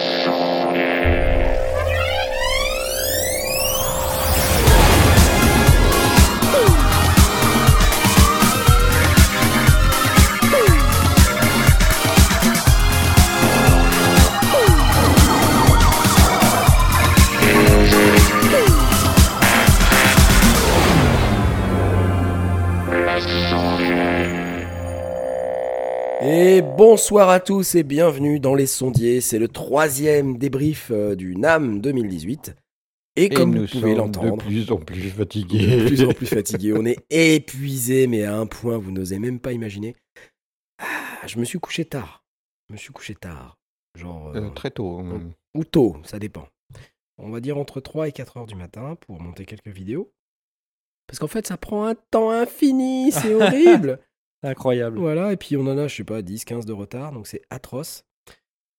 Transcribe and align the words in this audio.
Et 0.00 0.47
bonsoir 26.78 27.28
à 27.28 27.40
tous 27.40 27.74
et 27.74 27.82
bienvenue 27.82 28.38
dans 28.38 28.54
Les 28.54 28.68
Sondiers. 28.68 29.20
C'est 29.20 29.40
le 29.40 29.48
troisième 29.48 30.38
débrief 30.38 30.92
euh, 30.92 31.16
du 31.16 31.34
NAM 31.34 31.80
2018. 31.80 32.54
Et 33.16 33.24
Et 33.24 33.28
comme 33.30 33.52
nous 33.52 33.62
vous 33.62 33.66
pouvez 33.66 33.96
l'entendre, 33.96 34.36
de 34.36 34.42
plus 34.44 34.70
en 34.70 34.76
plus 34.76 35.02
de 35.02 35.10
fatigués. 35.10 35.84
plus 35.86 36.04
en 36.04 36.12
plus 36.12 36.26
fatigué, 36.26 36.72
on 36.72 36.84
est 36.84 37.04
épuisé, 37.10 38.06
mais 38.06 38.22
à 38.22 38.36
un 38.36 38.46
point 38.46 38.78
vous 38.78 38.92
n'osez 38.92 39.18
même 39.18 39.40
pas 39.40 39.52
imaginer. 39.52 39.96
Ah, 40.78 41.26
je 41.26 41.40
me 41.40 41.44
suis 41.44 41.58
couché 41.58 41.84
tard. 41.84 42.22
Je 42.68 42.74
me 42.74 42.78
suis 42.78 42.92
couché 42.92 43.16
tard. 43.16 43.58
Genre. 43.96 44.28
euh, 44.36 44.42
Euh, 44.42 44.50
très 44.50 44.70
tôt. 44.70 44.98
hum. 44.98 45.32
ou 45.56 45.64
tôt, 45.64 45.96
ça 46.04 46.20
dépend. 46.20 46.46
On 47.20 47.30
va 47.30 47.40
dire 47.40 47.58
entre 47.58 47.80
3 47.80 48.06
et 48.06 48.12
4 48.12 48.36
heures 48.36 48.46
du 48.46 48.54
matin 48.54 48.96
pour 49.00 49.20
monter 49.20 49.46
quelques 49.46 49.66
vidéos. 49.66 50.12
Parce 51.08 51.18
qu'en 51.18 51.26
fait, 51.26 51.48
ça 51.48 51.56
prend 51.56 51.86
un 51.86 51.96
temps 52.12 52.30
infini, 52.30 53.10
c'est 53.10 53.34
horrible. 53.34 53.98
Incroyable. 54.42 54.98
Voilà, 54.98 55.32
et 55.32 55.36
puis 55.36 55.56
on 55.56 55.66
en 55.66 55.78
a, 55.78 55.88
je 55.88 55.96
sais 55.96 56.04
pas, 56.04 56.22
10, 56.22 56.44
15 56.44 56.64
de 56.64 56.72
retard, 56.72 57.12
donc 57.12 57.26
c'est 57.26 57.42
atroce. 57.50 58.04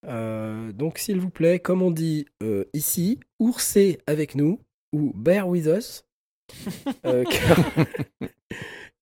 Euh, 0.05 0.71
donc 0.71 0.97
s'il 0.97 1.19
vous 1.19 1.29
plaît, 1.29 1.59
comme 1.59 1.81
on 1.81 1.91
dit 1.91 2.25
euh, 2.41 2.63
ici, 2.73 3.19
oursez 3.39 3.99
avec 4.07 4.35
nous, 4.35 4.61
ou 4.93 5.11
bear 5.13 5.47
with 5.47 5.65
us, 5.65 6.05
euh, 7.05 7.25
car, 7.25 7.57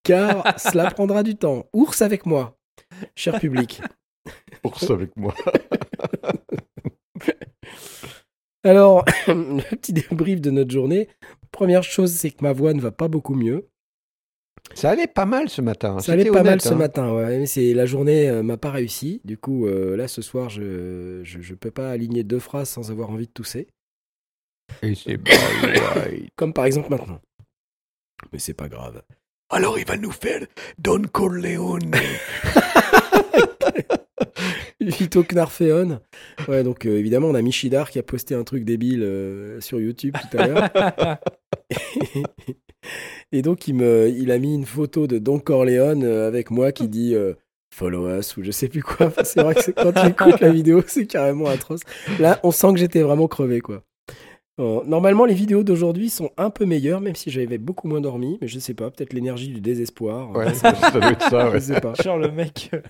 car 0.03 0.59
cela 0.59 0.89
prendra 0.89 1.23
du 1.23 1.36
temps. 1.36 1.67
Ours 1.73 2.02
avec 2.02 2.25
moi, 2.25 2.58
cher 3.16 3.39
public. 3.39 3.81
Ours 4.64 4.89
avec 4.89 5.16
moi. 5.16 5.36
Alors, 8.64 9.05
le 9.27 9.75
petit 9.75 9.94
débrief 9.94 10.42
de 10.42 10.52
notre 10.52 10.71
journée. 10.71 11.08
Première 11.52 11.83
chose, 11.83 12.11
c'est 12.11 12.31
que 12.31 12.44
ma 12.44 12.52
voix 12.52 12.73
ne 12.73 12.81
va 12.81 12.92
pas 12.92 13.08
beaucoup 13.08 13.33
mieux. 13.33 13.69
Ça 14.73 14.91
allait 14.91 15.07
pas 15.07 15.25
mal 15.25 15.49
ce 15.49 15.61
matin. 15.61 15.99
Ça 15.99 16.13
allait 16.13 16.29
pas 16.29 16.43
mal 16.43 16.61
ce 16.61 16.69
hein. 16.69 16.75
matin, 16.75 17.13
ouais. 17.13 17.39
Mais 17.39 17.45
c'est 17.45 17.73
la 17.73 17.85
journée 17.85 18.29
euh, 18.29 18.43
m'a 18.43 18.57
pas 18.57 18.71
réussi. 18.71 19.21
Du 19.23 19.37
coup, 19.37 19.65
euh, 19.65 19.95
là 19.97 20.07
ce 20.07 20.21
soir, 20.21 20.49
je, 20.49 21.21
je 21.23 21.41
je 21.41 21.55
peux 21.55 21.71
pas 21.71 21.89
aligner 21.89 22.23
deux 22.23 22.39
phrases 22.39 22.69
sans 22.69 22.91
avoir 22.91 23.09
envie 23.09 23.27
de 23.27 23.31
tousser, 23.31 23.67
Et 24.83 24.95
c'est 24.95 25.19
comme 26.35 26.53
par 26.53 26.65
exemple 26.65 26.89
maintenant. 26.91 27.19
Mais 28.31 28.39
c'est 28.39 28.53
pas 28.53 28.67
grave. 28.67 29.01
Alors 29.49 29.79
il 29.79 29.85
va 29.85 29.97
nous 29.97 30.11
faire 30.11 30.45
Don 30.77 31.03
Corleone. 31.03 31.95
Vito 34.79 35.23
Knarfeon. 35.23 35.99
Ouais, 36.47 36.63
donc 36.63 36.85
euh, 36.85 36.97
évidemment, 36.97 37.27
on 37.27 37.35
a 37.35 37.41
Michidar 37.41 37.89
qui 37.89 37.99
a 37.99 38.03
posté 38.03 38.35
un 38.35 38.43
truc 38.43 38.63
débile 38.63 39.03
euh, 39.03 39.59
sur 39.61 39.79
YouTube 39.79 40.15
tout 40.29 40.37
à 40.37 40.47
l'heure. 40.47 40.69
Et 43.31 43.41
donc, 43.41 43.67
il, 43.67 43.73
me, 43.75 44.07
il 44.09 44.31
a 44.31 44.39
mis 44.39 44.53
une 44.53 44.65
photo 44.65 45.07
de 45.07 45.17
Don 45.17 45.39
Corleone 45.39 46.03
euh, 46.03 46.27
avec 46.27 46.51
moi 46.51 46.71
qui 46.71 46.87
dit 46.87 47.13
euh, 47.15 47.33
Follow 47.73 48.07
us 48.19 48.37
ou 48.37 48.43
je 48.43 48.51
sais 48.51 48.69
plus 48.69 48.81
quoi. 48.83 49.07
Enfin, 49.07 49.23
c'est 49.23 49.41
vrai 49.41 49.55
que 49.55 49.71
quand 49.71 49.91
tu 49.93 50.07
écoutes 50.07 50.39
la 50.39 50.49
vidéo, 50.51 50.81
c'est 50.87 51.05
carrément 51.05 51.47
atroce. 51.47 51.81
Là, 52.19 52.39
on 52.43 52.51
sent 52.51 52.71
que 52.73 52.79
j'étais 52.79 53.01
vraiment 53.01 53.27
crevé, 53.27 53.59
quoi. 53.61 53.83
Bon, 54.57 54.83
normalement, 54.85 55.25
les 55.25 55.35
vidéos 55.35 55.63
d'aujourd'hui 55.63 56.09
sont 56.09 56.31
un 56.37 56.49
peu 56.49 56.65
meilleures, 56.65 57.02
même 57.02 57.15
si 57.15 57.30
j'avais 57.30 57.57
beaucoup 57.59 57.87
moins 57.87 58.02
dormi. 58.02 58.37
Mais 58.41 58.47
je 58.47 58.57
sais 58.57 58.73
pas, 58.73 58.89
peut-être 58.89 59.13
l'énergie 59.13 59.49
du 59.49 59.61
désespoir. 59.61 60.31
Ouais, 60.31 60.53
ça, 60.53 60.71
doit 60.71 61.11
être 61.11 61.30
ça. 61.30 61.47
Je 61.49 61.53
Ouais. 61.53 61.59
sais 61.59 61.81
pas. 61.81 61.93
Genre 62.02 62.17
le 62.17 62.31
mec, 62.31 62.71
euh, 62.73 62.81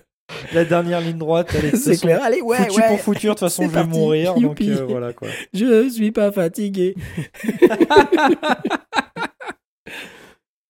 la 0.52 0.64
dernière 0.64 1.00
ligne 1.00 1.18
droite, 1.18 1.50
C'est 1.74 1.76
façon 1.76 2.06
clair. 2.06 2.22
Allez, 2.22 2.40
ouais, 2.42 2.56
foutu 2.58 2.80
ouais. 2.80 2.88
pour 2.88 3.00
fouture, 3.00 3.34
de 3.34 3.38
toute 3.38 3.48
façon 3.48 3.62
je 3.64 3.68
vais 3.68 3.74
parti. 3.74 3.90
mourir, 3.90 4.34
donc 4.34 4.60
euh, 4.60 4.84
voilà 4.88 5.12
quoi. 5.12 5.28
Je 5.52 5.88
suis 5.88 6.12
pas 6.12 6.30
fatigué. 6.32 6.94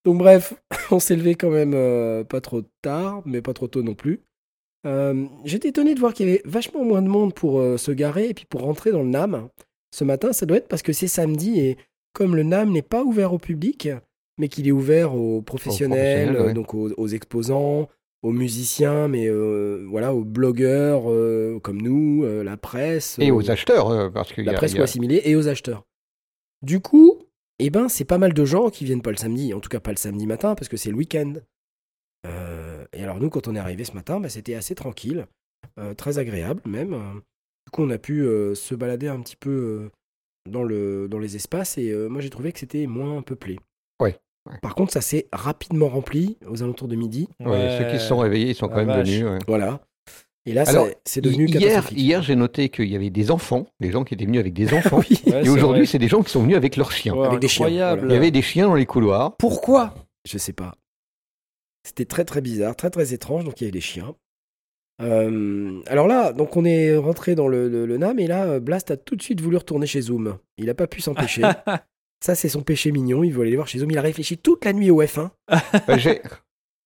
Donc 0.05 0.19
bref, 0.19 0.55
on 0.91 1.01
s'est 1.01 1.17
levé 1.17 1.35
quand 1.35 1.51
même 1.51 1.75
euh, 1.75 2.25
pas 2.25 2.41
trop 2.41 2.63
tard, 2.83 3.21
mais 3.27 3.43
pas 3.43 3.53
trop 3.53 3.69
tôt 3.69 3.83
non 3.83 3.95
plus. 3.95 4.21
Euh, 4.87 5.27
J'étais 5.45 5.69
étonné 5.69 5.95
de 5.95 6.01
voir 6.01 6.15
qu'il 6.15 6.27
y 6.27 6.31
avait 6.31 6.43
vachement 6.47 6.83
moins 6.83 7.03
de 7.03 7.09
monde 7.09 7.35
pour 7.35 7.59
euh, 7.59 7.77
se 7.77 7.91
garer 7.91 8.31
et 8.31 8.35
puis 8.35 8.47
pour 8.49 8.63
rentrer 8.63 8.91
dans 8.91 9.03
le 9.03 9.09
NAM. 9.11 9.49
Ce 9.95 10.05
matin, 10.05 10.33
ça 10.33 10.47
doit 10.47 10.57
être 10.57 10.69
parce 10.69 10.83
que 10.83 10.93
c'est 10.95 11.09
samedi 11.09 11.61
et 11.61 11.77
comme 12.15 12.37
le 12.37 12.43
NAM 12.43 12.71
n'est 12.71 12.81
pas 12.81 13.03
ouvert 13.05 13.35
au 13.35 13.39
public, 13.39 13.89
mais 14.39 14.49
qu'il 14.49 14.67
est 14.67 14.73
ouvert 14.73 15.15
aux 15.15 15.43
professionnels, 15.43 16.29
professionnels, 16.29 16.47
ouais. 16.47 16.55
donc 16.55 16.73
aux, 16.75 16.91
aux 16.97 17.09
exposants, 17.09 17.89
aux 18.23 18.33
musiciens, 18.33 19.06
mais 19.09 19.27
euh, 19.29 19.87
voilà, 19.89 20.12
aux 20.15 20.25
blogueurs 20.25 21.11
euh, 21.11 21.59
comme 21.62 21.81
nous, 21.81 22.25
euh, 22.25 22.43
la 22.43 22.56
presse. 22.56 23.17
Et 23.21 23.31
aux 23.31 23.51
acheteurs, 23.51 24.12
parce 24.12 24.33
y 24.37 24.43
la 24.43 24.53
a, 24.53 24.55
presse 24.56 24.73
y 24.73 24.79
ou 24.79 24.81
a- 24.81 24.84
assimilée 24.84 25.23
et 25.25 25.37
aux 25.37 25.47
acheteurs. 25.49 25.84
Du 26.62 26.81
coup, 26.81 27.23
eh 27.61 27.71
ben, 27.71 27.89
c'est 27.89 28.05
pas 28.05 28.19
mal 28.19 28.33
de 28.34 28.45
gens 28.45 28.71
qui 28.71 28.84
viennent 28.84 29.03
pas 29.03 29.11
le 29.12 29.17
samedi, 29.17 29.55
en 29.55 29.61
tout 29.61 29.69
cas 29.69 29.81
pas 29.81 29.93
le 29.93 29.97
samedi 29.97 30.27
matin, 30.27 30.55
parce 30.55 30.69
que 30.69 30.77
c'est 30.77 30.91
le 30.91 30.97
week-end. 30.97 31.34
Et 32.93 33.03
alors 33.03 33.21
nous, 33.21 33.31
quand 33.31 33.49
on 33.49 33.55
est 33.55 33.59
arrivé 33.59 33.84
ce 33.84 33.93
matin, 33.93 34.19
bah, 34.21 34.28
c'était 34.28 34.55
assez 34.55 34.75
tranquille, 34.75 35.27
très 35.97 36.19
agréable 36.19 36.61
même. 36.67 36.91
Du 37.67 37.71
coup, 37.71 37.83
on 37.83 37.91
a 37.91 37.99
pu 37.99 38.23
se 38.55 38.75
balader 38.75 39.09
un 39.09 39.21
petit 39.21 39.37
peu 39.37 39.91
dans, 40.51 40.62
le, 40.65 41.09
dans 41.09 41.19
les 41.19 41.37
espaces, 41.37 41.78
et 41.78 41.93
moi 42.09 42.21
j'ai 42.21 42.31
trouvé 42.31 42.53
que 42.53 42.59
c'était 42.59 42.87
moins 42.87 43.23
peuplé. 43.23 43.59
Ouais. 44.01 44.19
Par 44.62 44.75
contre, 44.75 44.92
ça 44.92 45.00
s'est 45.00 45.26
rapidement 45.32 45.88
rempli 45.88 46.36
aux 46.48 46.62
alentours 46.62 46.88
de 46.88 46.97
midi. 46.97 47.28
Ouais, 47.41 47.76
Ceux 47.78 47.91
qui 47.91 47.98
se 47.98 48.06
sont 48.09 48.19
réveillés, 48.19 48.50
ils 48.50 48.54
sont 48.54 48.66
La 48.69 48.72
quand 48.72 48.78
même 48.78 48.88
vache. 48.88 49.09
venus. 49.09 49.25
ouais. 49.25 49.38
Voilà. 49.47 49.81
Et 50.47 50.54
là, 50.54 50.64
c'est 51.04 51.20
devenu 51.20 51.47
Hier, 51.47 51.86
hier 51.92 52.22
j'ai 52.22 52.34
noté 52.34 52.70
qu'il 52.70 52.88
y 52.88 52.97
avait 52.97 53.10
des 53.10 53.31
enfants, 53.31 53.66
des 53.81 53.91
gens 53.91 54.04
qui 54.04 54.14
étaient 54.14 54.25
venus 54.25 54.41
avec 54.41 54.54
des 54.54 54.72
enfants. 54.75 55.00
Oui. 55.10 55.20
Ouais, 55.26 55.44
Et 55.44 55.48
aujourd'hui, 55.50 55.86
c'est 55.86 55.98
des 55.98 56.09
gens 56.09 56.22
qui 56.22 56.31
sont 56.31 56.42
venus 56.42 56.56
avec 56.56 56.76
leurs 56.76 56.91
chiens. 56.92 57.14
Ouais, 57.14 57.26
Avec 57.26 57.41
des 57.41 57.48
chiens, 57.48 57.66
incroyable. 57.66 58.06
Il 58.10 58.14
y 58.14 58.16
avait 58.16 58.31
des 58.31 58.41
chiens 58.42 58.66
dans 58.69 58.75
les 58.75 58.86
couloirs. 58.86 59.36
Pourquoi? 59.36 59.94
Je 60.25 60.38
sais 60.38 60.54
pas. 60.54 60.75
C'était 61.84 62.06
très 62.06 62.25
très 62.25 62.41
bizarre, 62.41 62.76
très 62.76 62.88
très 62.91 63.12
étrange. 63.12 63.44
Donc 63.44 63.60
il 63.60 63.65
y 63.65 63.66
avait 63.66 63.72
des 63.72 63.80
chiens. 63.82 64.15
Euh, 65.00 65.80
alors 65.86 66.06
là, 66.09 66.32
donc 66.32 66.56
on 66.56 66.65
est 66.65 66.97
rentré 66.97 67.34
dans 67.34 67.47
le, 67.47 67.69
le- 67.69 67.86
le 67.86 67.98
NAM 67.98 68.19
et 68.19 68.26
là, 68.26 68.59
Blast 68.59 68.91
a 68.91 68.97
tout 68.97 69.15
de 69.16 69.22
suite 69.22 69.41
voulu 69.41 69.56
retourner 69.56 69.86
chez 69.86 70.00
Zoom. 70.00 70.38
Il 70.56 70.69
a 70.70 70.75
pas 70.75 70.86
pu 70.86 71.00
s'empêcher. 71.00 71.42
Ça, 72.21 72.34
c'est 72.34 72.49
son 72.49 72.62
péché 72.62 72.91
mignon. 72.93 73.23
Il 73.25 73.33
veut 73.33 73.43
aller 73.43 73.51
les 73.51 73.56
voir 73.56 73.69
chez 73.69 73.79
Zoom. 73.79 73.91
Il 73.91 73.99
a 73.99 74.03
réfléchi 74.03 74.39
toute 74.39 74.65
la 74.65 74.73
nuit 74.73 74.91
au 74.91 75.03
F1. 75.03 75.31
Bah, 75.87 75.97
j'ai, 75.99 76.21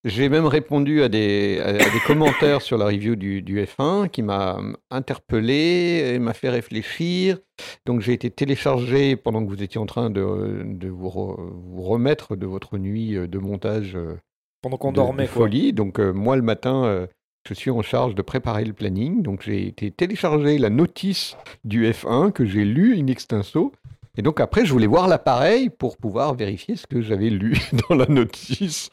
j'ai 0.05 0.29
même 0.29 0.45
répondu 0.47 1.03
à 1.03 1.09
des, 1.09 1.59
à, 1.61 1.69
à 1.69 1.73
des 1.73 2.01
commentaires 2.07 2.61
sur 2.61 2.77
la 2.77 2.87
review 2.87 3.17
du, 3.17 3.41
du 3.41 3.59
F1 3.63 4.09
qui 4.11 4.21
m'a 4.23 4.59
interpellé 4.91 6.13
et 6.15 6.19
m'a 6.19 6.35
fait 6.35 6.49
réfléchir. 6.51 7.39
Donc 7.87 8.01
j'ai 8.01 8.13
été 8.13 8.31
téléchargé 8.31 9.17
pendant 9.17 9.43
que 9.45 9.49
vous 9.49 9.63
étiez 9.63 9.81
en 9.81 9.87
train 9.87 10.11
de, 10.11 10.63
de 10.65 10.89
vous, 10.89 11.09
re- 11.09 11.37
vous 11.51 11.83
remettre 11.83 12.37
de 12.37 12.47
votre 12.47 12.79
nuit 12.79 13.17
euh, 13.17 13.27
de 13.27 13.39
montage 13.39 13.93
euh, 13.97 14.17
Pendant 14.63 14.77
qu'on 14.77 14.91
de, 14.91 14.97
dormait 14.97 15.25
de 15.25 15.29
quoi. 15.29 15.43
folie. 15.47 15.73
Donc 15.73 15.99
euh, 15.99 16.13
moi 16.13 16.37
le 16.37 16.43
matin, 16.43 16.85
euh, 16.85 17.07
je 17.49 17.55
suis 17.55 17.71
en 17.71 17.83
charge 17.83 18.15
de 18.15 18.23
préparer 18.23 18.65
le 18.65 18.73
planning. 18.73 19.23
Donc 19.23 19.43
j'ai 19.43 19.67
été 19.67 19.91
télécharger 19.91 20.59
la 20.59 20.71
notice 20.71 21.37
du 21.65 21.87
F1 21.89 22.33
que 22.33 22.45
j'ai 22.45 22.65
lu 22.65 22.99
in 22.99 23.07
extenso. 23.07 23.73
Et 24.19 24.23
donc 24.23 24.41
après, 24.41 24.67
je 24.67 24.73
voulais 24.73 24.87
voir 24.87 25.09
l'appareil 25.09 25.71
pour 25.71 25.97
pouvoir 25.97 26.35
vérifier 26.35 26.77
ce 26.77 26.87
que 26.87 27.01
j'avais 27.01 27.31
lu 27.31 27.57
dans 27.89 27.95
la 27.95 28.05
notice 28.07 28.91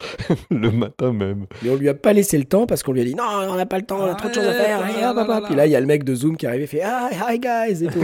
le 0.49 0.71
matin 0.71 1.11
même. 1.11 1.45
Mais 1.61 1.69
on 1.69 1.75
lui 1.75 1.89
a 1.89 1.93
pas 1.93 2.13
laissé 2.13 2.37
le 2.37 2.45
temps 2.45 2.65
parce 2.65 2.83
qu'on 2.83 2.93
lui 2.93 3.01
a 3.01 3.03
dit 3.03 3.15
non, 3.15 3.25
on 3.27 3.55
n'a 3.55 3.65
pas 3.65 3.79
le 3.79 3.85
temps, 3.85 3.99
on 3.99 4.05
a 4.05 4.15
trop 4.15 4.29
de 4.29 4.33
choses 4.33 4.47
à 4.47 4.53
faire. 4.53 4.79
Ah, 5.03 5.11
hop, 5.11 5.17
hop, 5.17 5.27
hop. 5.29 5.45
Puis 5.47 5.55
là, 5.55 5.65
il 5.65 5.71
y 5.71 5.75
a 5.75 5.79
le 5.81 5.85
mec 5.87 6.05
de 6.05 6.15
Zoom 6.15 6.37
qui 6.37 6.45
est 6.45 6.49
arrivé 6.49 6.63
et 6.63 6.67
fait 6.67 6.81
Ah, 6.83 7.09
hi 7.11 7.37
guys 7.37 7.83
et 7.83 7.87
tout. 7.87 7.99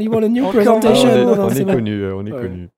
you 0.00 0.10
want 0.10 0.22
a 0.22 0.28
new 0.28 0.44
Encore 0.46 0.60
Ah, 0.60 0.64
presentation 0.64 1.08
on 1.10 1.34
est, 1.34 1.38
on 1.38 1.50
est 1.68 1.74
connu, 1.74 2.02
euh, 2.02 2.14
on 2.16 2.24
est 2.26 2.32
Ouais. 2.32 2.40
connu. 2.42 2.68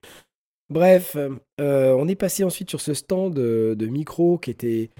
Bref, 0.68 1.16
euh, 1.60 1.94
on 1.94 2.06
est 2.08 2.14
passé 2.14 2.44
ensuite 2.44 2.70
sur 2.70 2.80
ce 2.80 2.94
stand 2.94 3.34
de, 3.34 3.74
de 3.78 3.86
micro 3.86 4.38
qui 4.38 4.50
était 4.50 4.90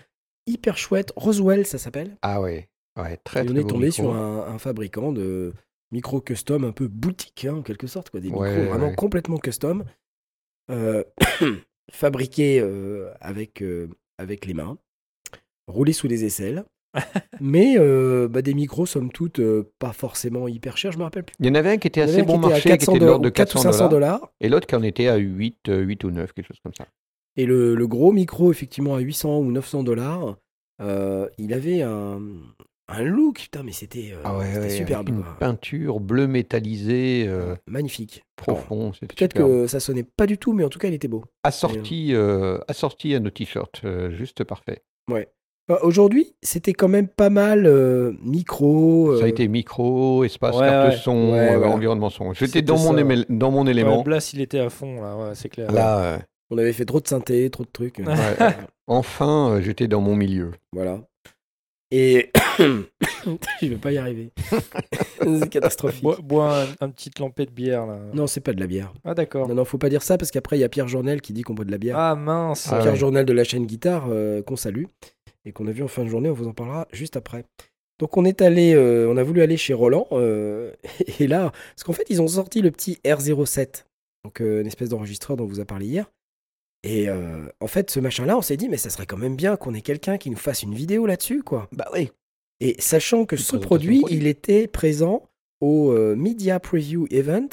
hyper 0.47 0.76
chouette. 0.76 1.12
Roswell, 1.17 1.65
ça 1.67 1.79
s'appelle. 1.79 2.17
Ah 2.23 2.41
ouais, 2.41 2.69
ouais, 2.97 3.19
très 3.25 3.43
Et 3.43 3.47
très 3.47 3.55
on 3.55 3.56
est 3.59 3.69
tombé 3.69 3.87
micro. 3.87 4.03
sur 4.03 4.15
un, 4.17 4.47
un 4.49 4.59
fabricant 4.59 5.12
de 5.12 5.53
micro 5.93 6.21
custom 6.21 6.65
un 6.65 6.73
peu 6.73 6.89
boutique, 6.89 7.45
hein, 7.45 7.55
en 7.57 7.63
quelque 7.63 7.87
sorte. 7.87 8.11
Quoi. 8.11 8.21
Des 8.21 8.29
Ouais, 8.29 8.51
micros 8.51 8.71
vraiment 8.71 8.89
ouais. 8.89 8.95
complètement 8.95 9.39
custom. 9.39 9.85
Euh, 10.71 11.03
fabriqués 11.93 12.61
euh, 12.61 13.13
avec, 13.21 13.63
euh, 13.63 13.89
avec 14.19 14.47
les 14.47 14.55
mains. 14.55 14.79
Roulés 15.67 15.93
sous 15.93 16.09
des 16.09 16.25
aisselles. 16.25 16.65
mais 17.41 17.77
bah, 18.29 18.43
des 18.43 18.55
micros, 18.55 18.85
somme 18.87 19.13
toute, 19.13 19.41
pas 19.79 19.93
forcément 19.93 20.49
hyper 20.49 20.77
chers. 20.77 20.91
Je 20.93 20.99
me 20.99 21.05
rappelle 21.05 21.23
plus. 21.25 21.37
Il 21.39 21.47
y 21.47 21.51
en 21.51 21.55
avait 21.55 21.71
un 21.71 21.77
qui 21.79 21.87
était 21.87 22.01
assez 22.01 22.23
bon 22.23 22.39
marché, 22.39 22.63
qui 22.63 22.69
400 22.69 22.93
était 22.93 23.01
de 23.01 23.07
l'ordre 23.07 23.25
de 23.25 23.29
400 23.29 23.61
ou 23.61 23.63
400 23.63 23.73
500 23.79 23.89
dollars, 23.89 24.19
dollars. 24.19 24.33
et 24.41 24.49
l'autre 24.49 24.67
qui 24.67 24.75
en 24.75 24.83
était 24.83 25.07
à 25.07 25.17
8, 25.17 25.69
euh, 25.69 25.81
8 25.83 26.03
ou 26.05 26.11
9, 26.11 26.33
quelque 26.33 26.47
chose 26.49 26.59
comme 26.65 26.75
ça. 26.75 26.87
Et 27.37 27.47
le, 27.47 27.77
le 27.77 27.87
gros 27.87 28.11
micro, 28.13 28.51
effectivement, 28.51 28.97
à 28.97 28.99
800 28.99 29.39
ou 29.39 29.53
900 29.53 29.85
dollars, 29.85 30.37
euh, 30.83 31.29
il 31.39 31.53
avait 31.55 31.83
un, 31.83 32.21
un 32.91 33.03
look, 33.03 33.39
putain, 33.41 33.63
mais 33.63 33.73
c'était 33.73 34.11
euh, 34.13 34.21
Ah 34.25 34.37
ouais, 34.37 34.47
c'était 34.47 34.61
ouais, 34.61 34.71
superbe. 34.71 35.09
une 35.09 35.23
quoi. 35.23 35.37
peinture 35.39 36.01
bleu 36.01 36.27
métallisé, 36.27 37.25
euh, 37.29 37.55
Magnifique. 37.67 38.25
profond. 38.37 38.93
Peut-être 39.01 39.35
que 39.35 39.67
ça 39.67 39.81
sonnait 39.81 40.03
pas 40.05 40.27
du 40.27 40.39
tout, 40.39 40.53
mais 40.53 40.65
en 40.65 40.69
tout 40.69 40.79
cas, 40.79 40.89
il 40.89 40.95
était 40.95 41.09
beau. 41.09 41.25
Assorti, 41.45 42.15
euh, 42.15 42.59
assorti 42.69 43.15
à 43.15 43.21
nos 43.21 43.31
t-shirts, 43.31 43.83
euh, 43.85 44.11
juste 44.11 44.45
parfait. 44.45 44.83
Bah, 45.69 45.79
Aujourd'hui, 45.83 46.35
c'était 46.43 46.73
quand 46.73 46.89
même 46.89 47.07
pas 47.07 47.31
mal 47.31 47.65
euh, 47.67 48.13
micro. 48.23 49.17
Ça 49.19 49.27
a 49.27 49.29
été 49.29 49.47
micro, 49.47 50.25
espace, 50.25 50.57
Ouais, 50.57 50.67
carte 50.67 50.91
ouais. 50.93 50.97
son, 50.97 51.33
Ouais, 51.33 51.51
euh, 51.55 51.59
voilà. 51.59 51.73
environnement 51.75 52.11
son. 52.11 52.33
J'étais 52.33 52.63
dans 52.63 52.77
mon, 52.79 52.93
dans 53.29 53.51
mon 53.53 53.67
élément. 53.69 53.99
Ouais, 53.99 54.05
Blas, 54.05 54.31
il 54.35 54.41
était 54.41 54.59
à 54.59 54.69
fond, 54.71 55.01
là, 55.01 55.17
ouais, 55.17 55.35
c'est 55.35 55.49
clair. 55.49 55.71
Là, 55.71 56.01
euh, 56.15 56.19
On 56.51 56.59
avait 56.59 56.73
fait 56.73 56.87
trop 56.87 57.01
de 57.01 57.07
synthé, 57.07 57.49
trop 57.51 57.63
de 57.63 57.69
trucs. 57.73 57.99
ouais, 57.99 58.05
enfin, 58.89 59.61
j'étais 59.63 59.87
dans 59.87 60.01
mon 60.01 60.17
milieu. 60.17 60.51
Voilà. 60.73 61.03
Et 61.91 62.31
je 62.59 63.67
vais 63.67 63.77
pas 63.77 63.93
y 63.93 63.99
arriver. 63.99 64.31
c'est 65.21 65.49
catastrophique. 65.49 66.03
Bois, 66.03 66.19
bois 66.23 66.63
un, 66.63 66.87
un 66.87 66.91
petite 66.91 67.19
lampée 67.19 67.47
de 67.47 67.51
bière, 67.51 67.87
là. 67.87 67.99
Non, 68.15 68.27
c'est 68.27 68.41
pas 68.41 68.53
de 68.53 68.61
la 68.61 68.67
bière. 68.67 68.93
Ah, 69.05 69.15
d'accord. 69.15 69.49
Non, 69.49 69.55
non, 69.55 69.65
faut 69.65 69.79
pas 69.79 69.89
dire 69.89 70.03
ça 70.03 70.17
parce 70.17 70.31
qu'après 70.31 70.57
il 70.57 70.61
y 70.61 70.65
a 70.65 70.69
Pierre 70.69 70.89
Journel 70.89 71.21
qui 71.21 71.33
dit 71.33 71.43
qu'on 71.43 71.55
boit 71.55 71.65
de 71.65 71.73
la 71.73 71.79
bière. 71.79 71.99
Ah, 71.99 72.15
mince. 72.15 72.69
Ah 72.71 72.79
Pierre 72.79 72.93
ouais. 72.93 72.99
Journel 72.99 73.25
de 73.25 73.33
la 73.33 73.45
chaîne 73.45 73.67
Guitare 73.67 74.07
euh, 74.09 74.43
qu'on 74.43 74.57
salue 74.57 74.85
et 75.45 75.53
qu'on 75.53 75.67
a 75.67 75.73
vu 75.73 75.83
en 75.83 75.89
fin 75.89 76.05
de 76.05 76.09
journée. 76.09 76.31
On 76.31 76.35
vous 76.35 76.49
en 76.49 76.53
parlera 76.53 76.87
juste 76.93 77.17
après. 77.17 77.45
Donc 78.01 78.17
on 78.17 78.25
est 78.25 78.41
allé, 78.41 78.75
euh, 78.75 79.09
on 79.11 79.19
a 79.19 79.23
voulu 79.23 79.43
aller 79.43 79.59
chez 79.59 79.75
Roland 79.75 80.09
euh, 80.13 80.73
et 81.21 81.27
là, 81.27 81.53
parce 81.75 81.85
qu'en 81.85 81.93
fait 81.93 82.07
ils 82.09 82.23
ont 82.23 82.29
sorti 82.29 82.63
le 82.63 82.71
petit 82.71 82.99
R07, 83.05 83.85
donc 84.25 84.41
euh, 84.41 84.63
une 84.63 84.67
espèce 84.67 84.89
d'enregistreur 84.89 85.37
dont 85.37 85.45
on 85.45 85.49
vous 85.49 85.61
a 85.61 85.67
parlé 85.67 85.87
hier. 85.87 86.11
Et 86.82 87.09
euh, 87.09 87.47
en 87.61 87.67
fait, 87.67 87.91
ce 87.91 88.00
machin-là, 88.00 88.37
on 88.38 88.43
s'est 88.43 88.56
dit, 88.56 88.69
mais 88.69 88.77
ça 88.77 88.91
serait 88.91 89.06
quand 89.06 89.17
même 89.17 89.37
bien 89.37 89.56
qu'on 89.56 89.75
ait 89.75 89.82
quelqu'un 89.82 90.19
qui 90.19 90.31
nous 90.31 90.37
fasse 90.37 90.62
une 90.62 90.75
vidéo 90.75 91.06
là-dessus, 91.06 91.43
quoi. 91.43 91.69
Bah 91.73 91.88
oui. 91.93 92.11
Et 92.61 92.77
sachant 92.79 93.27
que 93.27 93.37
ce 93.37 93.56
produit, 93.56 94.00
produit. 94.00 94.17
il 94.17 94.27
était 94.27 94.67
présent 94.67 95.29
au 95.61 95.93
euh, 95.93 96.15
Media 96.17 96.61
Preview 96.61 97.06
Event, 97.11 97.49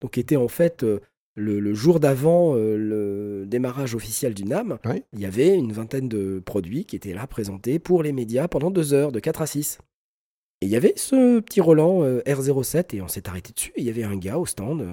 donc 0.00 0.12
qui 0.12 0.20
était 0.20 0.36
en 0.36 0.48
fait 0.48 0.82
euh, 0.82 1.00
le, 1.34 1.60
le 1.60 1.74
jour 1.74 2.00
d'avant 2.00 2.54
le 2.54 3.44
démarrage 3.46 3.94
officiel 3.94 4.34
du 4.34 4.44
NAM. 4.44 4.78
Oui. 4.84 5.02
Il 5.12 5.20
y 5.20 5.26
avait 5.26 5.54
une 5.54 5.72
vingtaine 5.72 6.08
de 6.08 6.40
produits 6.44 6.84
qui 6.84 6.96
étaient 6.96 7.14
là 7.14 7.26
présentés 7.26 7.78
pour 7.78 8.02
les 8.02 8.12
médias 8.12 8.48
pendant 8.48 8.70
deux 8.70 8.92
heures, 8.92 9.12
de 9.12 9.20
4 9.20 9.42
à 9.42 9.46
6. 9.46 9.78
Et 10.62 10.66
il 10.66 10.70
y 10.70 10.76
avait 10.76 10.92
ce 10.94 11.40
petit 11.40 11.60
Roland 11.60 12.04
euh, 12.04 12.20
R07 12.24 12.94
et 12.96 13.02
on 13.02 13.08
s'est 13.08 13.28
arrêté 13.28 13.52
dessus. 13.52 13.72
Et 13.74 13.80
il 13.80 13.84
y 13.84 13.90
avait 13.90 14.04
un 14.04 14.16
gars 14.16 14.38
au 14.38 14.46
stand 14.46 14.86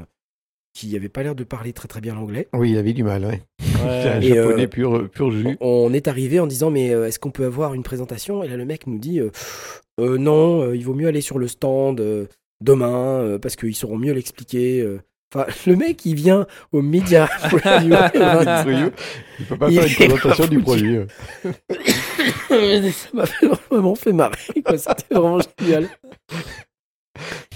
qui 0.79 0.95
avait 0.95 1.09
pas 1.09 1.23
l'air 1.23 1.35
de 1.35 1.43
parler 1.43 1.73
très 1.73 1.87
très 1.87 1.99
bien 2.01 2.15
l'anglais. 2.15 2.47
Oui, 2.53 2.71
il 2.71 2.77
avait 2.77 2.93
du 2.93 3.03
mal, 3.03 3.23
ouais. 3.25 3.29
Ouais. 3.31 3.41
C'est 4.03 4.09
un 4.09 4.21
Et, 4.21 4.29
japonais 4.29 4.63
euh, 4.63 4.67
pur, 4.67 5.09
pur 5.09 5.31
jus. 5.31 5.57
On 5.59 5.93
est 5.93 6.07
arrivé 6.07 6.39
en 6.39 6.47
disant 6.47 6.71
mais 6.71 6.91
euh, 6.93 7.07
est-ce 7.07 7.19
qu'on 7.19 7.31
peut 7.31 7.45
avoir 7.45 7.73
une 7.73 7.83
présentation? 7.83 8.43
Et 8.43 8.47
là 8.47 8.55
le 8.57 8.65
mec 8.65 8.87
nous 8.87 8.97
dit 8.99 9.19
euh, 9.19 9.29
Euh, 9.99 10.17
non, 10.17 10.61
euh, 10.63 10.75
il 10.75 10.85
vaut 10.85 10.93
mieux 10.93 11.07
aller 11.07 11.21
sur 11.21 11.37
le 11.39 11.47
stand 11.47 11.99
euh, 11.99 12.25
demain 12.61 13.19
euh, 13.21 13.39
parce 13.39 13.55
qu'ils 13.55 13.75
sauront 13.75 13.97
mieux 13.97 14.13
l'expliquer. 14.13 14.81
euh. 14.81 14.99
Enfin, 15.35 15.45
le 15.67 15.75
mec 15.75 16.05
il 16.05 16.15
vient 16.15 16.47
au 16.71 16.81
Media 16.81 17.27
Preview 17.49 17.93
Event. 18.13 18.63
Sérieux, 18.63 18.91
il 19.39 19.45
peut 19.45 19.57
pas 19.57 19.69
Il 19.69 19.81
faire 19.81 19.87
une 20.07 20.07
présentation 20.13 20.47
du 20.47 20.59
produit. 20.59 20.97
Ça 22.49 23.09
m'a 23.13 23.25
vraiment 23.69 23.95
fait 23.95 24.13
marrer. 24.13 24.37
C'était 24.55 25.13
vraiment 25.15 25.39
génial. 25.59 25.87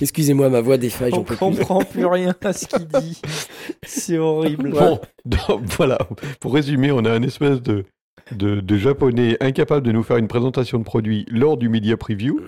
Excusez-moi, 0.02 0.50
ma 0.50 0.62
voix 0.62 0.78
défaille, 0.78 1.12
j'en 1.12 1.20
On 1.20 1.24
peux 1.24 1.36
plus. 1.36 1.40
comprend 1.40 1.80
plus 1.80 2.06
rien 2.06 2.34
à 2.44 2.54
ce 2.54 2.68
qu'il 2.68 2.88
dit. 2.88 3.22
C'est 3.86 4.18
horrible. 4.18 4.72
Bon, 4.72 5.00
donc, 5.26 5.62
voilà. 5.78 5.98
Pour 6.40 6.54
résumer, 6.54 6.92
on 6.92 7.06
a 7.06 7.12
un 7.12 7.24
espèce 7.24 7.62
de, 7.62 7.86
de, 8.32 8.60
de 8.60 8.78
japonais 8.78 9.38
incapable 9.42 9.86
de 9.86 9.92
nous 9.92 10.04
faire 10.04 10.18
une 10.18 10.28
présentation 10.28 10.80
de 10.80 10.84
produit 10.84 11.26
lors 11.30 11.58
du 11.58 11.70
media 11.70 11.98
preview. 11.98 12.40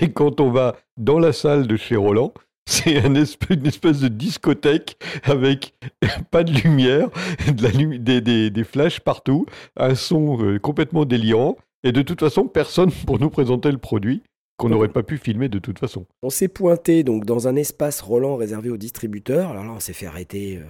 Et 0.00 0.10
quand 0.10 0.40
on 0.40 0.50
va 0.50 0.76
dans 0.98 1.18
la 1.18 1.32
salle 1.32 1.66
de 1.66 1.76
chez 1.76 1.96
Roland, 1.96 2.32
c'est 2.68 2.98
un 3.04 3.14
espèce, 3.14 3.56
une 3.58 3.66
espèce 3.66 4.00
de 4.00 4.08
discothèque 4.08 4.96
avec 5.24 5.74
pas 6.30 6.44
de 6.44 6.52
lumière, 6.52 7.08
de 7.52 7.62
la 7.62 7.70
lumi- 7.70 7.98
des, 7.98 8.20
des, 8.20 8.50
des 8.50 8.64
flashs 8.64 9.00
partout, 9.00 9.46
un 9.76 9.94
son 9.94 10.42
euh, 10.44 10.58
complètement 10.58 11.04
délirant. 11.04 11.56
Et 11.84 11.90
de 11.90 12.02
toute 12.02 12.20
façon, 12.20 12.46
personne 12.46 12.92
pour 12.92 13.18
nous 13.18 13.30
présenter 13.30 13.72
le 13.72 13.78
produit 13.78 14.22
qu'on 14.56 14.68
n'aurait 14.68 14.88
pas 14.88 15.02
pu 15.02 15.18
filmer 15.18 15.48
de 15.48 15.58
toute 15.58 15.78
façon. 15.78 16.06
On 16.22 16.30
s'est 16.30 16.48
pointé 16.48 17.02
donc 17.04 17.24
dans 17.24 17.48
un 17.48 17.56
espace 17.56 18.00
Roland 18.00 18.36
réservé 18.36 18.70
aux 18.70 18.76
distributeurs. 18.76 19.50
Alors 19.50 19.64
là, 19.64 19.72
on 19.72 19.80
s'est 19.80 19.92
fait 19.92 20.06
arrêter 20.06 20.58
euh, 20.58 20.64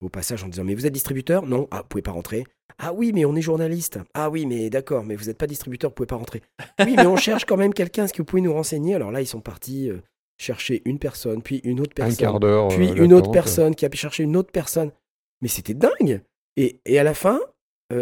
au 0.00 0.08
passage 0.08 0.44
en 0.44 0.48
disant 0.48 0.64
Mais 0.64 0.74
vous 0.74 0.86
êtes 0.86 0.92
distributeur? 0.92 1.44
Non, 1.46 1.66
ah, 1.70 1.78
vous 1.82 1.88
pouvez 1.88 2.02
pas 2.02 2.12
rentrer. 2.12 2.44
Ah 2.78 2.92
oui, 2.92 3.12
mais 3.14 3.24
on 3.24 3.34
est 3.36 3.42
journaliste. 3.42 3.98
Ah 4.14 4.30
oui, 4.30 4.46
mais 4.46 4.70
d'accord, 4.70 5.04
mais 5.04 5.14
vous 5.16 5.26
n'êtes 5.26 5.38
pas 5.38 5.46
distributeur, 5.46 5.90
vous 5.90 5.94
pouvez 5.94 6.06
pas 6.06 6.16
rentrer. 6.16 6.42
Oui, 6.80 6.94
mais 6.96 7.06
on 7.06 7.16
cherche 7.16 7.44
quand 7.44 7.56
même 7.56 7.74
quelqu'un. 7.74 8.04
Est-ce 8.04 8.12
que 8.12 8.18
vous 8.18 8.24
pouvez 8.26 8.42
nous 8.42 8.52
renseigner? 8.54 8.94
Alors 8.94 9.10
là, 9.10 9.20
ils 9.20 9.26
sont 9.26 9.40
partis 9.40 9.90
euh, 9.90 9.98
chercher 10.38 10.82
une 10.84 10.98
personne, 10.98 11.42
puis 11.42 11.60
une 11.64 11.80
autre 11.80 11.92
Un 11.98 12.04
personne. 12.06 12.16
quart 12.16 12.40
d'heure. 12.40 12.68
puis 12.68 12.88
euh, 12.90 13.04
une 13.04 13.12
autre 13.12 13.30
personne 13.30 13.74
qui 13.74 13.84
a 13.84 13.90
pu 13.90 13.98
chercher 13.98 14.22
une 14.22 14.36
autre 14.36 14.52
personne. 14.52 14.90
Mais 15.40 15.48
c'était 15.48 15.74
dingue. 15.74 16.22
Et, 16.56 16.80
et 16.86 16.98
à 16.98 17.02
la 17.04 17.14
fin, 17.14 17.40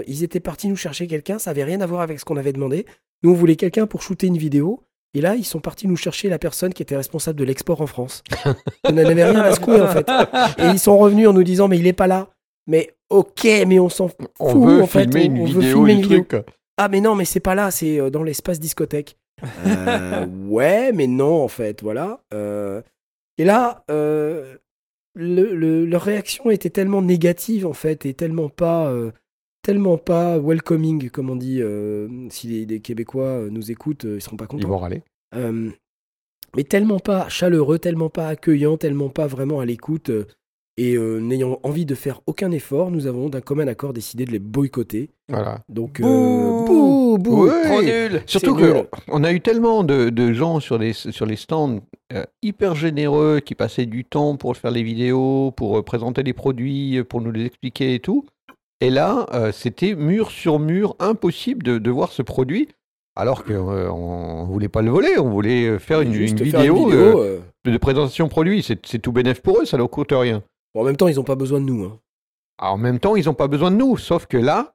ils 0.06 0.22
étaient 0.22 0.38
partis 0.40 0.68
nous 0.68 0.76
chercher 0.76 1.08
quelqu'un, 1.08 1.40
ça 1.40 1.50
avait 1.50 1.64
rien 1.64 1.80
à 1.80 1.86
voir 1.86 2.00
avec 2.02 2.20
ce 2.20 2.24
qu'on 2.24 2.36
avait 2.36 2.52
demandé. 2.52 2.86
Nous, 3.24 3.30
on 3.32 3.34
voulait 3.34 3.56
quelqu'un 3.56 3.88
pour 3.88 4.02
shooter 4.02 4.28
une 4.28 4.38
vidéo. 4.38 4.84
Et 5.14 5.20
là, 5.20 5.34
ils 5.34 5.44
sont 5.44 5.58
partis 5.60 5.88
nous 5.88 5.96
chercher 5.96 6.28
la 6.28 6.38
personne 6.38 6.72
qui 6.72 6.82
était 6.82 6.96
responsable 6.96 7.38
de 7.38 7.44
l'export 7.44 7.80
en 7.80 7.86
France. 7.86 8.22
On 8.84 8.92
n'en 8.92 9.04
avait 9.04 9.24
rien 9.24 9.40
à 9.40 9.52
secouer, 9.52 9.80
en 9.80 9.88
fait. 9.88 10.08
Et 10.58 10.66
ils 10.68 10.78
sont 10.78 10.96
revenus 10.98 11.26
en 11.28 11.32
nous 11.32 11.42
disant, 11.42 11.66
mais 11.68 11.78
il 11.78 11.86
est 11.86 11.92
pas 11.92 12.06
là. 12.06 12.28
Mais 12.68 12.94
ok, 13.08 13.44
mais 13.66 13.80
on 13.80 13.88
s'en 13.88 14.08
fout. 14.08 14.28
On 14.38 14.60
veut 14.66 14.82
en 14.82 14.86
fait, 14.86 15.10
filmer 15.12 15.28
on- 15.30 15.34
une 15.34 15.40
on 15.42 15.44
veut 15.46 15.60
vidéo 15.60 15.76
filmer 15.78 15.92
une 15.94 16.02
vidéo. 16.02 16.24
truc. 16.28 16.44
Ah, 16.76 16.88
mais 16.88 17.00
non, 17.00 17.14
mais 17.16 17.24
c'est 17.24 17.40
pas 17.40 17.54
là, 17.56 17.70
c'est 17.72 17.98
euh, 17.98 18.10
dans 18.10 18.22
l'espace 18.22 18.60
discothèque. 18.60 19.16
Euh, 19.66 20.26
ouais, 20.46 20.92
mais 20.92 21.06
non, 21.08 21.42
en 21.42 21.48
fait, 21.48 21.82
voilà. 21.82 22.20
Euh, 22.32 22.80
et 23.38 23.44
là, 23.44 23.84
euh, 23.90 24.56
le- 25.14 25.54
le- 25.54 25.86
leur 25.86 26.02
réaction 26.02 26.50
était 26.50 26.70
tellement 26.70 27.02
négative, 27.02 27.66
en 27.66 27.72
fait, 27.72 28.06
et 28.06 28.14
tellement 28.14 28.48
pas, 28.48 28.88
tellement 29.70 29.98
pas 29.98 30.38
welcoming, 30.38 31.10
comme 31.10 31.30
on 31.30 31.36
dit. 31.36 31.60
euh, 31.62 32.08
si 32.30 32.48
les, 32.48 32.66
les 32.66 32.80
Québécois 32.80 33.24
euh, 33.26 33.50
nous 33.50 33.70
écoutent, 33.70 34.04
euh, 34.04 34.16
ils 34.16 34.20
seront 34.20 34.36
pas 34.36 34.46
Ils 34.46 34.48
contents. 34.48 34.68
vont 34.68 34.78
râler. 34.78 35.02
Euh, 35.36 35.70
mais 36.56 36.64
tellement 36.64 36.98
pas 36.98 37.28
chaleureux, 37.28 37.78
tellement 37.78 38.10
pas 38.10 38.26
accueillant, 38.28 38.76
tellement 38.76 39.10
pas 39.10 39.28
vraiment 39.28 39.60
à 39.60 39.64
l'écoute. 39.66 40.10
euh, 40.10 40.24
et 40.76 40.96
euh, 40.96 41.18
n'ayant 41.20 41.60
envie 41.62 41.84
de 41.84 41.94
faire 41.94 42.22
aucun 42.26 42.50
effort, 42.52 42.90
nous 42.90 43.06
avons 43.06 43.28
d'un 43.28 43.42
commun 43.42 43.66
accord 43.68 43.92
décidé 43.92 44.24
de 44.24 44.30
les 44.32 44.38
boycotter. 44.38 45.10
Voilà. 45.28 45.62
Donc, 45.68 46.00
Bouh 46.00 46.64
bouh, 46.66 47.18
bouh. 47.18 47.48
Trop 47.64 47.82
nul. 47.82 48.22
Surtout 48.26 48.56
C'est 48.58 48.62
nul. 48.64 48.72
que 48.84 48.88
on 49.08 49.22
a 49.22 49.30
eu 49.32 49.40
tellement 49.40 49.84
de, 49.84 50.08
de 50.10 50.32
gens 50.32 50.58
sur 50.58 50.78
les, 50.78 50.92
sur 50.94 51.26
les 51.26 51.36
stands 51.36 51.80
euh, 52.14 52.24
hyper 52.42 52.74
généreux 52.76 53.40
qui 53.40 53.54
passaient 53.54 53.84
du 53.86 54.04
temps 54.04 54.36
pour 54.36 54.56
faire 54.56 54.70
les 54.70 54.82
vidéos, 54.82 55.52
pour 55.54 55.78
euh, 55.78 55.82
présenter 55.82 56.22
les 56.22 56.32
produits, 56.32 57.04
pour 57.04 57.20
nous 57.20 57.30
les 57.30 57.44
expliquer 57.44 57.94
et 57.94 58.00
tout. 58.00 58.24
Et 58.80 58.90
là, 58.90 59.26
euh, 59.34 59.52
c'était 59.52 59.94
mur 59.94 60.30
sur 60.30 60.58
mur, 60.58 60.96
impossible 60.98 61.62
de, 61.62 61.78
de 61.78 61.90
voir 61.90 62.12
ce 62.12 62.22
produit. 62.22 62.68
Alors 63.16 63.44
qu'on 63.44 64.42
ne 64.42 64.46
voulait 64.46 64.68
pas 64.68 64.82
le 64.82 64.90
voler, 64.90 65.18
on 65.18 65.28
voulait 65.28 65.66
euh, 65.66 65.78
faire 65.78 66.00
une, 66.00 66.12
Juste 66.14 66.40
une 66.40 66.50
faire 66.50 66.60
vidéo, 66.60 66.86
vidéo, 66.86 67.20
euh, 67.20 67.40
euh, 67.66 67.70
de 67.72 67.76
présentation 67.76 68.28
produit. 68.28 68.62
C'est 68.62 68.98
tout 68.98 69.12
bénef 69.12 69.42
pour 69.42 69.60
eux, 69.60 69.64
ça 69.66 69.76
leur 69.76 69.90
coûte 69.90 70.12
rien. 70.12 70.42
bon, 70.74 70.80
en 70.80 70.84
même 70.84 70.96
temps, 70.96 71.08
ils 71.08 71.16
n'ont 71.16 71.24
pas 71.24 71.34
besoin 71.34 71.60
de 71.60 71.64
nous. 71.66 71.84
hein. 71.84 71.98
Alors, 72.58 72.74
en 72.74 72.78
même 72.78 72.98
temps, 73.00 73.16
ils 73.16 73.26
n'ont 73.26 73.34
pas 73.34 73.48
besoin 73.48 73.70
de 73.70 73.76
nous. 73.76 73.96
Sauf 73.98 74.26
que 74.26 74.36
là, 74.38 74.72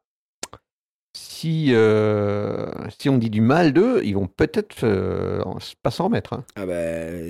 si, 1.17 1.69
euh, 1.73 2.67
si 2.99 3.09
on 3.09 3.17
dit 3.17 3.29
du 3.29 3.41
mal 3.41 3.73
d'eux, 3.73 4.01
ils 4.03 4.13
vont 4.15 4.27
peut-être 4.27 4.83
euh, 4.83 5.41
pas 5.81 5.91
s'en 5.91 6.05
remettre. 6.05 6.33
hein. 6.33 6.43
Ah 6.55 6.65
bah, 6.65 6.73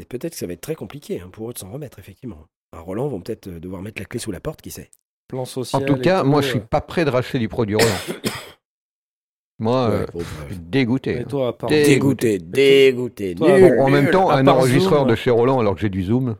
peut-être 0.09 0.31
que 0.31 0.37
ça 0.37 0.47
va 0.47 0.53
être 0.53 0.61
très 0.61 0.75
compliqué 0.75 1.21
hein, 1.21 1.29
pour 1.31 1.49
eux 1.49 1.53
de 1.53 1.59
s'en 1.59 1.71
remettre, 1.71 1.99
effectivement. 1.99 2.39
À 2.75 2.79
Roland 2.79 3.07
vont 3.07 3.21
peut-être 3.21 3.47
euh, 3.47 3.59
devoir 3.59 3.81
mettre 3.81 4.01
la 4.01 4.05
clé 4.05 4.19
sous 4.19 4.31
la 4.31 4.39
porte, 4.39 4.61
qui 4.61 4.71
sait. 4.71 4.89
Plan 5.27 5.43
En 5.73 5.81
tout 5.81 5.95
cas, 5.97 6.21
tout, 6.21 6.27
moi, 6.27 6.41
je 6.41 6.49
suis 6.49 6.59
euh. 6.59 6.61
pas 6.69 6.81
prêt 6.81 7.03
de 7.05 7.09
racheter 7.09 7.39
du 7.39 7.47
produit 7.49 7.75
Roland. 7.75 7.89
moi, 9.59 9.89
euh, 9.89 9.99
Ouais, 10.01 10.05
bon, 10.13 10.19
je 10.19 10.53
suis 10.53 10.59
dégoûté. 10.59 11.19
Et 11.21 11.25
toi, 11.25 11.47
à 11.49 11.53
part- 11.53 11.69
Dé- 11.69 11.83
Dégoûté, 11.85 12.37
dégoûté. 12.39 13.33
Toi, 13.35 13.59
nul, 13.59 13.75
Bon, 13.75 13.83
en 13.85 13.89
même 13.89 14.11
temps, 14.11 14.29
un 14.29 14.45
enregistreur 14.47 14.99
Zoom. 15.01 15.09
de 15.09 15.15
chez 15.15 15.31
Roland 15.31 15.59
alors 15.59 15.75
que 15.75 15.81
j'ai 15.81 15.89
du 15.89 16.03
zoom. 16.03 16.35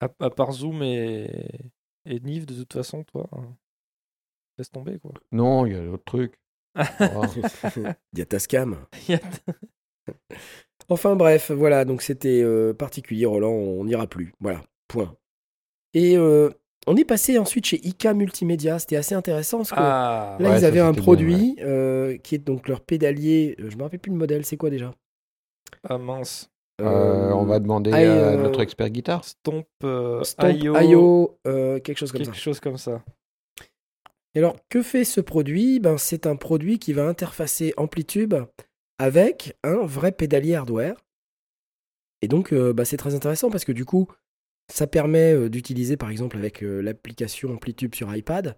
À, 0.00 0.08
à 0.18 0.30
part 0.30 0.50
Zoom 0.52 0.82
et, 0.82 1.30
et 2.06 2.18
Nive, 2.20 2.44
de 2.46 2.54
toute 2.54 2.72
façon, 2.72 3.04
toi, 3.04 3.28
hein, 3.32 3.54
laisse 4.58 4.70
tomber, 4.70 4.98
quoi. 4.98 5.12
Non, 5.30 5.64
il 5.66 5.72
y 5.74 5.76
a 5.76 5.80
d'autres 5.84 6.04
trucs. 6.04 6.34
Oh. 7.00 7.22
Il 8.12 8.18
y 8.18 8.22
a 8.22 8.26
Tascam. 8.26 8.78
Il 9.08 9.12
y 9.12 9.14
a- 9.14 9.20
Enfin 10.88 11.14
bref, 11.14 11.52
voilà, 11.52 11.84
donc 11.84 12.02
c'était 12.02 12.42
euh, 12.42 12.74
particulier, 12.74 13.24
Roland, 13.26 13.52
on 13.52 13.84
n'ira 13.84 14.06
plus. 14.08 14.34
Voilà, 14.40 14.62
point. 14.88 15.14
Et 15.94 16.16
euh, 16.16 16.50
on 16.86 16.96
est 16.96 17.04
passé 17.04 17.38
ensuite 17.38 17.66
chez 17.66 17.86
IK 17.86 18.06
Multimédia, 18.06 18.78
c'était 18.78 18.96
assez 18.96 19.14
intéressant 19.14 19.58
parce 19.58 19.70
que 19.70 19.76
Ah, 19.78 20.36
là 20.40 20.50
ouais, 20.50 20.58
ils 20.58 20.64
avaient 20.64 20.80
un 20.80 20.92
bien, 20.92 21.02
produit 21.02 21.56
euh, 21.60 22.16
qui 22.18 22.34
est 22.34 22.38
donc 22.38 22.68
leur 22.68 22.80
pédalier, 22.80 23.56
euh, 23.60 23.70
je 23.70 23.76
me 23.76 23.82
rappelle 23.82 24.00
plus 24.00 24.10
le 24.10 24.18
modèle, 24.18 24.44
c'est 24.44 24.56
quoi 24.56 24.70
déjà? 24.70 24.92
Ah, 25.88 25.98
mince. 25.98 26.48
Euh, 26.80 27.30
on 27.32 27.44
va 27.44 27.60
demander 27.60 27.90
I, 27.90 27.94
à 27.94 28.36
notre 28.36 28.60
expert 28.60 28.90
guitare. 28.90 29.24
Stomp, 29.24 29.66
euh, 29.84 30.24
Stomp 30.24 30.52
IO, 30.62 30.76
IO, 30.80 31.38
euh, 31.46 31.78
quelque 31.78 31.98
chose 31.98 32.10
comme 32.10 32.22
quelque 32.22 32.34
ça. 32.34 32.40
chose 32.40 32.60
comme 32.60 32.78
ça. 32.78 33.04
Et 34.34 34.38
alors, 34.38 34.56
que 34.68 34.82
fait 34.82 35.04
ce 35.04 35.20
produit? 35.20 35.78
Ben, 35.78 35.98
C'est 35.98 36.26
un 36.26 36.36
produit 36.36 36.78
qui 36.78 36.92
va 36.94 37.04
interfacer 37.06 37.74
Amplitube 37.76 38.34
avec 38.98 39.56
un 39.62 39.84
vrai 39.84 40.10
pédalier 40.10 40.54
hardware. 40.54 40.96
Et 42.22 42.28
donc, 42.28 42.52
euh, 42.52 42.72
bah, 42.72 42.84
c'est 42.84 42.96
très 42.96 43.14
intéressant 43.14 43.50
parce 43.50 43.64
que 43.64 43.72
du 43.72 43.84
coup, 43.84 44.08
ça 44.72 44.86
permet 44.86 45.34
euh, 45.34 45.50
d'utiliser, 45.50 45.98
par 45.98 46.08
exemple, 46.08 46.38
avec 46.38 46.62
euh, 46.62 46.80
l'application 46.80 47.52
Amplitude 47.52 47.94
sur 47.94 48.14
iPad, 48.14 48.56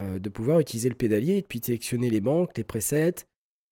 euh, 0.00 0.20
de 0.20 0.28
pouvoir 0.28 0.60
utiliser 0.60 0.88
le 0.88 0.94
pédalier 0.94 1.38
et 1.38 1.42
puis 1.42 1.58
de 1.58 1.64
sélectionner 1.64 2.10
les 2.10 2.20
banques, 2.20 2.56
les 2.56 2.62
presets, 2.62 3.26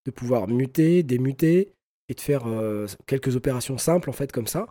de 0.05 0.11
pouvoir 0.11 0.49
muter, 0.49 1.05
démuter 1.05 1.73
et 2.09 2.15
de 2.15 2.21
faire 2.21 2.45
quelques 3.07 3.35
opérations 3.35 3.79
simples, 3.79 4.09
en 4.11 4.13
fait, 4.13 4.31
comme 4.31 4.47
ça, 4.47 4.69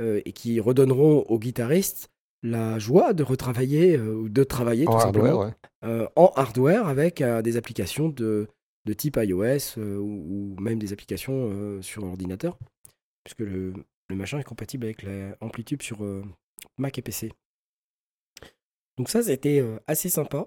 et 0.00 0.30
qui 0.30 0.60
redonneront 0.60 1.22
aux 1.22 1.38
guitaristes 1.40 2.10
la 2.44 2.78
joie 2.78 3.12
de 3.12 3.24
retravailler 3.24 3.98
ou 3.98 4.28
de 4.28 4.44
travailler 4.44 4.86
En 4.86 4.92
tout 4.92 4.98
hardware, 4.98 5.24
simplement 5.24 5.98
ouais. 5.98 6.08
en 6.14 6.32
hardware 6.36 6.86
avec 6.86 7.24
des 7.42 7.56
applications 7.56 8.08
de, 8.08 8.46
de 8.84 8.92
type 8.92 9.18
iOS 9.20 9.76
ou, 9.76 10.54
même 10.60 10.78
des 10.78 10.92
applications 10.92 11.82
sur 11.82 12.04
ordinateur, 12.04 12.56
puisque 13.24 13.40
le, 13.40 13.72
le 14.08 14.14
machin 14.14 14.38
est 14.38 14.44
compatible 14.44 14.84
avec 14.84 15.02
l'Amplitude 15.02 15.82
sur 15.82 16.04
Mac 16.78 16.98
et 16.98 17.02
PC. 17.02 17.32
Donc 18.98 19.08
ça, 19.10 19.22
c'était 19.22 19.60
euh, 19.60 19.78
assez 19.86 20.08
sympa. 20.08 20.46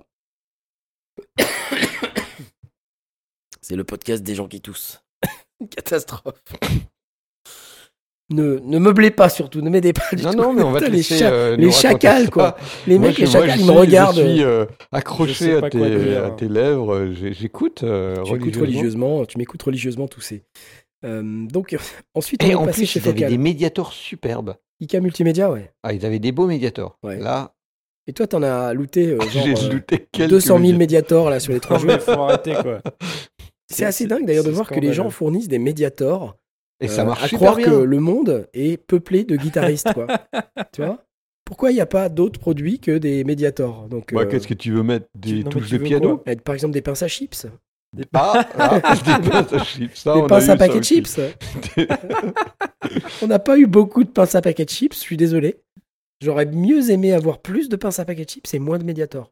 C'est 3.62 3.76
le 3.76 3.84
podcast 3.84 4.24
des 4.24 4.36
gens 4.36 4.48
qui 4.48 4.62
toussent. 4.62 5.04
Une 5.60 5.68
catastrophe. 5.70 6.42
ne, 8.32 8.58
ne 8.60 8.80
meublez 8.80 9.12
pas 9.12 9.30
surtout, 9.30 9.62
ne 9.62 9.70
m'aidez 9.70 9.94
pas 9.94 10.08
du 10.14 10.24
Non, 10.24 10.32
tout. 10.32 10.38
non, 10.38 10.54
mais 10.54 10.64
on 10.64 10.72
va 10.72 10.80
te 10.80 10.86
Putain, 10.86 10.92
les, 10.92 10.98
laisser, 10.98 11.18
cha- 11.20 11.32
euh, 11.32 11.56
les 11.58 11.66
raconter 11.68 11.82
chacals, 11.82 12.30
quoi. 12.32 12.58
Les 12.88 12.98
Moi, 12.98 13.10
mecs, 13.10 13.18
les 13.18 13.26
chacals, 13.28 13.60
ils 13.60 13.66
me 13.66 13.72
suis- 13.72 13.78
regardent. 13.80 14.16
Je 14.18 14.22
suis 14.22 14.44
euh, 14.44 14.66
Je 14.92 14.98
accroché 14.98 15.34
sais 15.34 15.64
à 15.64 15.70
tes, 15.70 15.78
dire. 16.00 16.26
à 16.26 16.32
tes 16.32 16.48
lèvres. 16.48 17.12
J'écoute 17.14 17.84
euh, 17.84 18.16
religieusement. 18.22 18.62
religieusement, 18.62 19.26
tu 19.26 19.38
m'écoutes 19.38 19.64
religieusement 19.64 20.08
tousser. 20.08 20.44
Euh, 21.06 21.46
donc 21.48 21.76
ensuite 22.14 22.44
on 22.44 22.48
Et 22.48 22.50
est 22.52 22.56
en 22.56 22.66
passé 22.66 22.82
plus, 22.82 22.86
chez 22.88 23.00
ils 23.00 23.08
avaient 23.10 23.28
des 23.28 23.38
médiators 23.38 23.94
superbes. 23.94 24.56
IK 24.82 24.96
Multimédia, 24.96 25.52
ouais. 25.52 25.72
Ah, 25.84 25.94
ils 25.94 26.06
avaient 26.06 26.20
des 26.20 26.32
beaux 26.32 26.48
médiators. 26.48 26.98
Ouais. 27.04 27.18
Là, 27.18 27.54
Et 28.08 28.14
toi, 28.14 28.28
t'en 28.28 28.44
as 28.44 28.74
looté 28.74 29.08
euh, 29.12 29.20
genre 29.30 29.30
j'ai 29.46 29.54
euh, 29.68 29.74
looté 29.74 30.08
quelques 30.12 30.30
200 30.30 30.48
000 30.48 30.60
médiators. 30.60 30.78
médiators 30.78 31.30
là 31.30 31.40
sur 31.40 31.54
les 31.54 31.60
trois 31.60 31.78
jours. 31.78 31.90
mais 31.92 32.00
faut 32.00 32.12
arrêter, 32.12 32.54
quoi. 32.62 32.82
C'est 33.72 33.86
assez 33.86 34.08
dingue 34.08 34.26
d'ailleurs 34.26 34.44
de 34.46 34.50
voir 34.52 34.68
que 34.68 34.80
les 34.80 34.94
gens 34.94 35.10
fournissent 35.10 35.48
des 35.48 35.60
médiators. 35.60 36.36
Et 36.82 36.88
ça 36.88 37.02
euh, 37.02 37.06
marche 37.06 37.24
à 37.24 37.28
super 37.28 37.40
croire 37.40 37.56
bien. 37.58 37.66
que 37.66 37.76
le 37.76 38.00
monde 38.00 38.48
est 38.54 38.78
peuplé 38.78 39.26
de 39.26 39.36
guitaristes, 39.36 39.94
quoi. 39.94 40.08
tu 40.72 40.82
vois? 40.82 41.04
Pourquoi 41.46 41.72
il 41.72 41.76
n'y 41.76 41.82
a 41.82 41.86
pas 41.86 42.10
d'autres 42.10 42.40
produits 42.40 42.80
que 42.80 42.98
des 42.98 43.24
médiators? 43.26 43.88
Donc, 43.90 44.14
Bah, 44.14 44.22
euh, 44.22 44.26
Qu'est-ce 44.28 44.48
que 44.48 44.54
tu 44.54 44.72
veux 44.72 44.82
mettre? 44.84 45.08
Des 45.14 45.44
non, 45.44 45.50
touches 45.50 45.70
de 45.72 45.78
piano? 45.78 46.24
Par 46.46 46.56
exemple 46.56 46.74
des 46.74 46.82
pinces 46.82 47.04
à 47.04 47.08
chips, 47.08 47.48
Des 47.94 48.06
Ah, 48.14 48.46
ah, 48.60 48.96
des 48.96 49.30
pinces 49.30 49.54
à 49.54 49.64
chips. 49.64 49.96
Ça, 49.96 50.14
des 50.14 50.22
on 50.22 50.28
pinces 50.28 50.50
à 50.50 50.56
paquet 50.56 50.80
de 50.80 50.84
chips. 50.84 51.20
On 53.22 53.28
n'a 53.28 53.40
pas 53.40 53.58
eu 53.58 53.66
beaucoup 53.68 54.04
de 54.04 54.10
pinces 54.10 54.36
à 54.36 54.42
paquet 54.42 54.66
de 54.66 54.70
chips, 54.70 54.94
je 54.96 55.00
suis 55.00 55.18
désolé. 55.18 55.60
J'aurais 56.22 56.46
mieux 56.46 56.92
aimé 56.92 57.14
avoir 57.14 57.40
plus 57.40 57.70
de 57.70 57.76
pinces 57.76 58.00
à 58.00 58.06
paquet 58.06 58.26
de 58.26 58.30
chips 58.30 58.54
et 58.54 58.60
moins 58.60 58.78
de 58.78 58.84
médiators. 58.84 59.32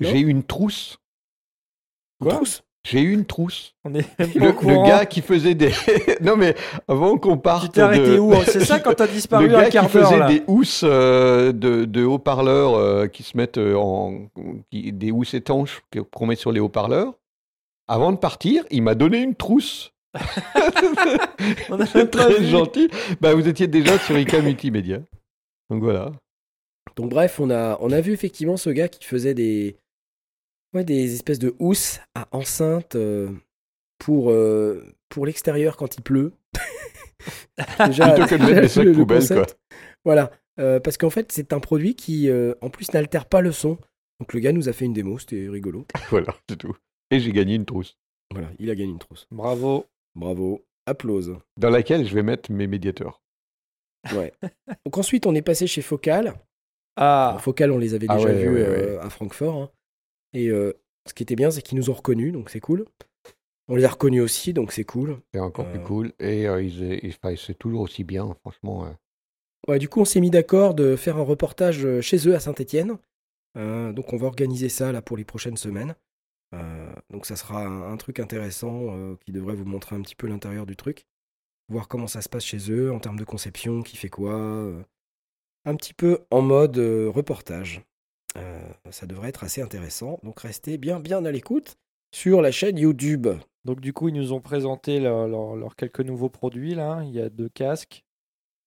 J'ai 0.00 0.18
eu 0.20 0.28
une 0.28 0.42
trousse. 0.42 0.98
Quoi? 2.20 2.34
trousse? 2.34 2.62
J'ai 2.84 3.00
eu 3.00 3.12
une 3.12 3.24
trousse. 3.24 3.74
On 3.84 3.94
est 3.94 4.06
Le, 4.18 4.46
le 4.46 4.86
gars 4.86 5.06
qui 5.06 5.20
faisait 5.20 5.54
des. 5.54 5.72
non, 6.22 6.36
mais 6.36 6.54
avant 6.86 7.18
qu'on 7.18 7.36
parte. 7.36 7.64
Tu 7.64 7.70
t'es 7.70 7.80
arrêté 7.80 8.14
de- 8.14 8.18
où 8.18 8.32
hein? 8.32 8.42
C'est 8.46 8.64
ça 8.64 8.78
quand 8.78 8.94
t'as 8.94 9.06
Le 9.06 9.12
disparu 9.12 9.48
gars 9.48 9.60
un 9.60 9.64
qui 9.64 9.70
quart 9.72 9.90
d'heure 9.90 10.04
faisait 10.08 10.18
là 10.18 10.28
des 10.28 10.42
housses 10.46 10.82
euh, 10.84 11.50
de, 11.52 11.84
de 11.84 12.04
haut-parleurs 12.04 12.74
euh, 12.74 13.06
qui 13.08 13.22
se 13.24 13.36
mettent 13.36 13.58
euh, 13.58 13.74
en. 13.74 14.28
qui- 14.70 14.92
des 14.92 15.10
housses 15.10 15.34
étanches 15.34 15.82
qu'on 16.12 16.26
met 16.26 16.36
sur 16.36 16.52
les 16.52 16.60
haut-parleurs. 16.60 17.14
Avant 17.88 18.12
de 18.12 18.16
partir, 18.18 18.64
il 18.70 18.82
m'a 18.82 18.94
donné 18.94 19.18
une 19.22 19.34
trousse. 19.34 19.92
C'est 21.92 22.10
très 22.10 22.38
vu. 22.40 22.46
gentil. 22.46 22.88
Bah, 23.20 23.34
vous 23.34 23.46
étiez 23.48 23.66
déjà 23.66 23.98
sur 23.98 24.16
IK 24.18 24.34
Multimédia. 24.34 25.00
Donc 25.70 25.82
voilà. 25.82 26.12
Donc 26.96 27.10
bref, 27.10 27.38
on 27.40 27.50
a, 27.50 27.76
on 27.80 27.90
a 27.92 28.00
vu 28.00 28.12
effectivement 28.12 28.56
ce 28.56 28.70
gars 28.70 28.88
qui 28.88 29.04
faisait 29.04 29.34
des, 29.34 29.76
ouais, 30.74 30.84
des 30.84 31.14
espèces 31.14 31.38
de 31.38 31.54
housses 31.58 32.00
à 32.14 32.26
enceinte 32.32 32.94
euh, 32.96 33.30
pour, 33.98 34.30
euh, 34.30 34.84
pour 35.08 35.26
l'extérieur 35.26 35.76
quand 35.76 35.96
il 35.96 36.02
pleut. 36.02 36.32
Déjà, 37.86 38.10
Plutôt 38.12 38.28
que 38.28 38.34
de 38.36 38.42
mettre 38.46 38.60
des 38.62 38.68
sacs 38.68 38.84
le- 38.84 38.92
le 38.92 38.98
poubelles, 38.98 39.18
concept. 39.20 39.58
Voilà, 40.04 40.30
Euh, 40.58 40.80
parce 40.80 40.96
qu'en 40.96 41.10
fait 41.10 41.30
c'est 41.32 41.52
un 41.52 41.60
produit 41.60 41.94
qui 41.94 42.30
en 42.62 42.70
plus 42.70 42.92
n'altère 42.94 43.26
pas 43.26 43.40
le 43.42 43.52
son. 43.52 43.78
Donc 44.20 44.32
le 44.32 44.40
gars 44.40 44.52
nous 44.52 44.68
a 44.70 44.72
fait 44.72 44.86
une 44.86 44.94
démo, 44.94 45.18
c'était 45.18 45.48
rigolo. 45.48 45.84
Voilà, 46.10 46.34
c'est 46.48 46.56
tout. 46.56 46.74
Et 47.10 47.20
j'ai 47.20 47.32
gagné 47.32 47.54
une 47.54 47.64
trousse. 47.66 47.96
Voilà, 48.32 48.48
il 48.58 48.70
a 48.70 48.74
gagné 48.74 48.90
une 48.90 48.98
trousse. 48.98 49.26
Bravo. 49.30 49.86
Bravo, 50.14 50.64
applause. 50.86 51.36
Dans 51.58 51.70
laquelle 51.70 52.06
je 52.06 52.14
vais 52.14 52.22
mettre 52.22 52.50
mes 52.50 52.66
médiateurs. 52.66 53.22
Ouais. 54.14 54.32
Donc 54.84 54.98
ensuite 54.98 55.26
on 55.26 55.34
est 55.34 55.42
passé 55.42 55.66
chez 55.66 55.82
Focal. 55.82 56.34
Ah, 56.96 57.28
Alors, 57.30 57.40
Focal, 57.42 57.70
on 57.72 57.78
les 57.78 57.94
avait 57.94 58.06
Ah 58.08 58.16
déjà 58.16 58.28
ouais, 58.28 58.42
vus 58.42 58.54
ouais, 58.54 58.60
euh, 58.60 59.00
à 59.02 59.10
Francfort. 59.10 59.54
hein. 59.62 59.70
Et 60.32 60.48
euh, 60.48 60.72
ce 61.06 61.12
qui 61.14 61.22
était 61.22 61.36
bien, 61.36 61.50
c'est 61.50 61.60
qu'ils 61.62 61.76
nous 61.78 61.90
ont 61.90 61.94
reconnus, 61.94 62.32
donc 62.32 62.48
c'est 62.50 62.60
cool. 62.60 62.86
On 63.68 63.76
les 63.76 63.84
a 63.84 63.88
reconnus 63.88 64.22
aussi, 64.22 64.52
donc 64.52 64.72
c'est 64.72 64.84
cool. 64.84 65.18
C'est 65.34 65.40
encore 65.40 65.66
Euh. 65.66 65.72
plus 65.72 65.82
cool. 65.82 66.12
Et 66.20 66.48
euh, 66.48 66.62
ils, 66.62 67.00
ils- 67.04 67.14
enfin, 67.22 67.34
c'est 67.36 67.58
toujours 67.58 67.82
aussi 67.82 68.02
bien, 68.04 68.34
franchement. 68.40 68.86
euh. 68.86 68.90
Ouais, 69.68 69.78
du 69.78 69.88
coup, 69.88 70.00
on 70.00 70.04
s'est 70.04 70.20
mis 70.20 70.30
d'accord 70.30 70.74
de 70.74 70.96
faire 70.96 71.16
un 71.18 71.22
reportage 71.22 71.84
euh, 71.84 72.00
chez 72.00 72.26
eux 72.28 72.34
à 72.34 72.40
Saint-Etienne. 72.40 72.96
donc 73.54 74.12
on 74.12 74.16
va 74.16 74.26
organiser 74.26 74.68
ça 74.68 74.92
là 74.92 75.02
pour 75.02 75.16
les 75.16 75.24
prochaines 75.24 75.56
semaines. 75.56 75.94
Euh, 76.54 76.92
donc 77.10 77.26
ça 77.26 77.36
sera 77.36 77.64
un, 77.66 77.96
truc 77.96 78.20
intéressant 78.20 78.88
euh, 78.96 79.16
qui 79.24 79.32
devrait 79.32 79.56
vous 79.56 79.64
montrer 79.64 79.96
un 79.96 80.00
petit 80.02 80.14
peu 80.14 80.26
l'intérieur 80.26 80.66
du 80.66 80.76
truc. 80.76 81.06
Voir 81.68 81.88
comment 81.88 82.06
ça 82.06 82.22
se 82.22 82.28
passe 82.28 82.44
chez 82.44 82.70
eux 82.70 82.92
en 82.92 83.00
termes 83.00 83.18
de 83.18 83.24
conception, 83.24 83.82
qui 83.82 83.96
fait 83.96 84.08
quoi. 84.08 84.34
euh, 84.34 84.82
un 85.64 85.74
petit 85.74 85.94
peu 85.94 86.20
en 86.30 86.42
mode 86.42 86.78
reportage. 86.78 87.82
Ça 88.90 89.06
devrait 89.06 89.30
être 89.30 89.44
assez 89.44 89.62
intéressant. 89.62 90.20
Donc 90.22 90.40
restez 90.40 90.78
bien 90.78 91.00
bien 91.00 91.24
à 91.24 91.30
l'écoute 91.32 91.76
sur 92.12 92.40
la 92.42 92.52
chaîne 92.52 92.78
YouTube. 92.78 93.26
donc 93.64 93.80
du 93.80 93.92
coup 93.92 94.08
ils 94.08 94.14
nous 94.14 94.32
ont 94.32 94.40
présenté 94.40 95.00
leur- 95.00 95.26
leur- 95.26 95.56
leurs 95.56 95.74
quelques 95.74 96.00
nouveaux 96.00 96.28
produits 96.30 96.74
là. 96.74 97.02
Il 97.04 97.10
y 97.10 97.20
a 97.20 97.28
deux 97.30 97.48
casques 97.48 98.04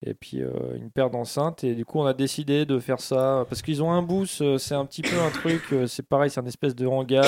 et 0.06 0.14
puis 0.14 0.42
euh, 0.42 0.50
une 0.76 0.92
paire 0.92 1.10
d'enceintes 1.10 1.64
et 1.64 1.76
du 1.76 1.84
coup 1.86 2.00
on 2.00 2.06
a 2.06 2.14
décidé 2.14 2.66
de 2.66 2.80
faire 2.80 3.00
ça 3.02 3.46
parce 3.50 3.62
qu'ils 3.62 3.84
ont 3.84 3.92
un 3.92 4.02
boost. 4.02 4.42
euh, 4.42 4.58
C'est 4.58 4.76
un 4.76 4.86
petit 4.86 5.02
peu 5.02 5.18
un 5.20 5.30
truc. 5.30 5.62
euh, 5.74 5.88
C'est 5.88 6.08
pareil, 6.08 6.30
c'est 6.30 6.40
un 6.40 6.46
espèce 6.46 6.76
de 6.76 6.86
hangar 6.86 7.26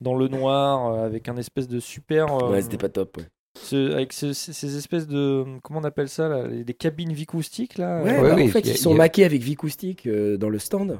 dans 0.00 0.14
le 0.14 0.28
noir 0.28 0.98
avec 1.04 1.28
un 1.28 1.36
espèce 1.36 1.68
de 1.68 1.80
super. 1.80 2.26
euh, 2.42 2.50
Ouais, 2.52 2.62
c'était 2.62 2.78
pas 2.78 2.88
top. 2.88 3.18
Ouais, 3.18 3.24
ce- 3.60 3.92
avec 3.92 4.12
ce- 4.12 4.32
ces, 4.32 4.52
ces 4.52 4.76
espèces 4.76 5.06
de 5.06 5.44
comment 5.62 5.80
on 5.80 5.84
appelle 5.84 6.08
ça 6.08 6.28
là, 6.28 6.46
les, 6.46 6.64
des 6.64 6.74
cabines 6.74 7.12
vicoustiques 7.12 7.78
là. 7.78 8.02
Ouais, 8.02 8.20
bah, 8.20 8.34
oui, 8.36 8.44
en 8.44 8.48
fait, 8.48 8.66
a- 8.66 8.70
ils 8.72 8.76
sont 8.78 8.92
a- 8.94 8.96
maqués 8.96 9.24
avec 9.24 9.42
Vicoustic 9.42 10.06
euh, 10.06 10.36
dans 10.36 10.48
le 10.48 10.58
stand. 10.58 10.98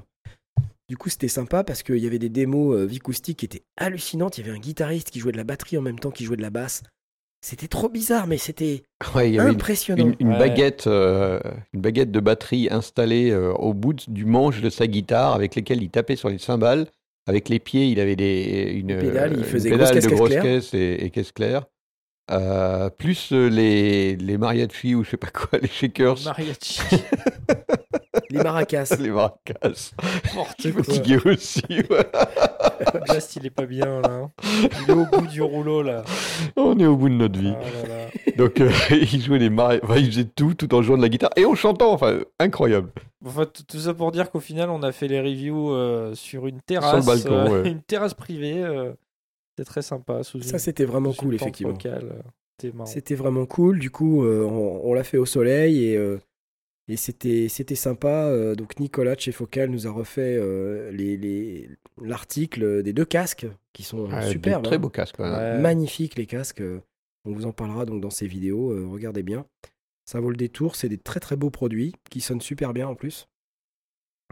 Du 0.89 0.99
coup, 0.99 1.09
c'était 1.09 1.29
sympa 1.29 1.65
parce 1.65 1.83
qu'il 1.83 1.97
y 1.97 2.07
avait 2.07 2.19
des 2.19 2.29
démos 2.29 2.77
euh, 2.77 2.85
Vicoustic 2.85 3.39
qui 3.39 3.47
étaient 3.47 3.65
hallucinantes. 3.79 4.37
Il 4.37 4.45
y 4.47 4.49
avait 4.49 4.57
un 4.57 4.61
guitariste 4.61 5.11
qui 5.11 5.19
jouait 5.19 5.33
de 5.33 5.39
la 5.39 5.45
batterie 5.45 5.79
en 5.79 5.83
même 5.83 5.99
temps 5.99 6.11
qu'il 6.11 6.27
jouait 6.27 6.37
de 6.37 6.43
la 6.43 6.51
basse. 6.51 6.83
C'était 7.47 7.69
trop 7.69 7.91
bizarre, 7.91 8.27
mais 8.27 8.39
c'était 8.39 8.85
Ouais, 9.15 9.29
il 9.29 9.35
y 9.35 9.39
avait 9.39 9.51
une, 9.51 9.57
impressionnant. 9.57 10.07
une- 10.07 10.17
une 10.19 10.33
Ouais. 10.33 10.39
baguette, 10.39 10.87
euh, 10.87 11.39
une 11.75 11.83
baguette 11.83 12.11
de 12.11 12.19
batterie 12.21 12.69
installée 12.71 13.31
euh, 13.33 13.53
au 13.53 13.75
bout 13.75 13.93
du 14.09 14.25
manche 14.25 14.63
de 14.63 14.71
sa 14.71 14.87
guitare 14.87 15.35
avec 15.35 15.55
lesquelles 15.55 15.83
il 15.83 15.91
tapait 15.91 16.17
sur 16.17 16.31
les 16.31 16.39
cymbales. 16.39 16.87
Avec 17.27 17.51
les 17.51 17.59
pieds, 17.59 17.89
il 17.89 18.01
avait 18.01 18.17
des, 18.17 18.73
une, 18.75 18.87
Des 18.87 18.97
pédales, 18.97 19.33
il 19.33 19.37
euh, 19.37 19.39
une 19.41 19.45
faisait 19.45 19.69
pédale 19.69 19.91
grosse 19.91 19.93
caisse, 20.01 20.11
de 20.11 20.17
grosse 20.17 20.35
caisse 20.37 20.73
et, 20.73 21.05
et 21.05 21.11
caisse 21.11 21.33
claire. 21.33 21.67
Euh, 22.31 22.89
plus 22.89 23.31
les, 23.33 24.17
les 24.17 24.39
mariachis 24.39 24.95
ou 24.95 25.05
je 25.05 25.11
sais 25.11 25.17
pas 25.19 25.29
quoi, 25.31 25.59
les 25.63 25.69
shakers, 25.69 26.21
Mariachi. 26.25 26.81
Les 28.35 28.43
maracas. 28.43 28.97
les 29.01 29.11
maracas. 29.11 29.55
Quoi. 29.63 30.45
fatigué 30.85 31.19
aussi. 31.25 31.63
ouais. 31.69 32.07
Blast, 33.07 33.37
il 33.37 33.47
est 33.47 33.51
pas 33.51 33.67
bien 33.67 34.01
là. 34.01 34.11
hein. 34.11 34.31
Il 34.83 34.91
est 34.91 34.93
au 34.93 35.07
bout 35.07 35.27
du 35.27 35.43
rouleau 35.43 35.83
là. 35.83 36.05
On 36.57 36.79
est 36.79 36.87
au 36.87 36.97
bout 36.97 37.09
de 37.09 37.15
notre 37.15 37.39
vie. 37.39 37.55
Ah 37.57 37.89
là 37.89 37.89
là. 37.89 38.07
Donc 38.37 38.61
euh, 38.61 38.71
il 38.91 39.23
jouait 39.23 39.39
les 39.39 39.51
mari... 39.51 39.79
enfin, 39.83 39.97
il 39.97 40.07
faisait 40.07 40.25
tout 40.25 40.55
tout 40.55 40.75
en 40.75 40.83
jouant 40.83 40.97
de 40.97 41.03
la 41.03 41.09
guitare 41.09 41.31
et 41.37 41.45
en 41.45 41.55
chantant. 41.55 41.93
Enfin, 41.93 42.21
incroyable. 42.41 42.91
Enfin, 43.25 43.47
tout 43.47 43.79
ça 43.79 43.95
pour 43.95 44.13
dire 44.13 44.31
qu'au 44.31 44.41
final, 44.41 44.69
on 44.71 44.83
a 44.83 44.93
fait 44.93 45.09
les 45.09 45.21
reviews 45.21 45.71
euh, 45.73 46.15
sur 46.15 46.47
une 46.47 46.61
terrasse, 46.61 47.07
balcon, 47.07 47.33
euh, 47.33 47.63
ouais. 47.63 47.71
une 47.71 47.81
terrasse 47.83 48.13
privée. 48.15 48.63
euh, 48.63 48.93
C'était 49.57 49.67
très 49.69 49.83
sympa. 49.83 50.23
Sous 50.23 50.43
Ça, 50.43 50.59
c'était 50.59 50.85
vraiment 50.85 51.13
cool, 51.13 51.35
effectivement. 51.35 51.75
euh. 51.87 52.01
C'était 52.87 53.15
vraiment 53.15 53.47
cool. 53.47 53.79
Du 53.79 53.91
coup, 53.91 54.25
euh, 54.25 54.45
on, 54.45 54.81
on 54.85 54.95
l'a 54.95 55.05
fait 55.05 55.17
au 55.19 55.27
soleil 55.27 55.85
et, 55.87 55.97
euh, 55.97 56.21
et 56.89 56.97
c'était 56.97 57.49
c'était 57.49 57.75
sympa. 57.75 58.27
Euh, 58.29 58.55
donc 58.55 58.79
Nicolas 58.81 59.15
de 59.15 59.21
chez 59.21 59.33
Focal 59.33 59.71
nous 59.71 59.87
a 59.87 59.91
refait 59.91 60.37
euh, 60.37 60.91
les- 60.93 61.17
les- 61.17 61.69
l'article 62.03 62.83
des 62.83 62.93
deux 62.93 63.05
casques 63.05 63.47
qui 63.73 63.83
sont 63.83 64.11
Ouais, 64.11 64.29
superbes. 64.31 64.65
très 64.65 64.77
hein. 64.77 64.79
beau 64.79 64.91
casque. 64.91 65.19
ouais. 65.19 65.31
Ouais. 65.31 65.59
Magnifiques 65.61 66.17
les 66.17 66.27
casques. 66.27 66.63
On 67.25 67.33
vous 67.33 67.47
en 67.47 67.53
parlera 67.53 67.87
donc 67.87 68.01
dans 68.03 68.11
ces 68.11 68.27
vidéos. 68.27 68.71
euh, 68.73 68.87
regardez 68.87 69.23
bien. 69.23 69.47
Ça 70.05 70.21
vaut 70.21 70.29
le 70.31 70.37
détour. 70.37 70.77
C'est 70.77 70.89
des 70.91 70.99
très 70.99 71.21
très 71.21 71.37
beaux 71.37 71.51
produits 71.51 71.95
qui 72.11 72.21
sonnent 72.21 72.43
super 72.43 72.73
bien 72.75 72.87
en 72.89 72.95
plus. 72.95 73.27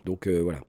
Donc 0.04 0.26
euh, 0.26 0.40
voilà. 0.40 0.60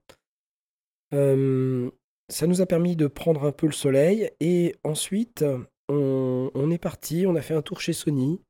Euh, 1.12 1.90
ça 2.30 2.46
nous 2.46 2.60
a 2.62 2.66
permis 2.66 2.96
de 2.96 3.06
prendre 3.06 3.44
un 3.44 3.52
peu 3.52 3.66
le 3.66 3.72
soleil 3.72 4.30
et 4.40 4.74
ensuite 4.84 5.44
on, 5.90 6.50
on 6.54 6.70
est 6.70 6.78
parti, 6.78 7.26
on 7.26 7.36
a 7.36 7.42
fait 7.42 7.54
un 7.54 7.60
tour 7.62 7.80
chez 7.80 7.92
Sony. 7.92 8.40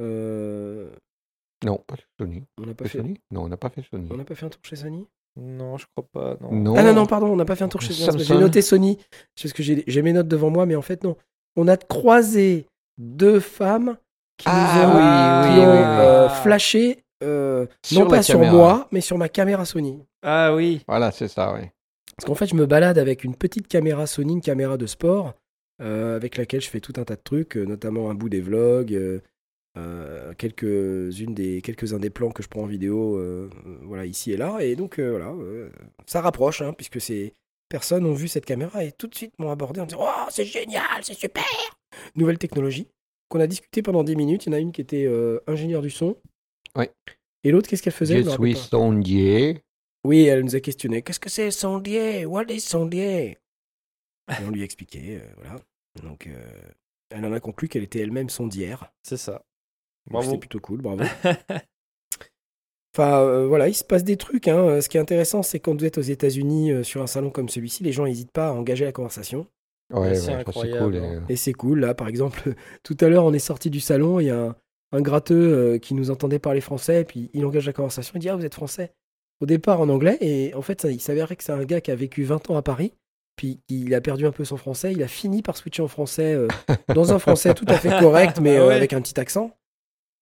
Euh, 0.00 0.90
Non, 1.64 1.82
pas 1.86 1.96
chez 1.96 2.04
Sony. 2.18 2.42
on 2.58 2.66
n'a 2.66 2.74
pas 2.74 2.84
fait. 2.86 2.98
Sony? 2.98 3.20
Non, 3.30 3.42
on 3.44 3.48
n'a 3.48 3.56
pas 3.56 3.68
fait 3.70 3.82
Sony. 3.90 4.08
On 4.12 4.16
n'a 4.16 4.24
pas 4.24 4.34
fait 4.34 4.46
un 4.46 4.48
tour 4.48 4.60
chez 4.64 4.76
Sony? 4.76 5.06
Non, 5.36 5.78
je 5.78 5.86
crois 5.96 6.06
pas. 6.12 6.36
Non. 6.40 6.52
Non. 6.52 6.74
Ah 6.76 6.82
non, 6.82 6.92
non, 6.94 7.06
pardon, 7.06 7.28
on 7.28 7.36
n'a 7.36 7.44
pas 7.44 7.56
fait 7.56 7.64
un 7.64 7.68
tour 7.68 7.80
chez 7.80 7.92
Sony. 7.92 8.22
J'ai 8.24 8.34
noté 8.36 8.60
Sony, 8.62 8.98
parce 9.40 9.52
que 9.52 9.62
j'ai 9.62 10.02
mes 10.02 10.12
notes 10.12 10.28
devant 10.28 10.50
moi, 10.50 10.66
mais 10.66 10.74
en 10.76 10.82
fait, 10.82 11.04
non. 11.04 11.16
On 11.56 11.68
a 11.68 11.76
croisé 11.76 12.66
deux 12.98 13.40
femmes 13.40 13.96
qui 14.38 14.48
nous 14.48 14.54
ont, 14.54 14.58
Ah 14.58 15.44
qui 15.46 15.54
oui, 15.54 15.60
oui, 15.60 15.66
ont, 15.66 15.72
oui, 15.72 15.78
euh, 15.84 16.28
flashé, 16.28 17.04
euh, 17.22 17.66
non 17.92 18.06
pas 18.08 18.22
sur 18.22 18.34
caméra. 18.34 18.52
moi, 18.52 18.88
mais 18.90 19.00
sur 19.00 19.16
ma 19.18 19.28
caméra 19.28 19.64
Sony. 19.64 20.02
Ah 20.22 20.54
oui. 20.54 20.82
Voilà, 20.88 21.10
c'est 21.12 21.28
ça, 21.28 21.54
oui. 21.54 21.68
Parce 22.16 22.26
qu'en 22.26 22.34
fait, 22.34 22.46
je 22.46 22.54
me 22.54 22.66
balade 22.66 22.98
avec 22.98 23.24
une 23.24 23.34
petite 23.34 23.68
caméra 23.68 24.06
Sony, 24.06 24.32
une 24.34 24.40
caméra 24.40 24.76
de 24.76 24.86
sport, 24.86 25.34
euh, 25.80 26.16
avec 26.16 26.36
laquelle 26.36 26.60
je 26.60 26.68
fais 26.68 26.80
tout 26.80 26.92
un 26.96 27.04
tas 27.04 27.16
de 27.16 27.22
trucs, 27.22 27.56
notamment 27.56 28.10
un 28.10 28.14
bout 28.14 28.28
des 28.28 28.40
vlogs, 28.40 29.20
euh, 29.78 30.34
quelques-unes 30.34 31.34
des, 31.34 31.62
quelques-uns 31.62 31.98
des 31.98 32.10
plans 32.10 32.30
que 32.30 32.42
je 32.42 32.48
prends 32.48 32.62
en 32.62 32.66
vidéo, 32.66 33.16
euh, 33.16 33.48
voilà, 33.82 34.04
ici 34.06 34.32
et 34.32 34.36
là. 34.36 34.58
Et 34.60 34.76
donc, 34.76 34.98
euh, 34.98 35.10
voilà, 35.10 35.30
euh, 35.30 35.70
ça 36.06 36.20
rapproche, 36.20 36.62
hein, 36.62 36.72
puisque 36.72 37.00
ces 37.00 37.34
personnes 37.68 38.04
ont 38.04 38.12
vu 38.14 38.28
cette 38.28 38.44
caméra 38.44 38.84
et 38.84 38.92
tout 38.92 39.06
de 39.06 39.14
suite 39.14 39.32
m'ont 39.38 39.50
abordé 39.50 39.80
en 39.80 39.86
disant 39.86 40.00
Oh, 40.02 40.26
c'est 40.30 40.44
génial, 40.44 41.02
c'est 41.02 41.14
super 41.14 41.44
Nouvelle 42.14 42.38
technologie 42.38 42.88
qu'on 43.32 43.40
a 43.40 43.46
discuté 43.46 43.82
pendant 43.82 44.04
10 44.04 44.14
minutes. 44.14 44.46
Il 44.46 44.50
y 44.50 44.54
en 44.54 44.56
a 44.58 44.60
une 44.60 44.72
qui 44.72 44.82
était 44.82 45.06
euh, 45.06 45.40
ingénieure 45.46 45.82
du 45.82 45.90
son. 45.90 46.16
Ouais. 46.76 46.92
Et 47.44 47.50
l'autre, 47.50 47.68
qu'est-ce 47.68 47.82
qu'elle 47.82 47.92
faisait? 47.92 48.22
Je 48.22 48.30
suis 48.30 48.54
sondier. 48.54 49.62
Oui, 50.04 50.24
elle 50.24 50.44
nous 50.44 50.54
a 50.54 50.60
questionné. 50.60 51.02
Qu'est-ce 51.02 51.20
que 51.20 51.30
c'est 51.30 51.50
sondier? 51.50 52.26
What 52.26 52.44
is 52.50 52.60
sondier? 52.60 53.38
Et 54.28 54.44
on 54.46 54.50
lui 54.50 54.60
a 54.60 54.64
expliqué, 54.64 55.16
euh, 55.16 55.26
voilà. 55.36 55.60
Donc, 56.02 56.26
euh, 56.26 56.70
elle 57.10 57.24
en 57.24 57.32
a 57.32 57.40
conclu 57.40 57.68
qu'elle 57.68 57.82
était 57.82 58.00
elle-même 58.00 58.28
sondière. 58.28 58.92
C'est 59.02 59.16
ça. 59.16 59.44
C'était 60.22 60.38
plutôt 60.38 60.60
cool, 60.60 60.80
bravo. 60.82 61.04
Enfin, 62.94 63.20
euh, 63.22 63.46
voilà, 63.46 63.68
il 63.68 63.74
se 63.74 63.84
passe 63.84 64.04
des 64.04 64.16
trucs. 64.18 64.48
hein. 64.48 64.58
Euh, 64.58 64.80
Ce 64.82 64.88
qui 64.90 64.98
est 64.98 65.00
intéressant, 65.00 65.42
c'est 65.42 65.60
quand 65.60 65.78
vous 65.78 65.84
êtes 65.86 65.96
aux 65.96 66.02
États-Unis 66.02 66.72
euh, 66.72 66.82
sur 66.82 67.00
un 67.00 67.06
salon 67.06 67.30
comme 67.30 67.48
celui-ci, 67.48 67.82
les 67.82 67.92
gens 67.92 68.04
n'hésitent 68.04 68.32
pas 68.32 68.48
à 68.48 68.52
engager 68.52 68.84
la 68.84 68.92
conversation. 68.92 69.46
Ouais, 69.90 70.14
c'est 70.14 70.36
ouais, 70.36 70.44
cool. 70.44 70.96
hein. 70.96 71.24
et- 71.28 71.32
Et 71.32 71.36
c'est 71.36 71.54
cool. 71.54 71.80
Là, 71.80 71.94
par 71.94 72.08
exemple, 72.08 72.52
tout 72.82 72.96
à 73.00 73.08
l'heure, 73.08 73.24
on 73.24 73.32
est 73.32 73.38
sorti 73.38 73.70
du 73.70 73.80
salon. 73.80 74.20
Il 74.20 74.26
y 74.26 74.30
a 74.30 74.38
un, 74.38 74.56
un 74.92 75.00
gratteux 75.00 75.34
euh, 75.54 75.78
qui 75.78 75.94
nous 75.94 76.10
entendait 76.10 76.38
parler 76.38 76.60
français. 76.60 77.00
Et 77.00 77.04
puis, 77.04 77.30
il 77.32 77.46
engage 77.46 77.64
la 77.66 77.72
conversation. 77.72 78.12
Il 78.16 78.20
dit 78.20 78.28
Ah, 78.28 78.36
vous 78.36 78.44
êtes 78.44 78.54
français 78.54 78.92
Au 79.40 79.46
départ, 79.46 79.80
en 79.80 79.88
anglais. 79.88 80.18
Et 80.20 80.52
en 80.54 80.60
fait, 80.62 80.82
ça, 80.82 80.90
il 80.90 81.00
s'avérait 81.00 81.36
que 81.36 81.44
c'est 81.44 81.52
un 81.52 81.64
gars 81.64 81.80
qui 81.80 81.90
a 81.90 81.94
vécu 81.94 82.24
20 82.24 82.50
ans 82.50 82.56
à 82.58 82.62
Paris. 82.62 82.92
Puis, 83.36 83.60
il 83.70 83.94
a 83.94 84.02
perdu 84.02 84.26
un 84.26 84.32
peu 84.32 84.44
son 84.44 84.58
français. 84.58 84.92
Il 84.92 85.02
a 85.02 85.08
fini 85.08 85.40
par 85.40 85.56
switcher 85.56 85.80
en 85.82 85.88
français, 85.88 86.34
euh, 86.34 86.46
dans 86.94 87.14
un 87.14 87.18
français 87.18 87.54
tout 87.54 87.64
à 87.68 87.78
fait 87.78 87.98
correct, 88.00 88.38
mais 88.42 88.56
Ah 88.58 88.60
euh, 88.60 88.68
ouais. 88.68 88.74
avec 88.74 88.92
un 88.92 89.00
petit 89.00 89.18
accent. 89.18 89.50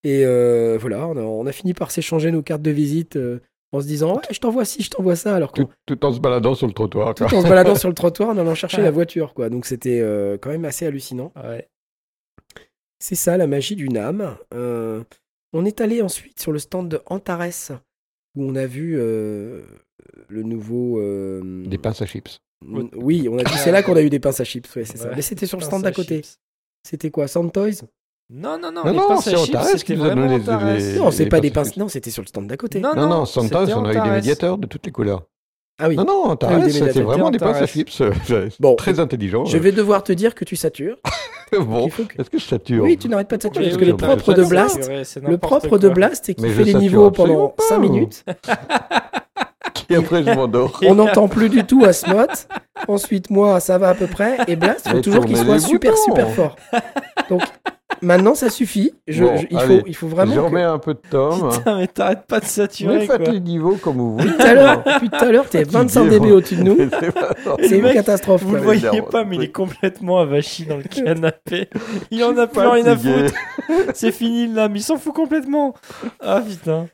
Et 0.03 0.25
euh, 0.25 0.77
voilà, 0.79 1.07
on 1.07 1.15
a, 1.17 1.21
on 1.21 1.45
a 1.45 1.51
fini 1.51 1.73
par 1.73 1.91
s'échanger 1.91 2.31
nos 2.31 2.41
cartes 2.41 2.61
de 2.63 2.71
visite 2.71 3.15
euh, 3.17 3.39
en 3.71 3.81
se 3.81 3.85
disant 3.87 4.15
Ouais, 4.15 4.21
je 4.31 4.39
t'envoie 4.39 4.65
ci, 4.65 4.81
je 4.81 4.89
t'envoie 4.89 5.15
ça. 5.15 5.35
Alors 5.35 5.51
Tout, 5.51 5.69
tout 5.85 6.03
en 6.05 6.11
se 6.11 6.19
baladant 6.19 6.55
sur 6.55 6.67
le 6.67 6.73
trottoir. 6.73 7.13
quoi. 7.15 7.27
tout 7.27 7.35
en 7.35 7.41
se 7.41 7.47
baladant 7.47 7.75
sur 7.75 7.87
le 7.89 7.95
trottoir, 7.95 8.29
en 8.29 8.37
allant 8.37 8.55
chercher 8.55 8.81
la 8.81 8.91
voiture. 8.91 9.33
quoi. 9.33 9.49
Donc, 9.49 9.65
c'était 9.65 9.99
euh, 10.01 10.37
quand 10.39 10.49
même 10.49 10.65
assez 10.65 10.85
hallucinant. 10.85 11.31
Ouais. 11.35 11.67
C'est 12.99 13.15
ça 13.15 13.37
la 13.37 13.47
magie 13.47 13.75
du 13.75 13.89
NAM. 13.89 14.35
Euh, 14.53 15.03
on 15.53 15.65
est 15.65 15.81
allé 15.81 16.01
ensuite 16.01 16.39
sur 16.39 16.51
le 16.51 16.59
stand 16.59 16.87
de 16.89 17.01
Antares 17.07 17.79
où 18.35 18.43
on 18.43 18.55
a 18.55 18.65
vu 18.65 18.95
euh, 18.97 19.63
le 20.29 20.43
nouveau. 20.43 20.99
euh, 20.99 21.63
Des 21.65 21.77
pinces 21.77 22.01
à 22.01 22.05
chips. 22.05 22.39
Oui, 22.95 23.27
on 23.27 23.37
a 23.39 23.43
dit 23.43 23.57
c'est 23.57 23.71
là 23.71 23.81
qu'on 23.83 23.95
a 23.95 24.01
eu 24.03 24.09
des 24.11 24.19
pinces 24.19 24.39
à 24.39 24.43
chips. 24.43 24.73
ouais, 24.75 24.85
c'est 24.85 24.97
ça. 24.97 25.11
Mais 25.15 25.21
c'était 25.23 25.47
sur 25.47 25.57
le 25.57 25.63
stand 25.63 25.81
d'à 25.83 25.91
côté. 25.91 26.17
chips. 26.17 26.37
C'était 26.87 27.09
quoi 27.11 27.27
Sound 27.27 27.51
Toys 27.51 27.81
Non, 28.33 28.57
non, 28.61 28.71
non. 28.71 28.83
Non, 28.85 28.91
les 28.91 28.97
non, 28.97 29.17
c'est 29.21 29.35
à 29.35 29.39
Antares 29.41 29.75
qui 29.75 29.95
nous 29.95 30.05
a 30.05 30.09
donné 30.15 30.37
les- 30.37 30.43
Antares. 30.43 30.65
les- 30.73 30.95
Non, 30.99 31.11
c'est 31.11 31.25
pas 31.25 31.39
des 31.41 31.51
pinces 31.51 31.75
à. 31.75 31.79
Non, 31.79 31.87
c'était 31.89 32.11
sur 32.11 32.21
le 32.21 32.27
stand 32.27 32.47
d'à 32.47 32.55
côté. 32.57 32.79
Non, 32.79 32.95
Non, 32.95 33.07
non, 33.07 33.25
Santos, 33.25 33.47
c'était 33.65 33.73
on 33.73 33.83
a 33.85 33.89
eu 33.89 33.93
des 33.93 33.99
Antares. 33.99 34.13
médiateurs 34.13 34.57
de 34.57 34.67
toutes 34.67 34.85
les 34.85 34.91
couleurs. 34.91 35.23
Ah 35.79 35.87
oui. 35.89 35.95
Non, 35.97 36.05
non, 36.05 36.23
Ah 36.27 36.31
Antares, 36.31 36.61
oui, 36.63 36.71
c'était 36.71 37.01
vraiment 37.01 37.29
des 37.29 37.39
pinces 37.39 37.49
à 37.49 37.57
Antares. 37.63 37.67
chips. 37.67 38.01
euh, 38.01 38.49
Bon. 38.59 38.75
Très 38.75 38.99
intelligent. 38.99 39.43
Je 39.45 39.57
vais 39.57 39.71
devoir 39.73 40.03
te 40.03 40.13
dire 40.13 40.33
que 40.35 40.45
tu 40.45 40.55
satures. 40.55 40.95
Bon, 41.59 41.89
que- 41.89 42.03
est-ce 42.17 42.29
que 42.29 42.37
je 42.39 42.45
sature 42.45 42.81
Oui, 42.85 42.97
tu 42.97 43.09
n'arrêtes 43.09 43.27
pas 43.27 43.35
de 43.35 43.41
saturer. 43.41 43.65
Oui, 43.65 43.71
Parce 43.71 43.81
oui, 43.81 43.85
que 43.87 43.91
le 43.91 43.97
propre 43.97 44.33
de 44.33 44.43
Blast, 44.45 44.89
c'est 45.03 45.21
le 45.21 45.37
propre 45.37 45.77
de. 45.77 45.89
Blast, 45.89 46.23
c'est 46.25 46.33
qu'il 46.33 46.49
fait 46.49 46.63
les 46.63 46.73
niveaux 46.75 47.11
pendant 47.11 47.53
5 47.59 47.75
pas. 47.75 47.81
minutes. 47.81 48.23
Et 49.89 49.95
après, 49.97 50.23
je 50.23 50.29
m'endors. 50.31 50.79
On 50.85 50.95
n'entend 50.95 51.27
plus 51.27 51.49
du 51.49 51.65
tout 51.65 51.83
Asmot. 51.83 52.27
Ensuite, 52.87 53.29
moi, 53.29 53.59
ça 53.59 53.77
va 53.77 53.89
à 53.89 53.93
peu 53.95 54.07
près. 54.07 54.37
Et 54.47 54.55
Blast, 54.55 54.83
il 54.85 54.91
faut 54.93 55.01
toujours 55.01 55.25
qu'il 55.25 55.35
soit 55.35 55.59
super, 55.59 55.97
super 55.97 56.29
fort. 56.31 56.55
Donc, 57.29 57.41
maintenant, 58.01 58.35
ça 58.35 58.49
suffit. 58.49 58.93
Je- 59.07 59.23
Bon, 59.23 59.37
je- 59.37 59.47
il, 59.51 59.57
allez. 59.57 59.79
faut, 59.79 59.85
il 59.87 59.95
faut 59.95 60.07
vraiment. 60.07 60.31
je 60.33 60.39
que- 60.39 60.45
remets 60.45 60.63
un 60.63 60.79
peu 60.79 60.93
de 60.93 60.99
tome. 61.09 61.49
Putain, 61.51 61.77
mais 61.77 61.87
t'arrêtes 61.87 62.25
pas 62.27 62.39
de 62.39 62.45
Mais 62.45 62.49
saturer, 62.49 63.05
faites 63.07 63.23
quoi. 63.23 63.31
les 63.33 63.39
niveaux 63.39 63.75
comme 63.75 63.97
vous 63.97 64.17
voulez. 64.17 64.31
Tout 64.31 64.41
à 64.41 64.53
l'heure, 64.53 64.83
depuis 64.85 65.09
tout 65.09 65.15
à 65.25 65.31
l'heure, 65.31 65.49
t'es 65.49 65.63
25 65.63 66.03
Fatigué, 66.05 66.19
dB 66.19 66.31
au-dessus 66.31 66.55
de 66.55 66.63
nous. 66.63 66.77
C'est 67.61 67.77
une 67.77 67.83
mec, 67.83 67.93
catastrophe. 67.93 68.43
Vous 68.43 68.55
le 68.55 68.61
voyez 68.61 69.01
pas, 69.01 69.23
mais 69.23 69.35
il 69.37 69.43
est 69.43 69.51
complètement 69.51 70.19
avachi 70.19 70.65
dans 70.65 70.77
le 70.77 70.83
canapé. 70.83 71.69
Il 72.11 72.23
en 72.23 72.37
a 72.37 72.47
plus 72.47 72.61
rien 72.67 72.85
à 72.85 72.97
foutre. 72.97 73.33
C'est 73.93 74.11
fini 74.11 74.47
là, 74.47 74.67
mais 74.69 74.79
il 74.79 74.83
s'en 74.83 74.97
fout 74.97 75.13
complètement. 75.13 75.73
Ah 76.19 76.41
putain. 76.47 76.87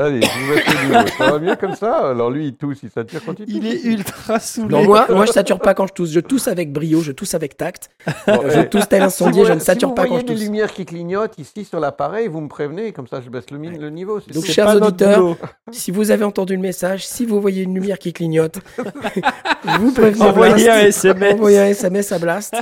Allez, 0.00 0.22
je 0.22 0.28
vous 0.28 0.54
mets 0.54 0.62
le 0.64 0.98
niveau. 0.98 1.08
Ça 1.18 1.30
va 1.30 1.38
mieux 1.38 1.56
comme 1.56 1.74
ça 1.74 2.10
Alors 2.10 2.30
lui, 2.30 2.46
il 2.48 2.54
tousse, 2.54 2.78
il 2.82 2.90
sature 2.90 3.20
quand 3.24 3.38
il 3.38 3.44
tousse. 3.44 3.54
Il 3.54 3.66
est 3.66 3.84
ultra 3.84 4.38
saoulé. 4.40 4.68
Non, 4.68 4.84
moi, 4.84 5.06
moi, 5.10 5.26
je 5.26 5.32
sature 5.32 5.58
pas 5.58 5.74
quand 5.74 5.86
je 5.88 5.92
tousse. 5.92 6.10
Je 6.10 6.20
tousse 6.20 6.48
avec 6.48 6.72
brio, 6.72 7.00
je 7.02 7.12
tousse 7.12 7.34
avec 7.34 7.56
tact. 7.56 7.90
je 8.26 8.62
tousse 8.62 8.88
tel 8.88 9.02
incendié, 9.02 9.44
je 9.44 9.52
ne 9.52 9.58
sature 9.58 9.94
pas 9.94 10.06
quand 10.06 10.14
je 10.14 10.20
Si 10.20 10.24
vous 10.24 10.26
voyez 10.26 10.26
des 10.26 10.34
tousse. 10.34 10.42
lumières 10.44 10.72
qui 10.72 10.86
clignotent 10.86 11.38
ici 11.38 11.64
sur 11.64 11.80
l'appareil, 11.80 12.28
vous 12.28 12.40
me 12.40 12.48
prévenez, 12.48 12.92
comme 12.92 13.06
ça 13.06 13.20
je 13.20 13.28
baisse 13.28 13.50
le, 13.50 13.58
niveau. 13.90 14.20
c'est 14.20 14.32
Donc, 14.34 14.44
chers 14.46 14.74
auditeurs. 14.74 15.36
Si 15.72 15.90
vous 15.92 16.10
avez 16.10 16.24
entendu 16.24 16.56
le 16.56 16.62
message, 16.62 17.06
si 17.06 17.26
vous 17.26 17.40
voyez 17.40 17.62
une 17.62 17.74
lumière 17.74 17.98
qui 17.98 18.12
clignote, 18.12 18.58
vous 19.78 19.92
prévenez 19.92 20.24
Envoyez 20.24 20.64
Blast. 20.64 20.68
un 20.70 20.86
SMS. 20.86 21.34
Envoyez 21.34 21.58
un 21.60 21.66
SMS 21.66 22.12
à 22.12 22.18
Blast 22.18 22.56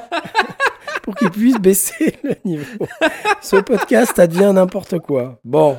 pour 1.03 1.15
qu'il 1.15 1.31
puisse 1.31 1.57
baisser 1.57 2.19
le 2.23 2.35
niveau. 2.45 2.87
Ce 3.41 3.57
podcast, 3.57 4.13
ça 4.15 4.27
devient 4.27 4.53
n'importe 4.55 4.99
quoi. 4.99 5.39
Bon, 5.43 5.79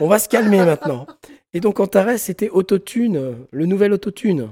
on 0.00 0.08
va 0.08 0.18
se 0.18 0.28
calmer 0.28 0.58
maintenant. 0.58 1.06
Et 1.54 1.60
donc, 1.60 1.80
Antares, 1.80 2.18
c'était 2.18 2.48
Autotune, 2.50 3.36
le 3.50 3.66
nouvel 3.66 3.92
Autotune. 3.92 4.50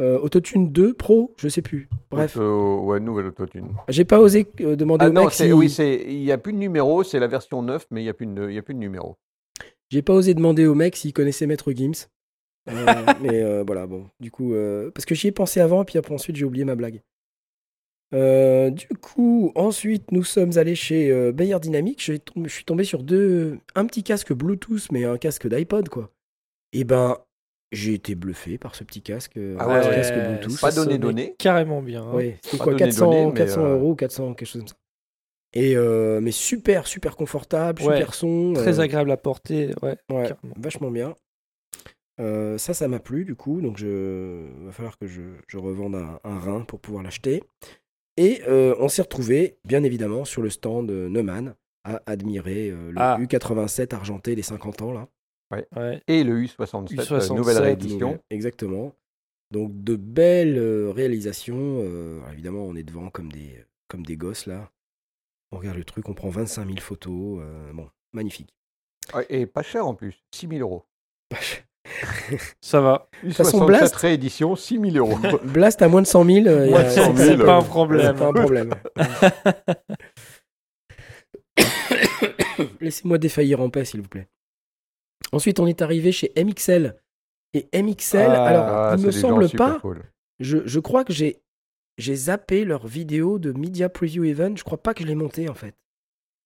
Euh, 0.00 0.18
Autotune 0.18 0.72
2 0.72 0.92
Pro, 0.94 1.32
je 1.36 1.48
sais 1.48 1.62
plus. 1.62 1.88
Bref, 2.10 2.36
Euh, 2.36 2.74
ouais, 2.78 2.98
nouvelle 2.98 3.26
autotune. 3.26 3.68
j'ai 3.88 4.04
pas 4.04 4.18
osé 4.18 4.44
euh, 4.60 4.74
demander 4.74 5.04
Ah 5.04 5.08
au 5.08 5.12
non, 5.12 5.24
mec 5.26 5.32
si- 5.32 5.52
oui, 5.52 5.72
il 5.78 6.18
n'y 6.24 6.32
a 6.32 6.38
plus 6.38 6.52
de 6.52 6.58
numéro, 6.58 7.04
c'est 7.04 7.20
la 7.20 7.28
version 7.28 7.62
9, 7.62 7.86
mais 7.92 8.00
il 8.00 8.04
n'y 8.04 8.10
a, 8.10 8.14
plus 8.14 8.26
de- 8.26 8.50
y 8.50 8.58
a 8.58 8.62
plus 8.62 8.74
de 8.74 8.80
numéro. 8.80 9.16
J'ai 9.90 10.02
pas 10.02 10.12
osé 10.12 10.34
demander 10.34 10.66
au 10.66 10.74
mec 10.74 10.96
s'il 10.96 11.12
connaissait 11.12 11.46
Maître 11.46 11.70
Gims. 11.72 12.08
Euh, 12.68 12.72
mais 13.22 13.62
voilà, 13.64 13.86
bon. 13.86 14.06
Du 14.18 14.32
coup, 14.32 14.52
parce 14.92 15.04
que 15.04 15.14
j'y 15.14 15.28
ai 15.28 15.32
pensé 15.32 15.60
avant, 15.60 15.84
puis 15.84 15.96
après 15.96 16.12
ensuite 16.12 16.34
j'ai 16.34 16.44
oublié 16.44 16.64
ma 16.64 16.74
blague. 16.74 17.00
Euh, 18.12 18.70
du 18.70 18.88
coup, 19.00 19.50
ensuite, 19.54 20.12
nous 20.12 20.22
sommes 20.24 20.56
allés 20.56 20.74
chez 20.76 21.10
euh, 21.10 21.32
Bayer 21.32 21.58
Dynamics. 21.60 22.00
Je 22.04 22.48
suis 22.48 22.64
tombé 22.64 22.84
sur 22.84 23.02
deux, 23.02 23.58
un 23.74 23.86
petit 23.86 24.02
casque 24.02 24.32
Bluetooth, 24.32 24.90
mais 24.92 25.04
un 25.04 25.16
casque 25.18 25.48
d'iPod, 25.48 25.88
quoi. 25.88 26.10
Et 26.72 26.84
ben, 26.84 27.18
j'ai 27.72 27.94
été 27.94 28.14
bluffé 28.14 28.58
par 28.58 28.74
ce 28.74 28.84
petit 28.84 29.02
casque, 29.02 29.36
euh, 29.36 29.56
Ah 29.58 29.64
un 29.64 29.80
ouais, 29.80 29.88
ouais, 29.88 29.94
casque 29.96 30.14
Bluetooth. 30.14 30.60
Pas 30.60 30.70
donné, 30.72 30.98
donné. 30.98 31.34
Carrément 31.38 31.82
bien. 31.82 32.02
hein. 32.04 32.12
Ouais, 32.14 32.38
c'était 32.42 32.58
quoi, 32.58 32.72
donné, 32.74 32.84
400, 32.84 33.10
donné, 33.10 33.26
mais, 33.26 33.32
400 33.34 33.64
euh, 33.64 33.74
euros, 33.74 33.94
400, 33.96 34.34
quelque 34.34 34.48
chose 34.48 34.60
comme 34.60 34.68
ça. 34.68 34.74
Et 35.56 35.76
euh, 35.76 36.20
mais 36.20 36.32
super, 36.32 36.86
super 36.86 37.16
confortable, 37.16 37.80
Ouais, 37.82 37.94
super 37.96 38.14
son. 38.14 38.52
Très 38.54 38.80
euh, 38.80 38.82
agréable 38.82 39.10
à 39.12 39.16
porter. 39.16 39.70
Ouais. 39.82 39.96
Vachement 40.56 40.90
bien. 40.90 41.14
Euh, 42.20 42.58
ça, 42.58 42.74
ça 42.74 42.86
m'a 42.86 43.00
plu 43.00 43.24
du 43.24 43.34
coup, 43.34 43.60
donc 43.60 43.76
je 43.76 44.46
va 44.64 44.70
falloir 44.72 44.96
que 44.98 45.06
je, 45.06 45.22
je 45.48 45.58
revende 45.58 45.96
un, 45.96 46.20
un 46.22 46.38
rein 46.38 46.60
pour 46.60 46.80
pouvoir 46.80 47.02
l'acheter. 47.02 47.42
Et 48.16 48.42
euh, 48.46 48.74
on 48.78 48.88
s'est 48.88 49.02
retrouvé, 49.02 49.58
bien 49.64 49.82
évidemment, 49.82 50.24
sur 50.24 50.40
le 50.42 50.50
stand 50.50 50.90
euh, 50.90 51.08
Neumann 51.08 51.54
à 51.84 52.00
admirer 52.06 52.70
euh, 52.70 52.90
le 52.92 52.96
Ah. 52.98 53.18
U87 53.20 53.94
argenté 53.94 54.34
des 54.34 54.42
50 54.42 54.82
ans 54.82 54.92
là. 54.92 55.08
Ouais. 55.50 56.02
Et 56.08 56.24
le 56.24 56.40
U67, 56.42 56.60
euh, 56.72 56.78
U67, 56.96 57.28
nouvelle 57.28 57.36
nouvelle, 57.36 57.58
réédition. 57.62 58.20
Exactement. 58.30 58.94
Donc 59.50 59.70
de 59.84 59.94
belles 59.96 60.58
réalisations. 60.90 61.80
euh, 61.82 62.18
alors, 62.20 62.32
évidemment, 62.32 62.64
on 62.64 62.74
est 62.76 62.82
devant 62.82 63.10
comme 63.10 63.30
des 63.30 63.64
comme 63.88 64.04
des 64.06 64.16
gosses 64.16 64.46
là. 64.46 64.70
On 65.52 65.58
regarde 65.58 65.76
le 65.76 65.84
truc, 65.84 66.08
on 66.08 66.14
prend 66.14 66.30
25 66.30 66.66
000 66.66 66.78
photos. 66.80 67.40
euh, 67.42 67.72
bon, 67.72 67.88
magnifique. 68.12 68.54
Ouais, 69.14 69.26
Et 69.28 69.46
pas 69.46 69.62
cher 69.62 69.86
en 69.86 69.94
plus, 69.94 70.24
6 70.34 70.48
000 70.48 70.60
euros. 70.60 70.84
Ça 72.60 72.80
va. 72.80 73.08
façon, 73.32 73.60
U67 73.60 73.66
Blast- 73.66 73.94
réédition, 73.96 74.56
6 74.56 74.80
000 74.92 74.96
euros. 74.96 75.18
Blast 75.44 75.82
à 75.82 75.88
moins 75.88 76.02
de 76.02 76.06
100 76.06 76.24
000. 76.24 76.46
euh, 76.46 76.64
il 76.64 76.68
y 76.68 76.70
Moins 76.70 76.80
a- 76.80 76.84
de 76.84 76.88
100 76.90 77.16
000, 77.16 77.38
c'est- 77.38 77.44
pas 77.44 77.56
un 77.56 77.62
problème. 77.62 78.16
Pas 78.16 78.26
un 78.28 78.32
problème. 78.32 78.70
Laissez-moi 82.80 83.18
défaillir 83.18 83.60
en 83.60 83.70
paix, 83.70 83.84
s'il 83.84 84.00
vous 84.00 84.08
plaît. 84.08 84.28
Ensuite, 85.32 85.58
on 85.60 85.66
est 85.66 85.82
arrivé 85.82 86.12
chez 86.12 86.32
MXL. 86.36 86.96
Et 87.54 87.68
MXL, 87.72 88.30
Ah, 88.30 88.44
alors, 88.46 88.64
Ah, 88.66 88.94
il 88.98 89.06
me 89.06 89.10
semble 89.10 89.48
pas, 89.50 89.78
cool. 89.80 90.02
je, 90.40 90.58
je 90.66 90.80
crois 90.80 91.04
que 91.04 91.12
j'ai 91.12 91.40
j'ai 91.96 92.16
zappé 92.16 92.64
leur 92.64 92.88
vidéo 92.88 93.38
de 93.38 93.52
Media 93.52 93.88
Preview 93.88 94.24
Event. 94.24 94.54
Je 94.56 94.64
crois 94.64 94.82
pas 94.82 94.94
que 94.94 95.02
je 95.04 95.06
l'ai 95.06 95.14
montée 95.14 95.48
en 95.48 95.54
fait. 95.54 95.76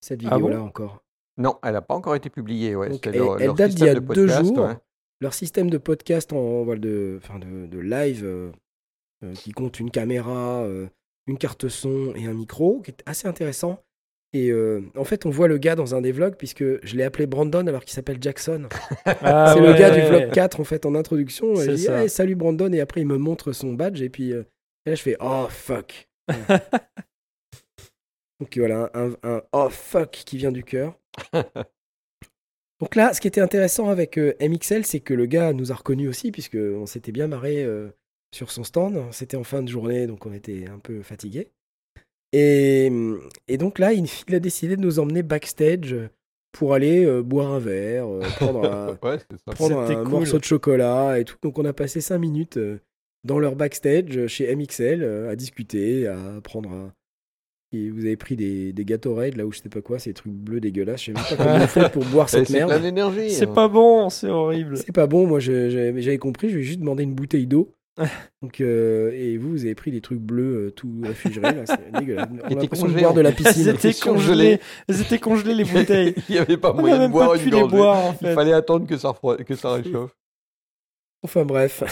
Cette 0.02 0.20
Ah 0.26 0.34
vidéo-là 0.36 0.58
bon? 0.58 0.66
encore. 0.66 1.02
Non, 1.38 1.56
elle 1.62 1.72
n'a 1.72 1.80
pas 1.80 1.94
encore 1.94 2.14
été 2.14 2.28
publiée. 2.28 2.76
Ouais. 2.76 2.90
Donc, 2.90 3.06
elle- 3.06 3.16
leur- 3.16 3.40
elle 3.40 3.54
date 3.54 3.70
d'il 3.70 3.86
y 3.86 3.88
a 3.88 3.94
de 3.94 4.00
deux 4.00 4.26
jours. 4.26 4.68
Leur 5.20 5.34
système 5.34 5.68
de 5.68 5.78
podcast 5.78 6.32
en, 6.32 6.64
de, 6.76 7.18
enfin 7.22 7.38
de, 7.38 7.66
de 7.66 7.78
live 7.78 8.24
euh, 8.24 8.52
euh, 9.24 9.34
qui 9.34 9.50
compte 9.52 9.80
une 9.80 9.90
caméra, 9.90 10.62
euh, 10.62 10.86
une 11.26 11.38
carte 11.38 11.68
son 11.68 12.12
et 12.14 12.26
un 12.26 12.34
micro, 12.34 12.80
qui 12.82 12.92
est 12.92 13.02
assez 13.06 13.26
intéressant. 13.26 13.82
Et 14.34 14.52
en 14.94 15.04
fait, 15.04 15.24
on 15.24 15.30
voit 15.30 15.48
le 15.48 15.56
gars 15.56 15.74
dans 15.74 15.94
un 15.94 16.02
des 16.02 16.12
vlogs, 16.12 16.36
puisque 16.36 16.62
je 16.62 16.96
l'ai 16.96 17.02
appelé 17.02 17.26
Brandon 17.26 17.66
alors 17.66 17.82
qu'il 17.82 17.94
s'appelle 17.94 18.18
Jackson. 18.20 18.68
Ah 19.06 19.54
c'est 19.54 19.60
le 19.62 19.72
gars 19.72 19.90
du 19.90 20.02
vlog 20.02 20.30
4 20.32 20.60
en 20.60 20.64
fait 20.64 20.84
en 20.84 20.94
introduction. 20.94 21.54
Je 21.54 21.70
dis. 21.70 21.86
Hey, 21.88 22.10
salut 22.10 22.34
Brandon 22.34 22.70
et 22.74 22.80
après 22.80 23.00
il 23.00 23.06
me 23.06 23.16
montre 23.16 23.52
son 23.52 23.72
badge 23.72 24.02
et 24.02 24.10
puis 24.10 24.32
et 24.32 24.44
là 24.84 24.94
je 24.94 25.00
fais 25.02 25.16
oh 25.20 25.46
fuck. 25.48 26.10
Donc 28.38 28.56
voilà 28.58 28.90
un, 28.92 29.12
un 29.22 29.42
oh 29.52 29.70
fuck 29.70 30.10
qui 30.10 30.36
vient 30.36 30.52
du 30.52 30.62
cœur. 30.62 30.98
Donc 32.80 32.94
là, 32.94 33.12
ce 33.12 33.20
qui 33.20 33.26
était 33.28 33.40
intéressant 33.40 33.88
avec 33.88 34.18
euh, 34.18 34.34
MXL, 34.40 34.84
c'est 34.86 35.00
que 35.00 35.14
le 35.14 35.26
gars 35.26 35.52
nous 35.52 35.72
a 35.72 35.74
reconnus 35.74 36.08
aussi 36.08 36.30
puisque 36.30 36.56
on 36.56 36.86
s'était 36.86 37.12
bien 37.12 37.26
marré 37.26 37.64
euh, 37.64 37.88
sur 38.32 38.50
son 38.50 38.64
stand. 38.64 39.02
C'était 39.10 39.36
en 39.36 39.44
fin 39.44 39.62
de 39.62 39.68
journée 39.68 40.06
donc 40.06 40.26
on 40.26 40.32
était 40.32 40.66
un 40.68 40.78
peu 40.78 41.02
fatigué. 41.02 41.48
Et, 42.32 42.90
et 43.48 43.56
donc 43.56 43.78
là, 43.78 43.92
il, 43.92 44.06
il 44.28 44.34
a 44.34 44.40
décidé 44.40 44.76
de 44.76 44.82
nous 44.82 44.98
emmener 44.98 45.22
backstage 45.22 45.96
pour 46.52 46.74
aller 46.74 47.04
euh, 47.04 47.22
boire 47.22 47.52
un 47.52 47.58
verre, 47.58 48.06
euh, 48.08 48.20
prendre 48.36 48.64
un, 48.70 48.98
Ouais, 49.02 49.18
c'est 49.30 49.38
ça. 49.38 49.52
prendre 49.54 49.82
C'était 49.86 49.98
un 49.98 50.04
cool. 50.04 50.12
morceau 50.12 50.38
de 50.38 50.44
chocolat 50.44 51.18
et 51.18 51.24
tout. 51.24 51.36
Donc 51.42 51.58
on 51.58 51.64
a 51.64 51.72
passé 51.72 52.00
5 52.00 52.18
minutes 52.18 52.56
euh, 52.58 52.78
dans 53.24 53.38
leur 53.38 53.56
backstage 53.56 54.26
chez 54.28 54.54
MXL 54.54 55.02
euh, 55.02 55.30
à 55.30 55.36
discuter, 55.36 56.06
à 56.06 56.40
prendre 56.42 56.70
un... 56.70 56.92
Et 57.72 57.90
vous 57.90 58.06
avez 58.06 58.16
pris 58.16 58.34
des, 58.34 58.72
des 58.72 58.84
Gatorade 58.86 59.36
là 59.36 59.44
où 59.44 59.52
je 59.52 59.60
sais 59.60 59.68
pas 59.68 59.82
quoi, 59.82 59.98
ces 59.98 60.14
trucs 60.14 60.32
bleus 60.32 60.60
dégueulasses. 60.60 61.02
Je 61.02 61.06
sais 61.06 61.12
même 61.12 61.24
pas 61.24 61.36
comment 61.36 61.64
on 61.64 61.66
fait 61.66 61.92
pour 61.92 62.04
boire 62.12 62.28
cette 62.28 62.46
C'est 62.46 62.54
merde. 62.64 62.80
d'énergie. 62.80 63.30
C'est 63.30 63.46
hein. 63.46 63.52
pas 63.52 63.68
bon, 63.68 64.08
c'est 64.08 64.28
horrible. 64.30 64.78
C'est 64.78 64.92
pas 64.92 65.06
bon, 65.06 65.26
moi 65.26 65.38
j'avais 65.38 66.18
compris, 66.18 66.48
je 66.48 66.56
vais 66.56 66.62
juste 66.62 66.80
demander 66.80 67.02
une 67.02 67.14
bouteille 67.14 67.46
d'eau. 67.46 67.74
Donc, 68.42 68.60
euh, 68.60 69.10
et 69.12 69.36
vous, 69.38 69.50
vous 69.50 69.64
avez 69.64 69.74
pris 69.74 69.90
des 69.90 70.00
trucs 70.00 70.20
bleus 70.20 70.66
euh, 70.66 70.70
tout 70.70 70.88
réfrigérés, 71.02 71.52
là, 71.54 71.66
c'est 71.66 71.90
dégueulasse. 71.98 72.28
On 72.32 72.38
a 72.38 72.46
était 72.46 72.54
l'impression 72.60 72.86
de 72.86 72.90
congelé, 72.92 73.02
boire 73.02 73.14
de 73.14 73.20
la 73.20 73.32
piscine. 73.32 73.74
congelées. 74.04 74.60
Elles 74.88 75.00
étaient 75.00 75.18
congelées 75.18 75.54
les 75.54 75.64
bouteilles. 75.64 76.14
Il 76.28 76.36
n'y 76.36 76.38
avait 76.38 76.56
pas 76.56 76.72
On 76.72 76.80
moyen 76.80 77.06
de 77.08 77.12
boire 77.12 77.34
une 77.34 77.50
gorgée. 77.50 77.76
boire 77.76 77.96
en 78.06 78.16
Il 78.22 78.28
fallait 78.28 78.52
attendre 78.52 78.86
que 78.86 78.96
ça, 78.96 79.12
que 79.44 79.54
ça 79.56 79.72
réchauffe. 79.72 80.14
Enfin 81.24 81.44
bref. 81.44 81.82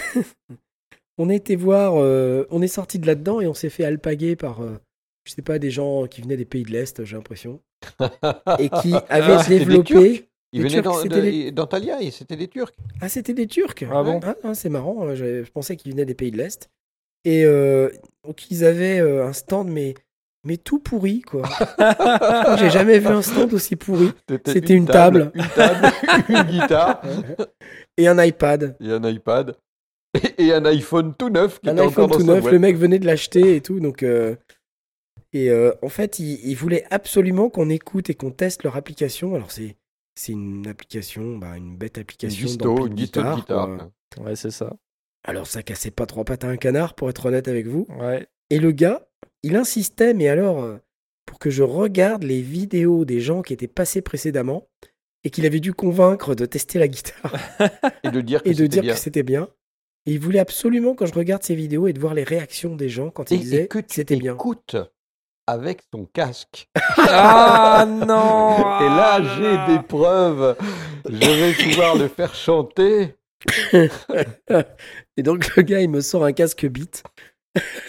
on 1.18 1.28
a 1.28 1.34
été 1.34 1.56
voir, 1.56 1.94
euh, 1.96 2.46
on 2.50 2.62
est 2.62 2.68
sorti 2.68 2.98
de 2.98 3.06
là-dedans 3.06 3.40
et 3.40 3.46
on 3.48 3.54
s'est 3.54 3.70
fait 3.70 3.84
alpaguer 3.84 4.36
par, 4.36 4.60
euh, 4.62 4.78
je 5.26 5.32
sais 5.32 5.42
pas, 5.42 5.58
des 5.58 5.70
gens 5.70 6.06
qui 6.06 6.22
venaient 6.22 6.36
des 6.36 6.44
pays 6.44 6.62
de 6.62 6.70
l'Est, 6.70 7.04
j'ai 7.04 7.16
l'impression, 7.16 7.60
et 8.58 8.68
qui 8.70 8.94
avaient 9.08 9.34
Ah, 9.38 9.44
des 9.48 9.58
développé. 9.58 10.28
Ils 10.52 10.62
venaient 10.62 10.74
Turcs, 10.74 10.84
dans- 10.84 10.94
c'était 11.02 11.16
de- 11.16 11.20
les- 11.20 11.52
d'Antalya 11.52 12.00
et 12.00 12.10
c'était 12.10 12.36
des 12.36 12.48
Turcs. 12.48 12.72
Ah, 13.00 13.08
c'était 13.08 13.34
des 13.34 13.46
Turcs. 13.46 13.74
Ah 13.90 14.02
bon? 14.02 14.20
Ah, 14.44 14.54
c'est 14.54 14.68
marrant. 14.70 15.06
euh, 15.08 15.14
Je, 15.14 15.42
je 15.44 15.50
pensais 15.50 15.76
qu'ils 15.76 15.92
venaient 15.92 16.04
des 16.06 16.14
pays 16.14 16.30
de 16.30 16.38
l'Est. 16.38 16.70
Et 17.24 17.44
euh, 17.44 17.90
donc 18.24 18.50
ils 18.50 18.64
avaient 18.64 19.00
euh, 19.00 19.26
un 19.26 19.32
stand, 19.32 19.68
mais 19.68 19.94
mais 20.44 20.56
tout 20.56 20.78
pourri 20.78 21.22
quoi. 21.22 21.42
J'ai 22.58 22.70
jamais 22.70 23.00
vu 23.00 23.08
un 23.08 23.20
stand 23.22 23.52
aussi 23.52 23.74
pourri. 23.74 24.10
C'était 24.46 24.74
une 24.74 24.86
table. 24.86 25.32
Une 25.34 25.48
table, 25.48 25.92
une 26.28 26.42
guitare 26.44 27.02
Et 27.96 28.06
un 28.06 28.22
iPad. 28.24 28.76
et 28.80 28.92
un 28.92 29.02
iPad. 29.10 29.56
Et, 30.38 30.46
et 30.46 30.54
un 30.54 30.64
iPhone 30.66 31.14
tout 31.18 31.28
neuf 31.28 31.58
qui 31.60 31.68
un 31.68 31.72
était 31.72 31.82
iPhone 31.86 32.10
tout 32.10 32.22
neuf, 32.22 32.44
le 32.50 32.58
mec 32.60 32.76
venait 32.76 33.00
de 33.00 33.06
l'acheter 33.06 33.56
et 33.56 33.60
tout, 33.60 33.80
donc 33.80 34.02
euh, 34.04 34.36
et 35.36 35.50
euh, 35.50 35.72
en 35.82 35.88
fait, 35.88 36.18
il, 36.18 36.40
il 36.48 36.54
voulait 36.54 36.84
absolument 36.90 37.50
qu'on 37.50 37.68
écoute 37.68 38.08
et 38.10 38.14
qu'on 38.14 38.30
teste 38.30 38.62
leur 38.62 38.76
application. 38.76 39.34
Alors 39.34 39.50
c'est 39.50 39.76
c'est 40.14 40.32
une 40.32 40.66
application, 40.66 41.36
bah, 41.36 41.56
une 41.56 41.76
bête 41.76 41.98
application 41.98 42.46
disto, 42.46 42.86
une 42.86 42.94
guitare. 42.94 43.36
guitare. 43.36 43.90
Ouais, 44.18 44.34
c'est 44.34 44.50
ça. 44.50 44.74
Alors 45.24 45.46
ça 45.46 45.62
cassait 45.62 45.90
pas 45.90 46.06
trois 46.06 46.24
pattes 46.24 46.44
à 46.44 46.48
un 46.48 46.56
canard, 46.56 46.94
pour 46.94 47.10
être 47.10 47.26
honnête 47.26 47.48
avec 47.48 47.66
vous. 47.66 47.86
Ouais. 47.98 48.26
Et 48.48 48.58
le 48.58 48.72
gars, 48.72 49.06
il 49.42 49.56
insistait, 49.56 50.14
mais 50.14 50.28
alors 50.28 50.62
euh, 50.62 50.78
pour 51.26 51.38
que 51.38 51.50
je 51.50 51.62
regarde 51.62 52.22
les 52.22 52.40
vidéos 52.40 53.04
des 53.04 53.20
gens 53.20 53.42
qui 53.42 53.52
étaient 53.52 53.66
passés 53.66 54.00
précédemment 54.00 54.68
et 55.24 55.30
qu'il 55.30 55.44
avait 55.44 55.60
dû 55.60 55.74
convaincre 55.74 56.34
de 56.34 56.46
tester 56.46 56.78
la 56.78 56.88
guitare 56.88 57.34
Et 58.04 58.10
de 58.10 58.20
dire 58.20 58.42
que 58.42 58.48
et 58.48 58.54
de 58.54 58.58
c'était 58.58 58.68
dire 58.68 58.82
bien. 58.82 58.94
que 58.94 59.00
c'était 59.00 59.22
bien. 59.22 59.48
Et 60.06 60.12
il 60.12 60.20
voulait 60.20 60.38
absolument 60.38 60.94
que 60.94 61.04
je 61.04 61.12
regarde 61.12 61.42
ces 61.42 61.56
vidéos 61.56 61.88
et 61.88 61.92
de 61.92 61.98
voir 62.00 62.14
les 62.14 62.22
réactions 62.24 62.76
des 62.76 62.88
gens 62.88 63.10
quand 63.10 63.32
Et, 63.32 63.34
ils 63.34 63.40
disaient 63.40 63.64
et 63.64 63.68
que 63.68 63.80
que 63.80 63.86
tu 63.86 63.96
c'était 63.96 64.16
bien. 64.16 64.34
écoutes 64.34 64.76
avec 65.46 65.80
son 65.92 66.04
casque. 66.06 66.68
Ah 66.98 67.86
non 67.88 68.56
et 68.80 68.88
là, 68.88 69.18
Ah 69.18 69.22
j'ai 69.36 69.54
là. 69.56 69.66
des 69.68 69.78
preuves. 69.82 70.56
Je 71.08 71.30
vais 71.30 71.52
pouvoir 71.52 71.96
le 71.96 72.08
faire 72.08 72.34
chanter. 72.34 73.14
Et 75.16 75.22
donc 75.22 75.54
le 75.56 75.62
gars, 75.62 75.80
il 75.80 75.88
me 75.90 76.00
sort 76.00 76.24
un 76.24 76.32
casque 76.32 76.66
Beat. 76.66 77.02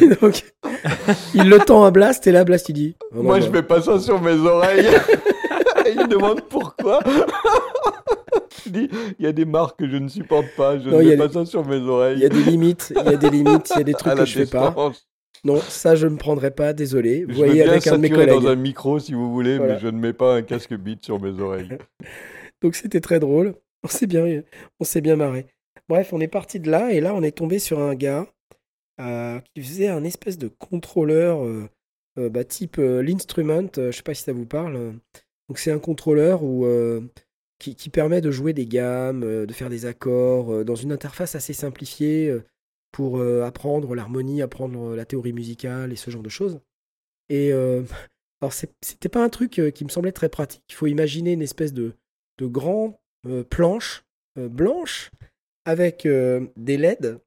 et 0.00 0.08
donc, 0.20 0.44
il 1.34 1.48
le 1.48 1.58
tend 1.58 1.84
à 1.84 1.90
Blast 1.90 2.26
et 2.26 2.32
là, 2.32 2.44
Blast, 2.44 2.68
il 2.68 2.72
dit 2.74 2.96
Oh 3.12 3.16
non, 3.16 3.22
Moi, 3.24 3.38
bah, 3.40 3.44
je 3.46 3.50
mets 3.50 3.62
pas 3.62 3.82
ça 3.82 3.98
sur 3.98 4.20
mes 4.22 4.38
oreilles. 4.38 4.86
Et 5.86 5.90
il 5.92 6.00
me 6.00 6.06
demande 6.06 6.42
pourquoi. 6.48 7.00
je 8.64 8.70
dis, 8.70 8.88
il 9.18 9.24
y 9.24 9.28
a 9.28 9.32
des 9.32 9.44
marques 9.44 9.78
que 9.80 9.88
je 9.88 9.96
ne 9.96 10.08
supporte 10.08 10.46
pas. 10.56 10.78
Je 10.78 10.88
Non, 10.88 10.98
ne 10.98 11.02
il 11.02 11.08
y 11.08 11.16
mets 11.16 11.22
a 11.22 11.26
pas 11.28 11.32
ça 11.32 11.44
sur 11.44 11.66
mes 11.66 11.80
oreilles. 11.80 12.16
Il 12.16 12.22
y 12.22 12.26
a 12.26 12.28
des 12.30 12.42
limites, 12.44 12.92
il 12.96 13.10
y 13.10 13.14
a 13.14 13.16
des 13.16 13.30
limites, 13.30 13.70
il 13.74 13.78
y 13.78 13.80
a 13.80 13.84
des 13.84 13.94
trucs 13.94 14.12
à 14.12 14.16
que 14.16 14.24
je 14.24 14.44
fais 14.44 14.46
pas. 14.46 14.74
Non, 15.44 15.60
ça, 15.60 15.94
je 15.94 16.06
ne 16.06 16.16
prendrai 16.16 16.50
pas, 16.50 16.72
désolé. 16.72 17.24
Vous 17.24 17.32
Je 17.32 17.38
veux 17.38 17.44
voyez 17.46 17.62
bien 17.62 17.72
avec 17.72 17.86
un 17.86 17.96
de 17.96 18.02
mes 18.02 18.10
collègues. 18.10 18.28
dans 18.30 18.46
un 18.48 18.56
micro 18.56 18.98
si 18.98 19.14
vous 19.14 19.32
voulez, 19.32 19.56
Voilà. 19.58 19.74
mais 19.74 19.80
je 19.80 19.86
ne 19.88 19.98
mets 19.98 20.12
pas 20.12 20.34
un 20.36 20.42
casque 20.42 20.74
beat 20.74 21.04
sur 21.04 21.20
mes 21.20 21.40
oreilles. 21.40 21.78
Donc 22.62 22.74
c'était 22.74 23.00
très 23.00 23.20
drôle. 23.20 23.54
On 23.84 23.88
s'est 23.88 24.06
bien, 24.06 24.42
on 24.80 24.84
s'est 24.84 25.00
bien 25.00 25.16
marré. 25.16 25.46
Bref, 25.88 26.12
on 26.12 26.20
est 26.20 26.28
parti 26.28 26.58
de 26.60 26.70
là 26.70 26.92
et 26.92 27.00
là 27.00 27.14
on 27.14 27.22
est 27.22 27.36
tombé 27.36 27.58
sur 27.60 27.78
un 27.78 27.94
gars 27.94 28.26
euh, 29.00 29.38
qui 29.54 29.62
faisait 29.62 29.86
un 29.88 30.02
espèce 30.02 30.36
de 30.38 30.48
contrôleur 30.48 31.44
euh, 31.44 31.68
euh, 32.18 32.28
bah, 32.28 32.42
type 32.44 32.78
l'instrument. 32.78 33.68
je 33.76 33.92
sais 33.92 34.02
pas 34.02 34.14
si 34.14 34.24
ça 34.24 34.32
vous 34.32 34.46
parle. 34.46 34.94
Donc 35.48 35.58
c'est 35.58 35.70
un 35.70 35.78
contrôleur 35.78 36.42
où, 36.42 36.66
qui, 37.60 37.76
qui 37.76 37.88
permet 37.88 38.20
de 38.20 38.30
jouer 38.32 38.52
des 38.52 38.66
gammes, 38.66 39.20
de 39.46 39.52
faire 39.52 39.70
des 39.70 39.86
accords 39.86 40.64
dans 40.64 40.74
une 40.74 40.90
interface 40.92 41.36
assez 41.36 41.52
simplifiée 41.52 42.36
pour 42.98 43.20
euh, 43.20 43.44
apprendre 43.44 43.94
l'harmonie, 43.94 44.42
apprendre 44.42 44.96
la 44.96 45.04
théorie 45.04 45.32
musicale 45.32 45.92
et 45.92 45.94
ce 45.94 46.10
genre 46.10 46.24
de 46.24 46.28
choses. 46.28 46.58
Et 47.28 47.52
euh, 47.52 47.84
alors 48.42 48.52
c'était 48.52 49.08
pas 49.08 49.22
un 49.22 49.28
truc 49.28 49.60
euh, 49.60 49.70
qui 49.70 49.84
me 49.84 49.88
semblait 49.88 50.10
très 50.10 50.28
pratique. 50.28 50.64
Il 50.68 50.74
faut 50.74 50.88
imaginer 50.88 51.34
une 51.34 51.42
espèce 51.42 51.72
de 51.72 51.94
de 52.38 52.50
euh, 53.28 53.44
blanches 54.48 55.12
avec 55.64 56.08
des 56.08 56.76
LED 56.76 57.20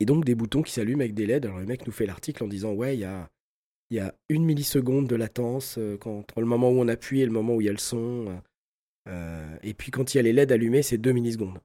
et 0.00 0.06
donc 0.06 0.24
des 0.24 0.34
boutons 0.34 0.62
qui 0.62 0.72
s'allument 0.72 1.02
avec 1.02 1.12
des 1.12 1.26
LED. 1.26 1.44
Alors 1.44 1.58
le 1.58 1.66
mec 1.66 1.86
nous 1.86 1.92
fait 1.92 2.06
l'article 2.06 2.42
en 2.42 2.48
disant 2.48 2.72
ouais 2.72 2.96
il 2.96 3.00
y 3.00 3.04
a 3.04 3.28
il 3.90 3.98
y 3.98 4.00
a 4.00 4.14
une 4.30 4.46
milliseconde 4.46 5.06
de 5.06 5.16
latence 5.16 5.78
entre 6.06 6.40
le 6.40 6.46
moment 6.46 6.70
où 6.70 6.80
on 6.80 6.88
appuie 6.88 7.20
et 7.20 7.26
le 7.26 7.32
moment 7.32 7.56
où 7.56 7.60
il 7.60 7.66
y 7.66 7.68
a 7.68 7.72
le 7.72 7.76
son. 7.76 8.40
et 9.62 9.74
puis 9.74 9.90
quand 9.90 10.14
il 10.14 10.16
y 10.16 10.20
a 10.20 10.22
les 10.22 10.32
LED 10.32 10.50
allumés, 10.50 10.82
c'est 10.82 10.96
2 10.96 11.12
millisecondes. 11.12 11.58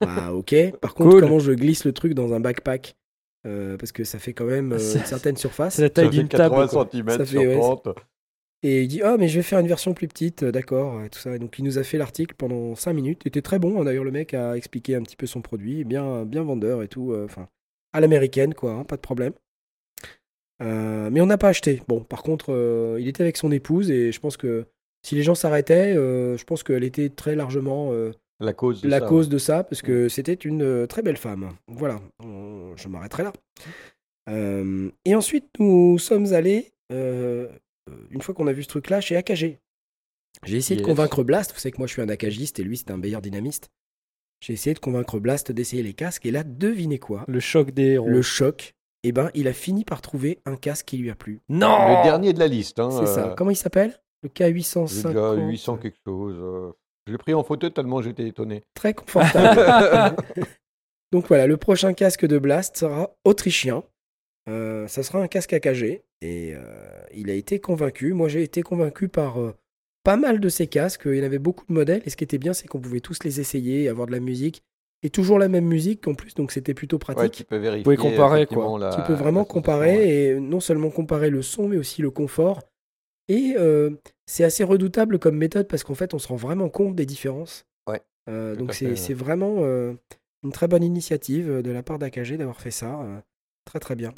Ah 0.00 0.34
ok. 0.34 0.54
Par 0.80 0.94
contre, 0.94 1.10
Cool. 1.10 1.20
comment 1.20 1.38
je 1.38 1.52
glisse 1.52 1.84
le 1.84 1.92
truc 1.92 2.14
dans 2.14 2.32
un 2.32 2.40
backpack 2.40 2.96
Euh, 3.46 3.76
Parce 3.76 3.92
que 3.92 4.04
ça 4.04 4.18
fait 4.18 4.32
quand 4.32 4.46
même 4.46 4.72
euh, 4.72 4.78
une 4.78 5.04
certaine 5.04 5.36
surface. 5.36 5.74
C'est 5.76 5.82
la 5.82 5.90
taille 5.90 6.10
d'une 6.10 6.28
table. 6.28 6.54
80 6.54 6.68
quoi. 6.68 6.88
cm 6.90 7.08
Ça 7.10 7.24
sur 7.26 7.40
fait, 7.40 7.46
ouais, 7.48 7.54
30. 7.58 7.88
Et 8.62 8.82
il 8.82 8.88
dit 8.88 9.02
Ah, 9.02 9.16
mais 9.18 9.28
je 9.28 9.36
vais 9.36 9.42
faire 9.42 9.58
une 9.58 9.66
version 9.68 9.92
plus 9.94 10.08
petite, 10.08 10.42
euh, 10.44 10.50
d'accord, 10.52 11.02
et 11.04 11.10
tout 11.10 11.18
ça. 11.18 11.34
Et 11.36 11.38
donc 11.38 11.58
il 11.58 11.64
nous 11.64 11.78
a 11.78 11.82
fait 11.82 11.98
l'article 11.98 12.34
pendant 12.36 12.74
5 12.74 12.92
minutes. 12.94 13.20
Il 13.24 13.28
était 13.28 13.42
très 13.42 13.58
bon, 13.58 13.80
hein, 13.80 13.84
d'ailleurs, 13.84 14.04
le 14.04 14.10
mec 14.10 14.32
a 14.34 14.56
expliqué 14.56 14.94
un 14.96 15.02
petit 15.02 15.16
peu 15.16 15.26
son 15.26 15.42
produit, 15.42 15.84
bien, 15.84 16.24
bien 16.24 16.42
vendeur 16.42 16.82
et 16.82 16.88
tout. 16.88 17.12
euh, 17.12 17.24
Enfin, 17.26 17.48
à 17.92 18.00
l'américaine, 18.00 18.54
quoi, 18.54 18.72
hein, 18.72 18.84
pas 18.84 18.96
de 18.96 19.02
problème. 19.02 19.32
Euh, 20.62 21.10
mais 21.10 21.20
on 21.20 21.26
n'a 21.26 21.38
pas 21.38 21.48
acheté. 21.48 21.82
Bon, 21.88 22.00
par 22.00 22.22
contre, 22.22 22.46
euh, 22.52 22.96
il 23.00 23.08
était 23.08 23.22
avec 23.22 23.36
son 23.36 23.50
épouse 23.50 23.90
et 23.90 24.12
je 24.12 24.20
pense 24.20 24.36
que 24.36 24.66
si 25.02 25.14
les 25.14 25.22
gens 25.22 25.34
s'arrêtaient, 25.34 25.94
euh, 25.96 26.36
je 26.38 26.44
pense 26.44 26.62
qu'elle 26.62 26.84
était 26.84 27.08
très 27.10 27.34
largement 27.34 27.90
euh, 27.92 28.12
La 28.40 28.52
cause 28.52 28.80
de 28.82 28.88
la 28.88 28.98
ça, 29.00 29.06
cause 29.06 29.28
de 29.28 29.38
ça, 29.38 29.62
parce 29.64 29.80
que 29.82 30.08
c'était 30.08 30.34
une 30.34 30.62
euh, 30.62 30.86
très 30.86 31.02
belle 31.02 31.16
femme. 31.16 31.50
Voilà, 31.68 32.00
on- 32.22 32.74
je 32.76 32.88
m'arrêterai 32.88 33.22
là. 33.22 33.32
Euh, 34.28 34.90
et 35.04 35.14
ensuite, 35.14 35.46
nous 35.58 35.98
sommes 35.98 36.32
allés, 36.32 36.72
euh, 36.92 37.48
une 38.10 38.22
fois 38.22 38.34
qu'on 38.34 38.46
a 38.46 38.52
vu 38.52 38.62
ce 38.62 38.68
truc-là, 38.68 39.00
chez 39.00 39.16
AKG. 39.16 39.58
J'ai 40.44 40.56
essayé 40.56 40.80
de 40.80 40.84
convaincre 40.84 41.22
Blast, 41.22 41.52
vous 41.52 41.58
savez 41.60 41.72
que 41.72 41.78
moi 41.78 41.86
je 41.86 41.92
suis 41.92 42.02
un 42.02 42.08
AKGiste 42.08 42.58
et 42.58 42.64
lui 42.64 42.76
c'est 42.76 42.90
un 42.90 42.96
meilleur 42.96 43.22
dynamiste. 43.22 43.70
J'ai 44.40 44.52
essayé 44.54 44.74
de 44.74 44.80
convaincre 44.80 45.18
Blast 45.20 45.52
d'essayer 45.52 45.82
les 45.82 45.94
casques, 45.94 46.26
et 46.26 46.30
là, 46.30 46.42
devinez 46.44 46.98
quoi? 46.98 47.24
Le 47.28 47.40
choc 47.40 47.70
des 47.70 47.92
héros. 47.92 48.08
Le 48.08 48.20
choc, 48.20 48.74
eh 49.04 49.12
ben, 49.12 49.30
il 49.34 49.46
a 49.48 49.52
fini 49.52 49.84
par 49.84 50.02
trouver 50.02 50.40
un 50.44 50.56
casque 50.56 50.86
qui 50.86 50.98
lui 50.98 51.10
a 51.10 51.14
plu. 51.14 51.40
Non 51.48 51.68
Le 51.88 52.02
dernier 52.04 52.32
de 52.32 52.40
la 52.40 52.48
liste. 52.48 52.78
Hein, 52.80 52.90
C'est 52.90 53.06
ça. 53.06 53.34
Comment 53.38 53.50
il 53.52 53.56
s'appelle? 53.56 53.94
Le 54.22 54.30
J'ai 54.36 54.50
K850. 54.52 55.06
déjà 55.08 55.32
800 55.34 55.76
quelque 55.78 55.98
chose. 56.04 56.74
Je 57.06 57.12
l'ai 57.12 57.18
pris 57.18 57.34
en 57.34 57.44
photo 57.44 57.68
tellement 57.68 58.00
j'étais 58.02 58.26
étonné. 58.26 58.62
Très 58.74 58.94
confortable. 58.94 60.16
Donc 61.12 61.28
voilà, 61.28 61.46
le 61.46 61.56
prochain 61.56 61.92
casque 61.92 62.26
de 62.26 62.38
Blast 62.38 62.76
sera 62.76 63.14
autrichien. 63.24 63.82
Euh, 64.48 64.86
ça 64.88 65.02
sera 65.02 65.20
un 65.20 65.28
casque 65.28 65.52
AKG. 65.52 66.02
Et 66.22 66.54
euh, 66.54 66.62
il 67.14 67.30
a 67.30 67.34
été 67.34 67.60
convaincu. 67.60 68.12
Moi, 68.14 68.28
j'ai 68.28 68.42
été 68.42 68.62
convaincu 68.62 69.08
par 69.08 69.40
euh, 69.40 69.54
pas 70.02 70.16
mal 70.16 70.40
de 70.40 70.48
ces 70.48 70.66
casques. 70.66 71.02
Il 71.06 71.16
y 71.16 71.20
en 71.20 71.24
avait 71.24 71.38
beaucoup 71.38 71.66
de 71.68 71.72
modèles. 71.72 72.02
Et 72.06 72.10
ce 72.10 72.16
qui 72.16 72.24
était 72.24 72.38
bien, 72.38 72.54
c'est 72.54 72.66
qu'on 72.66 72.80
pouvait 72.80 73.00
tous 73.00 73.22
les 73.24 73.38
essayer, 73.40 73.88
avoir 73.88 74.06
de 74.06 74.12
la 74.12 74.20
musique. 74.20 74.62
Et 75.02 75.10
toujours 75.10 75.38
la 75.38 75.48
même 75.48 75.66
musique 75.66 76.08
en 76.08 76.14
plus, 76.14 76.34
donc 76.34 76.50
c'était 76.50 76.72
plutôt 76.72 76.98
pratique. 76.98 77.20
Ouais, 77.22 77.28
tu 77.28 77.44
peux 77.44 77.58
vérifier. 77.58 77.84
pouvez 77.84 77.98
comparer, 77.98 78.46
quoi. 78.46 78.78
la- 78.78 78.88
tu 78.88 79.02
peux 79.02 79.12
vraiment 79.12 79.44
comparer 79.44 79.98
ouais. 79.98 80.08
et 80.08 80.40
non 80.40 80.60
seulement 80.60 80.88
comparer 80.88 81.28
le 81.28 81.42
son, 81.42 81.68
mais 81.68 81.76
aussi 81.76 82.00
le 82.00 82.10
confort. 82.10 82.60
Et 83.28 83.54
euh, 83.56 83.90
c'est 84.26 84.44
assez 84.44 84.64
redoutable 84.64 85.18
comme 85.18 85.36
méthode 85.36 85.66
parce 85.68 85.82
qu'en 85.84 85.94
fait, 85.94 86.14
on 86.14 86.18
se 86.18 86.28
rend 86.28 86.36
vraiment 86.36 86.68
compte 86.68 86.94
des 86.94 87.06
différences. 87.06 87.66
Ouais, 87.88 88.00
Euh, 88.28 88.54
donc 88.56 88.74
c'est 88.74 89.14
vraiment 89.14 89.56
euh, 89.60 89.94
une 90.42 90.52
très 90.52 90.68
bonne 90.68 90.82
initiative 90.84 91.62
de 91.62 91.70
la 91.70 91.82
part 91.82 91.98
d'AKG 91.98 92.36
d'avoir 92.36 92.60
fait 92.60 92.70
ça. 92.70 93.22
très 93.64 93.80
très 93.80 93.96
bien. 93.96 94.12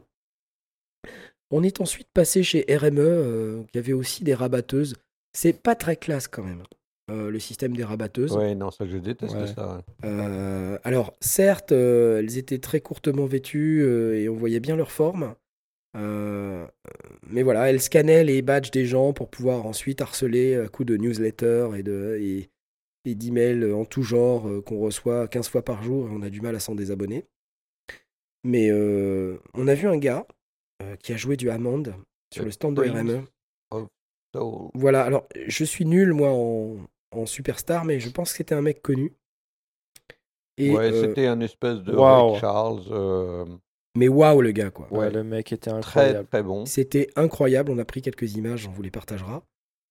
On 1.50 1.62
est 1.62 1.80
ensuite 1.80 2.08
passé 2.12 2.42
chez 2.42 2.64
RME, 2.68 3.64
qui 3.70 3.78
avait 3.78 3.92
aussi 3.92 4.24
des 4.24 4.34
rabatteuses. 4.34 4.96
C'est 5.32 5.52
pas 5.52 5.74
très 5.76 5.96
classe 5.96 6.26
quand 6.26 6.42
même, 6.42 6.62
euh, 7.10 7.30
le 7.30 7.38
système 7.38 7.76
des 7.76 7.84
rabatteuses. 7.84 8.32
Ouais, 8.36 8.54
non, 8.54 8.70
ça, 8.70 8.86
je 8.86 8.96
déteste 8.96 9.34
Ouais. 9.36 9.46
ça. 9.46 9.82
Euh, 10.04 10.78
alors, 10.82 11.14
certes, 11.20 11.70
euh, 11.72 12.18
elles 12.18 12.38
étaient 12.38 12.58
très 12.58 12.80
courtement 12.80 13.26
vêtues 13.26 13.84
et 13.84 14.28
on 14.28 14.34
voyait 14.34 14.60
bien 14.60 14.74
leur 14.76 14.90
forme. 14.90 15.34
Euh, 15.96 16.66
mais 17.26 17.42
voilà, 17.42 17.70
elles 17.70 17.80
scannaient 17.80 18.24
les 18.24 18.42
badges 18.42 18.70
des 18.70 18.86
gens 18.86 19.12
pour 19.12 19.30
pouvoir 19.30 19.66
ensuite 19.66 20.00
harceler 20.02 20.56
à 20.56 20.68
coup 20.68 20.84
de 20.84 20.96
newsletters 20.96 21.70
et 21.76 21.82
de 21.82 22.18
et, 22.20 22.50
et 23.04 23.14
d'emails 23.14 23.72
en 23.72 23.84
tout 23.84 24.02
genre 24.02 24.48
euh, 24.48 24.60
qu'on 24.60 24.78
reçoit 24.78 25.26
15 25.28 25.48
fois 25.48 25.62
par 25.62 25.82
jour 25.82 26.08
et 26.08 26.12
on 26.12 26.22
a 26.22 26.30
du 26.30 26.40
mal 26.40 26.54
à 26.54 26.60
s'en 26.60 26.74
désabonner. 26.74 27.24
Mais 28.44 28.70
euh, 28.70 29.38
on 29.54 29.66
a 29.68 29.74
vu 29.74 29.88
un 29.88 29.96
gars 29.96 30.26
euh, 30.82 30.96
qui 30.96 31.12
a 31.12 31.16
joué 31.16 31.36
du 31.36 31.50
Hammond 31.50 31.84
sur 32.32 32.42
Euh, 32.42 32.46
le 32.46 32.50
stand 32.50 32.76
de. 32.76 32.82
RME. 32.82 33.22
So, 34.34 34.70
Voilà, 34.74 35.02
alors 35.02 35.26
je 35.46 35.64
suis 35.64 35.86
nul 35.86 36.12
moi 36.12 36.30
en, 36.30 36.76
en 37.12 37.26
superstar, 37.26 37.84
mais 37.84 38.00
je 38.00 38.10
pense 38.10 38.32
que 38.32 38.36
c'était 38.38 38.54
un 38.54 38.62
mec 38.62 38.82
connu. 38.82 39.12
Et, 40.58 40.70
ouais, 40.74 40.92
euh, 40.92 41.02
c'était 41.08 41.26
un 41.26 41.40
espèce 41.40 41.78
de. 41.82 41.94
Ray 41.94 42.38
Charles 42.40 42.82
euh, 42.90 43.44
mais 43.96 44.08
waouh 44.08 44.40
le 44.42 44.52
gars 44.52 44.70
quoi. 44.70 44.92
Ouais, 44.92 45.10
le 45.10 45.24
mec 45.24 45.52
était 45.52 45.70
incroyable. 45.70 46.28
très 46.28 46.42
bon. 46.42 46.66
C'était 46.66 47.08
incroyable, 47.16 47.70
on 47.72 47.78
a 47.78 47.84
pris 47.84 48.02
quelques 48.02 48.34
images, 48.34 48.66
on 48.66 48.70
vous 48.72 48.82
les 48.82 48.90
partagera. 48.90 49.42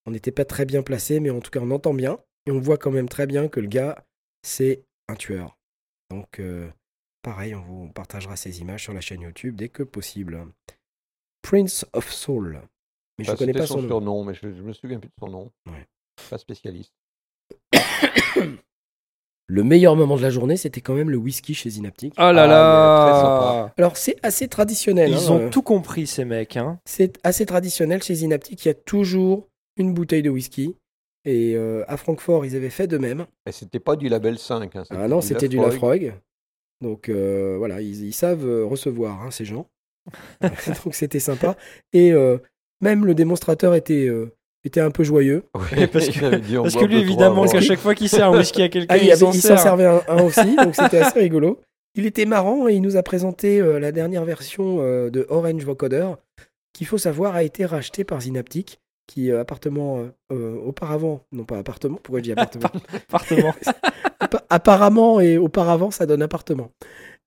On 0.05 0.11
n'était 0.11 0.31
pas 0.31 0.45
très 0.45 0.65
bien 0.65 0.83
placé, 0.83 1.19
mais 1.19 1.29
en 1.31 1.39
tout 1.41 1.51
cas 1.51 1.59
on 1.61 1.71
entend 1.71 1.93
bien. 1.93 2.19
Et 2.47 2.51
on 2.51 2.59
voit 2.59 2.77
quand 2.77 2.91
même 2.91 3.09
très 3.09 3.25
bien 3.25 3.47
que 3.47 3.59
le 3.59 3.67
gars, 3.67 4.05
c'est 4.43 4.83
un 5.07 5.15
tueur. 5.15 5.57
Donc 6.11 6.39
euh, 6.39 6.69
pareil, 7.23 7.55
on 7.55 7.61
vous 7.61 7.87
partagera 7.89 8.35
ces 8.35 8.61
images 8.61 8.83
sur 8.83 8.93
la 8.93 9.01
chaîne 9.01 9.21
YouTube 9.21 9.55
dès 9.55 9.69
que 9.69 9.81
possible. 9.83 10.45
Prince 11.41 11.85
of 11.93 12.11
Soul. 12.11 12.61
Mais 13.17 13.25
je 13.25 13.31
Enfin, 13.31 13.37
connais 13.39 13.53
pas 13.53 13.65
son 13.65 13.81
nom. 13.81 13.87
surnom, 13.87 14.23
mais 14.25 14.33
je, 14.35 14.41
je 14.51 14.61
me 14.61 14.73
souviens 14.73 14.99
plus 14.99 15.07
de 15.09 15.13
son 15.19 15.29
nom. 15.29 15.51
Ouais. 15.67 15.87
Pas 16.29 16.37
spécialiste. 16.37 16.93
Le 19.47 19.63
meilleur 19.63 19.95
moment 19.95 20.17
de 20.17 20.21
la 20.21 20.31
journée, 20.31 20.57
c'était 20.57 20.81
quand 20.81 20.95
même 20.95 21.09
le 21.09 21.17
whisky 21.17 21.53
chez 21.53 21.69
Synaptic. 21.69 22.13
Oh 22.17 22.21
là 22.21 22.43
Ah, 22.43 22.47
là 22.47 23.05
très 23.05 23.21
sympa. 23.21 23.73
Alors 23.77 23.97
c'est 23.97 24.17
assez 24.23 24.47
traditionnel. 24.47 25.11
Ils 25.11 25.27
hein, 25.27 25.31
ont 25.31 25.41
euh, 25.41 25.49
tout 25.49 25.61
compris, 25.61 26.07
ces 26.07 26.25
mecs. 26.25 26.57
Hein. 26.57 26.79
C'est 26.85 27.19
assez 27.23 27.45
traditionnel 27.45 28.01
chez 28.01 28.15
Synaptic. 28.15 28.65
Il 28.65 28.67
y 28.67 28.71
a 28.71 28.75
toujours 28.75 29.47
une 29.77 29.93
bouteille 29.93 30.23
de 30.23 30.29
whisky. 30.29 30.75
Et 31.25 31.55
euh, 31.55 31.83
à 31.87 31.97
Francfort, 31.97 32.45
ils 32.45 32.55
avaient 32.55 32.69
fait 32.69 32.87
de 32.87 32.97
même. 32.97 33.25
Et 33.47 33.51
c'était 33.51 33.79
pas 33.79 33.95
du 33.95 34.09
label 34.09 34.37
5. 34.37 34.75
Hein, 34.75 34.83
Ah 34.91 35.07
non, 35.07 35.21
c'était 35.21 35.47
du 35.47 35.57
Lafroig. 35.57 36.13
Donc 36.81 37.09
euh, 37.09 37.55
voilà, 37.57 37.81
ils, 37.81 38.03
ils 38.05 38.13
savent 38.13 38.45
recevoir 38.65 39.21
hein, 39.21 39.31
ces 39.31 39.45
gens. 39.45 39.67
Donc 40.83 40.95
c'était 40.95 41.19
sympa. 41.19 41.55
Et 41.93 42.11
euh, 42.11 42.37
même 42.81 43.05
le 43.05 43.15
démonstrateur 43.15 43.75
était, 43.75 44.07
euh, 44.07 44.31
était 44.67 44.81
un 44.81 44.91
peu 44.91 45.03
joyeux. 45.03 45.43
Oui, 45.55 45.87
Parce 45.93 46.07
que- 46.09 46.35
dit, 46.37 46.55
Parce 46.55 46.75
lui, 46.85 46.97
évidemment, 46.99 47.43
avant. 47.43 47.51
qu'à 47.51 47.61
chaque 47.61 47.79
fois 47.79 47.95
qu'il 47.95 48.09
sert 48.09 48.31
un 48.31 48.37
whisky 48.37 48.61
à 48.63 48.69
quelqu'un, 48.69 48.95
Ah, 48.95 48.97
il, 48.97 49.15
s'en 49.17 49.31
servait 49.31 49.85
un, 49.85 50.01
un 50.07 50.23
aussi, 50.23 50.55
donc 50.55 50.75
c'était 50.75 50.99
assez 50.99 51.19
rigolo. 51.19 51.59
Il 51.95 52.05
était 52.05 52.25
marrant 52.25 52.67
et 52.67 52.73
il 52.73 52.81
nous 52.81 52.97
a 52.97 53.03
présenté 53.03 53.59
euh, 53.61 53.79
la 53.79 53.91
dernière 53.91 54.25
version 54.25 54.77
euh, 54.81 55.09
de 55.09 55.25
Orange 55.29 55.63
Vocoder, 55.63 56.07
qu'il 56.73 56.87
faut 56.87 56.97
savoir 56.97 57.35
a 57.35 57.43
été 57.43 57.65
racheté 57.65 58.03
par 58.03 58.21
Synaptic, 58.21 58.79
qui 59.07 59.31
euh, 59.31 59.39
appartement 59.39 60.03
euh, 60.33 60.55
auparavant, 60.65 61.21
non 61.31 61.45
pas 61.45 61.57
appartement, 61.57 61.97
pourquoi 62.03 62.19
je 62.19 62.23
dis 62.25 62.31
appartement? 62.33 62.69
Appartement. 63.07 63.53
Appa- 64.19 64.43
apparemment 64.49 65.21
et 65.21 65.37
auparavant, 65.37 65.91
ça 65.91 66.05
donne 66.05 66.21
appartement. 66.21 66.71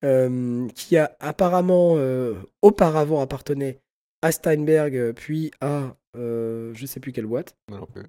Euh, 0.04 0.66
qui 0.74 0.96
a 0.96 1.10
apparemment 1.18 1.94
euh, 1.96 2.34
auparavant 2.62 3.20
appartenait 3.20 3.78
à 4.22 4.32
Steinberg, 4.32 4.96
euh, 4.96 5.12
puis 5.12 5.50
à 5.60 5.96
euh, 6.16 6.72
je 6.74 6.86
sais 6.86 7.00
plus 7.00 7.12
quelle 7.12 7.26
boîte. 7.26 7.56
Non 7.70 7.86
plus. 7.86 8.04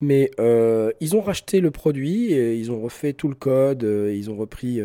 Mais 0.00 0.30
euh, 0.38 0.92
ils 1.00 1.16
ont 1.16 1.22
racheté 1.22 1.60
le 1.60 1.70
produit, 1.70 2.32
et 2.32 2.54
ils 2.56 2.70
ont 2.70 2.80
refait 2.80 3.14
tout 3.14 3.28
le 3.28 3.34
code, 3.34 3.84
euh, 3.84 4.14
ils 4.14 4.30
ont 4.30 4.36
repris, 4.36 4.80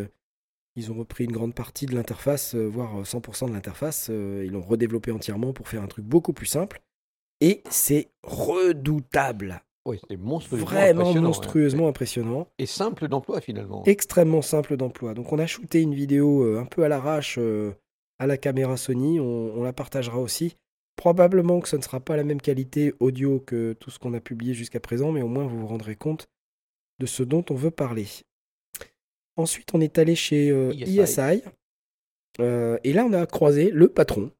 ils 0.74 0.90
ont 0.90 0.94
repris 0.94 1.24
une 1.24 1.32
grande 1.32 1.54
partie 1.54 1.86
de 1.86 1.94
l'interface, 1.94 2.54
voire 2.54 3.02
100% 3.02 3.48
de 3.48 3.52
l'interface. 3.52 4.08
ils 4.08 4.50
l'ont 4.50 4.62
redéveloppé 4.62 5.10
entièrement 5.12 5.52
pour 5.52 5.68
faire 5.68 5.82
un 5.82 5.86
truc 5.86 6.04
beaucoup 6.06 6.32
plus 6.32 6.46
simple. 6.46 6.80
Et 7.40 7.62
c'est 7.68 8.08
redoutable, 8.22 9.62
Oui, 9.84 9.98
c'était 10.00 10.16
monstrueusement 10.16 10.66
vraiment 10.70 11.00
impressionnant, 11.00 11.26
monstrueusement 11.26 11.88
impressionnant. 11.88 12.48
Et 12.58 12.66
simple 12.66 13.08
d'emploi 13.08 13.40
finalement. 13.40 13.82
extrêmement 13.84 14.42
simple 14.42 14.76
d'emploi. 14.76 15.12
Donc 15.12 15.32
on 15.32 15.38
a 15.38 15.46
shooté 15.46 15.82
une 15.82 15.94
vidéo 15.94 16.56
un 16.56 16.64
peu 16.64 16.84
à 16.84 16.88
l'arrache 16.88 17.36
euh, 17.38 17.72
à 18.22 18.26
la 18.28 18.36
caméra 18.36 18.76
Sony, 18.76 19.18
on, 19.18 19.24
on 19.58 19.64
la 19.64 19.72
partagera 19.72 20.18
aussi. 20.20 20.56
Probablement 20.94 21.60
que 21.60 21.68
ce 21.68 21.74
ne 21.76 21.82
sera 21.82 21.98
pas 21.98 22.16
la 22.16 22.22
même 22.22 22.40
qualité 22.40 22.94
audio 23.00 23.40
que 23.40 23.72
tout 23.72 23.90
ce 23.90 23.98
qu'on 23.98 24.14
a 24.14 24.20
publié 24.20 24.54
jusqu'à 24.54 24.78
présent, 24.78 25.10
mais 25.10 25.22
au 25.22 25.26
moins 25.28 25.44
vous 25.44 25.58
vous 25.58 25.66
rendrez 25.66 25.96
compte 25.96 26.28
de 27.00 27.06
ce 27.06 27.24
dont 27.24 27.44
on 27.50 27.54
veut 27.54 27.72
parler. 27.72 28.06
Ensuite, 29.36 29.70
on 29.74 29.80
est 29.80 29.98
allé 29.98 30.14
chez 30.14 30.50
euh, 30.50 30.72
ESI. 30.72 31.00
ESI. 31.00 31.42
euh, 32.38 32.78
et 32.84 32.92
là, 32.92 33.04
on 33.04 33.12
a 33.12 33.26
croisé 33.26 33.70
le 33.72 33.88
patron, 33.88 34.30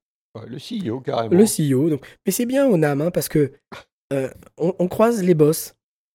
le 0.46 0.58
CEO 0.58 1.00
carrément. 1.00 1.34
le 1.34 1.44
CEO. 1.44 1.90
Donc, 1.90 2.06
mais 2.24 2.30
c'est 2.30 2.46
bien, 2.46 2.66
on 2.66 2.82
a 2.84 3.10
parce 3.10 3.28
que 3.28 3.52
euh, 4.12 4.28
on, 4.58 4.74
on 4.78 4.86
croise 4.86 5.24
les 5.24 5.34
boss. 5.34 5.74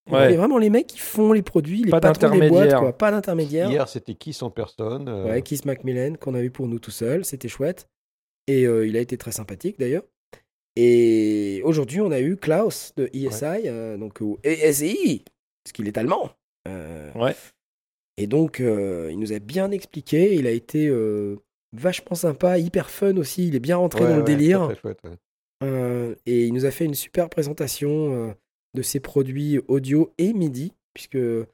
Ouais. 0.10 0.34
Et 0.34 0.38
vraiment 0.38 0.58
les 0.58 0.70
mecs 0.70 0.88
qui 0.88 1.00
font 1.00 1.34
les 1.34 1.42
produits, 1.42 1.84
les 1.84 1.92
Pas 1.92 2.00
patrons 2.00 2.38
des 2.38 2.50
boîtes, 2.50 2.76
quoi. 2.76 2.94
Pas 2.98 3.12
d'intermédiaire. 3.12 3.70
Hier, 3.70 3.88
c'était 3.90 4.14
qui 4.16 4.34
sans 4.34 4.50
personne 4.50 5.08
euh, 5.10 5.26
Ouais, 5.26 5.42
Keith 5.42 5.66
Macmillan 5.66 6.16
qu'on 6.20 6.34
a 6.34 6.42
eu 6.42 6.50
pour 6.50 6.68
nous 6.68 6.80
tout 6.80 6.92
seul, 6.92 7.26
c'était 7.26 7.48
chouette. 7.50 7.88
Et 8.48 8.66
euh, 8.66 8.88
il 8.88 8.96
a 8.96 9.02
été 9.02 9.18
très 9.18 9.32
sympathique 9.32 9.78
d'ailleurs. 9.80 10.04
Et 10.76 11.62
aujourd'hui, 11.64 12.02
on 12.02 12.12
a 12.12 12.20
eu 12.20 12.38
Klaus 12.38 12.94
de 12.96 13.10
ESI, 13.14 13.68
euh, 13.68 13.98
donc 13.98 14.20
ESI, 14.44 15.24
parce 15.64 15.74
qu'il 15.74 15.88
est 15.88 15.98
allemand. 15.98 16.30
Euh, 16.68 17.12
Ouais. 17.16 17.36
Et 18.18 18.28
donc, 18.28 18.60
euh, 18.60 19.10
il 19.12 19.20
nous 19.20 19.34
a 19.34 19.40
bien 19.40 19.72
expliqué. 19.72 20.36
Il 20.36 20.48
a 20.48 20.52
été 20.52 20.88
euh, 20.88 21.36
vachement 21.74 22.16
sympa, 22.16 22.58
hyper 22.58 22.90
fun 22.90 23.18
aussi. 23.18 23.48
Il 23.48 23.56
est 23.56 23.60
bien 23.60 23.78
rentré 23.78 24.02
ouais, 24.04 24.10
dans 24.10 24.16
le 24.16 24.22
ouais, 24.22 24.26
délire. 24.26 24.70
chouette, 24.82 25.00
ouais. 25.04 25.18
Euh, 25.64 26.14
et 26.28 26.46
il 26.46 26.54
nous 26.54 26.66
a 26.66 26.72
fait 26.72 26.86
une 26.86 26.94
super 26.94 27.30
présentation 27.30 27.90
euh, 28.30 28.34
de 28.74 28.82
ses 28.82 29.00
produits 29.00 29.60
audio 29.68 30.14
et 30.18 30.34
MIDI, 30.34 30.74
puisque 30.94 31.16
euh, 31.16 31.46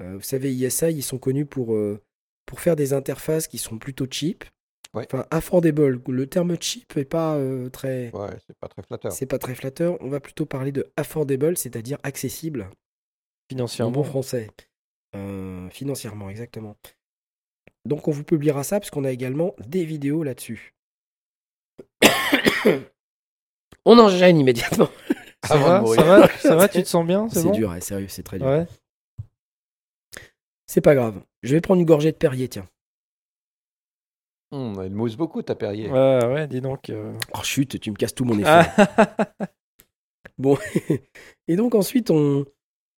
vous 0.00 0.22
savez, 0.22 0.52
ESI, 0.52 0.86
ils 0.92 1.02
sont 1.02 1.18
connus 1.18 1.46
pour, 1.46 1.74
euh, 1.74 2.00
pour 2.46 2.60
faire 2.60 2.76
des 2.76 2.92
interfaces 2.92 3.48
qui 3.48 3.58
sont 3.58 3.78
plutôt 3.78 4.06
cheap. 4.10 4.44
Ouais. 4.94 5.06
Enfin, 5.06 5.26
affordable. 5.30 6.00
Le 6.08 6.26
terme 6.26 6.56
cheap 6.60 6.96
n'est 6.96 7.04
pas 7.04 7.36
euh, 7.36 7.68
très. 7.70 8.10
Ouais, 8.12 8.30
c'est 8.46 8.56
pas 8.58 8.68
très 8.68 8.82
flatteur. 8.82 9.12
C'est 9.12 9.26
pas 9.26 9.38
très 9.38 9.54
flatteur. 9.54 9.96
On 10.00 10.08
va 10.08 10.20
plutôt 10.20 10.46
parler 10.46 10.72
de 10.72 10.90
affordable, 10.96 11.56
c'est-à-dire 11.56 11.98
accessible 12.02 12.62
en 12.62 12.70
Financièrement. 13.50 13.92
bon 13.92 14.04
français. 14.04 14.48
Euh, 15.14 15.68
financièrement, 15.70 16.30
exactement. 16.30 16.76
Donc 17.84 18.08
on 18.08 18.10
vous 18.10 18.24
publiera 18.24 18.62
ça 18.64 18.78
parce 18.80 18.90
qu'on 18.90 19.04
a 19.04 19.10
également 19.10 19.54
des 19.66 19.84
vidéos 19.84 20.22
là-dessus. 20.22 20.74
on 23.84 23.98
enchaîne 23.98 24.38
immédiatement. 24.38 24.88
Ça 25.46 25.56
va, 25.56 25.84
ça 25.86 26.02
va, 26.04 26.28
ça 26.28 26.56
va, 26.56 26.68
tu 26.68 26.82
te 26.82 26.88
sens 26.88 27.06
bien 27.06 27.28
C'est 27.28 27.40
C'est 27.40 27.44
bon 27.44 27.50
dur, 27.52 27.70
ouais, 27.70 27.80
sérieux, 27.80 28.08
c'est 28.08 28.22
très 28.22 28.38
dur. 28.38 28.46
Ouais. 28.46 28.66
C'est 30.66 30.80
pas 30.80 30.94
grave. 30.94 31.20
Je 31.42 31.54
vais 31.54 31.60
prendre 31.60 31.80
une 31.80 31.86
gorgée 31.86 32.12
de 32.12 32.16
Perrier, 32.16 32.48
tiens. 32.48 32.66
Hum, 34.52 34.80
elle 34.82 34.90
mousse 34.92 35.16
beaucoup 35.16 35.42
ta 35.42 35.54
Perrier. 35.54 35.88
Ouais, 35.88 36.24
ouais, 36.26 36.46
dis 36.48 36.60
donc. 36.60 36.90
euh. 36.90 37.12
Oh 37.34 37.42
chut, 37.42 37.78
tu 37.80 37.90
me 37.90 37.96
casses 37.96 38.14
tout 38.14 38.24
mon 38.24 38.38
effet. 38.38 38.70
Bon. 40.38 40.56
Et 41.48 41.56
donc 41.56 41.74
ensuite, 41.74 42.10
on, 42.10 42.44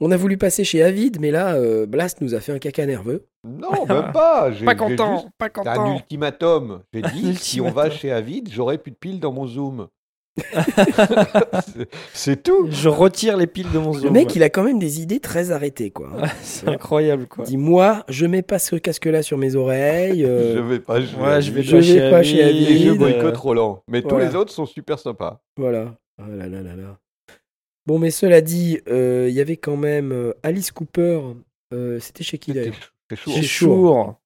on 0.01 0.11
a 0.11 0.17
voulu 0.17 0.37
passer 0.39 0.65
chez 0.65 0.83
Avid, 0.83 1.21
mais 1.21 1.31
là, 1.31 1.55
euh, 1.55 1.87
Blast 1.87 2.21
nous 2.21 2.35
a 2.35 2.41
fait 2.41 2.53
un 2.53 2.59
caca 2.59 2.87
nerveux. 2.87 3.27
Non, 3.45 3.87
même 3.87 4.13
pas. 4.13 4.51
J'ai- 4.53 4.65
pas 4.65 4.75
content, 4.75 5.17
juste- 5.19 5.29
pas 5.39 5.49
C'est 5.55 5.69
un 5.69 5.75
content. 5.77 5.95
ultimatum. 5.97 6.83
J'ai 6.93 7.03
dit, 7.03 7.37
si 7.37 7.61
on 7.61 7.71
va 7.71 7.91
chez 7.91 8.11
Avid, 8.13 8.51
j'aurai 8.51 8.79
plus 8.79 8.93
de 8.93 8.97
piles 8.97 9.21
dans 9.21 9.33
mon 9.33 9.47
Zoom. 9.47 9.89
C'est- 12.15 12.43
tout. 12.43 12.69
Je 12.71 12.89
retire 12.89 13.37
les 13.37 13.47
piles 13.47 13.71
de 13.71 13.79
mon 13.79 13.93
zoom. 13.93 14.05
Le 14.05 14.11
mec, 14.11 14.35
il 14.35 14.43
a 14.43 14.49
quand 14.51 14.63
même 14.65 14.79
des 14.79 15.01
idées 15.01 15.21
très 15.21 15.51
arrêtées, 15.51 15.91
quoi. 15.91 16.11
C'est 16.43 16.69
incroyable 16.69 17.27
quoi. 17.27 17.45
Il 17.45 17.49
dit 17.51 17.57
moi, 17.57 18.05
je 18.09 18.27
mets 18.27 18.43
pas 18.43 18.59
ce 18.59 18.77
casque-là 18.77 19.23
sur 19.23 19.39
mes 19.39 19.55
oreilles. 19.57 20.25
euh, 20.25 20.57
Je 20.57 20.61
vais 20.61 20.81
pas 20.81 21.01
jouer. 21.01 21.23
Ouais, 21.23 21.43
je 21.43 21.53
vais 21.53 21.63
Je 21.63 21.71
pas 21.73 21.77
vais 21.79 21.83
chez 21.83 22.11
pas. 22.11 22.23
Et 22.23 22.79
je 22.79 22.91
euh, 22.91 22.95
boycotte 22.95 23.37
Roland. 23.37 23.83
Mais 23.89 24.03
tous 24.03 24.09
voilà. 24.11 24.29
les 24.29 24.35
autres 24.37 24.53
sont 24.53 24.67
super 24.67 24.99
sympas. 24.99 25.43
Voilà. 25.57 25.97
Oh 26.19 26.25
là 26.31 26.47
là 26.49 26.63
là 26.63 26.77
là. 26.77 26.99
Bon, 27.87 27.99
mais 27.99 28.11
cela 28.11 28.41
dit, 28.41 28.79
euh, 28.89 29.27
il 29.29 29.35
y 29.35 29.41
avait 29.41 29.57
quand 29.57 29.77
même 29.77 30.33
Alice 30.43 30.71
Cooper. 30.71 31.21
euh, 31.75 31.99
C'était 32.01 32.25
chez 32.25 32.39
qui 32.39 32.53
C'était 32.53 33.43
Chour. 33.43 34.21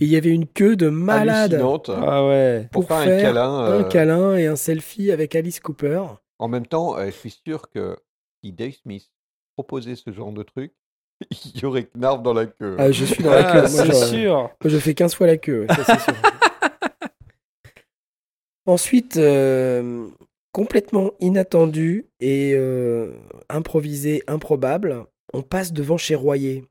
Et 0.00 0.04
il 0.06 0.08
y 0.10 0.16
avait 0.16 0.30
une 0.30 0.46
queue 0.46 0.76
de 0.76 0.88
malade 0.88 1.52
Hallucinante. 1.54 1.90
Ah 1.94 2.26
ouais. 2.26 2.68
pour, 2.72 2.86
pour 2.86 2.96
faire, 2.96 3.04
faire 3.06 3.18
un 3.18 3.22
câlin. 3.22 3.50
un 3.58 3.70
euh, 3.80 3.82
câlin 3.84 4.36
et 4.36 4.46
un 4.46 4.56
selfie 4.56 5.10
avec 5.12 5.34
Alice 5.36 5.60
Cooper. 5.60 6.02
En 6.38 6.48
même 6.48 6.66
temps, 6.66 6.96
euh, 6.96 7.06
je 7.06 7.10
suis 7.10 7.38
sûr 7.46 7.68
que 7.70 7.96
si 8.42 8.52
Dave 8.52 8.72
Smith 8.82 9.10
proposait 9.56 9.96
ce 9.96 10.10
genre 10.10 10.32
de 10.32 10.42
truc, 10.42 10.72
il 11.44 11.60
y 11.60 11.64
aurait 11.66 11.88
Knarf 11.94 12.22
dans 12.22 12.32
la 12.32 12.46
queue. 12.46 12.76
Ah, 12.78 12.90
je 12.90 13.04
suis 13.04 13.22
dans 13.22 13.30
la 13.34 13.46
Ah, 13.46 13.52
queue. 13.52 13.60
Moi, 13.60 13.68
c'est 13.68 13.86
je, 13.86 13.92
sûr. 14.06 14.34
moi, 14.34 14.50
je 14.64 14.78
fais 14.78 14.94
15 14.94 15.14
fois 15.14 15.26
la 15.26 15.36
queue. 15.36 15.66
ça, 15.84 15.98
sûr. 15.98 16.14
Ensuite, 18.66 19.16
euh, 19.16 20.08
complètement 20.52 21.10
inattendu 21.20 22.06
et 22.20 22.52
euh, 22.54 23.12
improvisé, 23.48 24.22
improbable, 24.26 25.04
on 25.32 25.42
passe 25.42 25.72
devant 25.72 25.96
chez 25.96 26.14
Royer. 26.14 26.64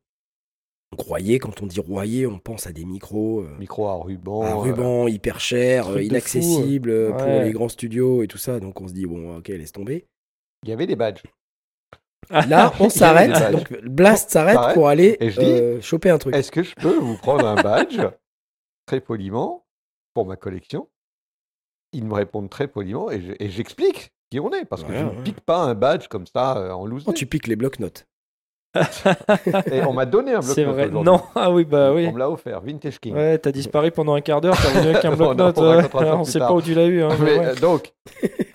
Donc, 0.91 1.05
Royer, 1.05 1.37
quand 1.39 1.61
on 1.61 1.67
dit 1.67 1.79
Royer, 1.79 2.25
on 2.25 2.39
pense 2.39 2.65
à 2.67 2.71
des 2.71 2.83
micros. 2.85 3.41
euh, 3.41 3.55
Micro 3.59 3.87
à 3.87 3.95
ruban. 3.95 4.43
un 4.43 4.51
euh, 4.51 4.55
ruban 4.55 5.07
hyper 5.07 5.39
cher, 5.39 5.87
euh, 5.89 6.01
inaccessible 6.01 6.89
euh, 6.89 7.11
pour 7.11 7.27
Ouais. 7.27 7.43
les 7.45 7.51
grands 7.51 7.69
studios 7.69 8.23
et 8.23 8.27
tout 8.27 8.37
ça. 8.39 8.59
Donc 8.59 8.81
on 8.81 8.87
se 8.87 8.93
dit, 8.93 9.05
bon, 9.05 9.37
ok, 9.37 9.47
laisse 9.49 9.71
tomber. 9.71 10.07
Il 10.63 10.69
y 10.69 10.73
avait 10.73 10.87
des 10.87 10.95
badges. 10.95 11.23
Là, 12.31 12.73
on 12.79 12.89
s'arrête. 12.89 13.51
Donc 13.51 13.71
Blast 13.83 14.29
s'arrête 14.31 14.73
pour 14.73 14.87
aller 14.87 15.15
et 15.19 15.29
je 15.29 15.39
dis, 15.39 15.81
choper 15.81 16.09
un 16.09 16.17
truc. 16.17 16.35
Est-ce 16.35 16.51
que 16.51 16.63
je 16.63 16.73
peux 16.75 16.97
vous 16.97 17.17
prendre 17.17 17.45
un 17.47 17.55
badge 17.61 17.99
très 18.87 18.99
poliment 18.99 19.65
pour 20.15 20.25
ma 20.25 20.35
collection? 20.35 20.89
Ils 21.93 22.03
me 22.05 22.13
répondent 22.13 22.49
très 22.49 22.67
poliment 22.67 23.09
et 23.09 23.21
je- 23.21 23.33
et 23.39 23.49
j'explique 23.49 24.11
qui 24.31 24.39
on 24.39 24.51
est 24.53 24.65
parce 24.65 24.83
que 24.83 24.93
je 24.93 25.03
ne 25.03 25.09
ouais. 25.09 25.23
pique 25.23 25.39
pas 25.41 25.57
un 25.63 25.73
badge 25.73 26.07
comme 26.07 26.27
ça 26.27 26.75
en 26.75 26.85
loose. 26.85 27.03
Oh, 27.07 27.13
tu 27.13 27.25
piques 27.25 27.47
les 27.47 27.55
blocs-notes. 27.55 28.05
Et 29.71 29.81
on 29.83 29.93
m'a 29.93 30.05
donné 30.05 30.33
un 30.33 30.39
bloc 30.41 30.51
C'est 30.55 30.63
vrai. 30.63 30.89
Non, 30.89 31.21
ah 31.35 31.51
oui, 31.51 31.65
bah 31.65 31.91
oui. 31.93 32.05
On 32.07 32.11
me 32.13 32.19
l'a 32.19 32.29
offert, 32.29 32.61
Vintage 32.61 32.99
King. 32.99 33.15
Ouais, 33.15 33.37
t'as 33.39 33.51
disparu 33.51 33.91
pendant 33.91 34.13
un 34.13 34.21
quart 34.21 34.41
d'heure, 34.41 34.55
t'es 34.61 34.67
revenu 34.67 34.89
avec 34.93 35.05
un 35.05 35.11
On 35.13 35.15
bloc-notes. 35.15 35.57
ouais. 35.57 36.11
on 36.11 36.23
plus 36.23 36.31
sait 36.31 36.39
tard. 36.39 36.49
pas 36.49 36.53
où 36.53 36.61
tu 36.61 36.73
l'as 36.75 36.85
eu. 36.85 37.01
Hein, 37.01 37.09
Mais, 37.19 37.25
mais 37.25 37.39
ouais. 37.39 37.45
euh, 37.47 37.55
donc, 37.55 37.93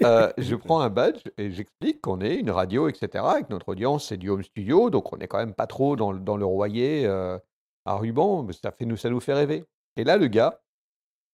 euh, 0.05 0.33
je 0.38 0.55
prends 0.55 0.81
un 0.81 0.88
badge 0.90 1.20
et 1.37 1.50
j'explique 1.50 2.00
qu'on 2.00 2.20
est 2.20 2.37
une 2.37 2.50
radio, 2.50 2.88
etc. 2.88 3.24
Avec 3.27 3.50
notre 3.50 3.68
audience, 3.70 4.07
c'est 4.09 4.16
du 4.16 4.29
home 4.31 4.42
studio, 4.44 4.88
donc 4.90 5.12
on 5.12 5.16
n'est 5.16 5.27
quand 5.29 5.38
même 5.38 5.55
pas 5.55 5.66
trop 5.66 5.96
dans, 5.96 6.12
le- 6.12 6.20
dans 6.20 6.37
le 6.37 6.44
royer 6.46 7.07
euh, 7.07 7.37
à 7.85 7.96
ruban, 7.96 8.42
mais 8.44 8.53
ça, 8.53 8.70
fait, 8.70 8.85
nous, 8.85 8.96
ça 8.96 9.11
nous 9.11 9.20
fait 9.20 9.35
rêver. 9.35 9.64
Et 9.96 10.05
là, 10.05 10.16
le 10.16 10.29
gars, 10.29 10.61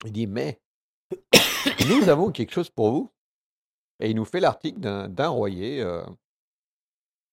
il 0.07 0.13
dit 0.13 0.27
Mais 0.27 0.59
nous 1.89 2.09
avons 2.09 2.31
quelque 2.31 2.53
chose 2.53 2.71
pour 2.71 2.91
vous. 2.91 3.11
Et 4.03 4.09
il 4.09 4.17
nous 4.17 4.25
fait 4.25 4.41
l'article 4.41 4.81
d'un 4.81 5.29
royer 5.29 5.83
euh, 5.83 6.03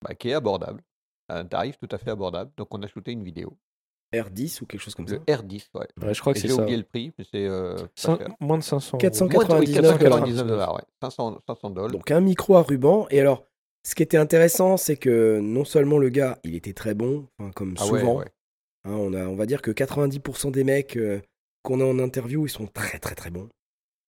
bah, 0.04 0.14
qui 0.16 0.30
est 0.30 0.34
abordable, 0.34 0.82
un 1.30 1.46
tarif 1.46 1.78
tout 1.78 1.88
à 1.92 1.98
fait 1.98 2.12
abordable. 2.12 2.52
Donc, 2.58 2.68
on 2.74 2.82
a 2.84 2.88
shooté 2.88 3.12
une 3.12 3.24
vidéo. 3.24 3.58
R10 4.14 4.62
ou 4.62 4.66
quelque 4.66 4.80
chose 4.82 4.96
comme 4.96 5.08
ça? 5.08 5.16
Le 5.16 5.20
R10, 5.22 5.66
ouais. 5.74 5.88
Ouais, 6.02 6.14
je 6.14 6.22
crois 6.22 6.34
que 6.34 6.40
c'est 6.40 6.48
J'ai 6.48 6.54
ça. 6.54 6.62
oublié 6.62 6.78
le 6.78 6.84
prix, 6.84 7.12
mais 7.18 7.26
c'est. 7.30 7.46
euh. 7.46 7.76
Moins 8.40 8.58
de 8.58 8.64
500. 8.64 8.92
euros. 8.98 9.02
400. 9.02 9.26
Moins 9.26 9.44
de- 9.44 9.54
oui, 9.60 9.74
499 9.74 10.00
499 10.00 10.48
dollars, 10.48 10.76
ouais. 10.76 10.82
500, 11.04 11.42
500 11.46 11.70
dollars. 11.72 11.92
Donc 11.92 12.10
un 12.12 12.22
micro 12.22 12.56
à 12.56 12.62
ruban. 12.64 13.06
Et 13.10 13.20
alors, 13.20 13.44
ce 13.86 13.96
qui 13.96 14.04
était 14.04 14.16
intéressant, 14.18 14.78
c'est 14.78 14.96
que 14.96 15.40
non 15.42 15.66
seulement 15.66 15.98
le 15.98 16.08
gars, 16.10 16.40
il 16.46 16.56
était 16.56 16.72
très 16.74 16.94
bon, 16.94 17.28
comme 17.56 17.76
Ah 17.78 17.86
ouais, 17.88 18.00
souvent. 18.00 18.20
ouais. 18.20 18.26
hein, 18.86 18.92
on, 18.94 19.14
a, 19.14 19.26
on 19.28 19.36
va 19.36 19.46
dire 19.46 19.62
que 19.62 19.72
90% 19.72 20.52
des 20.52 20.64
mecs 20.64 20.96
euh, 20.96 21.20
qu'on 21.64 21.82
a 21.82 21.84
en 21.86 22.00
interview, 22.00 22.46
ils 22.46 22.50
sont 22.50 22.68
très 22.68 23.00
très 23.00 23.16
très 23.16 23.30
bons. 23.30 23.50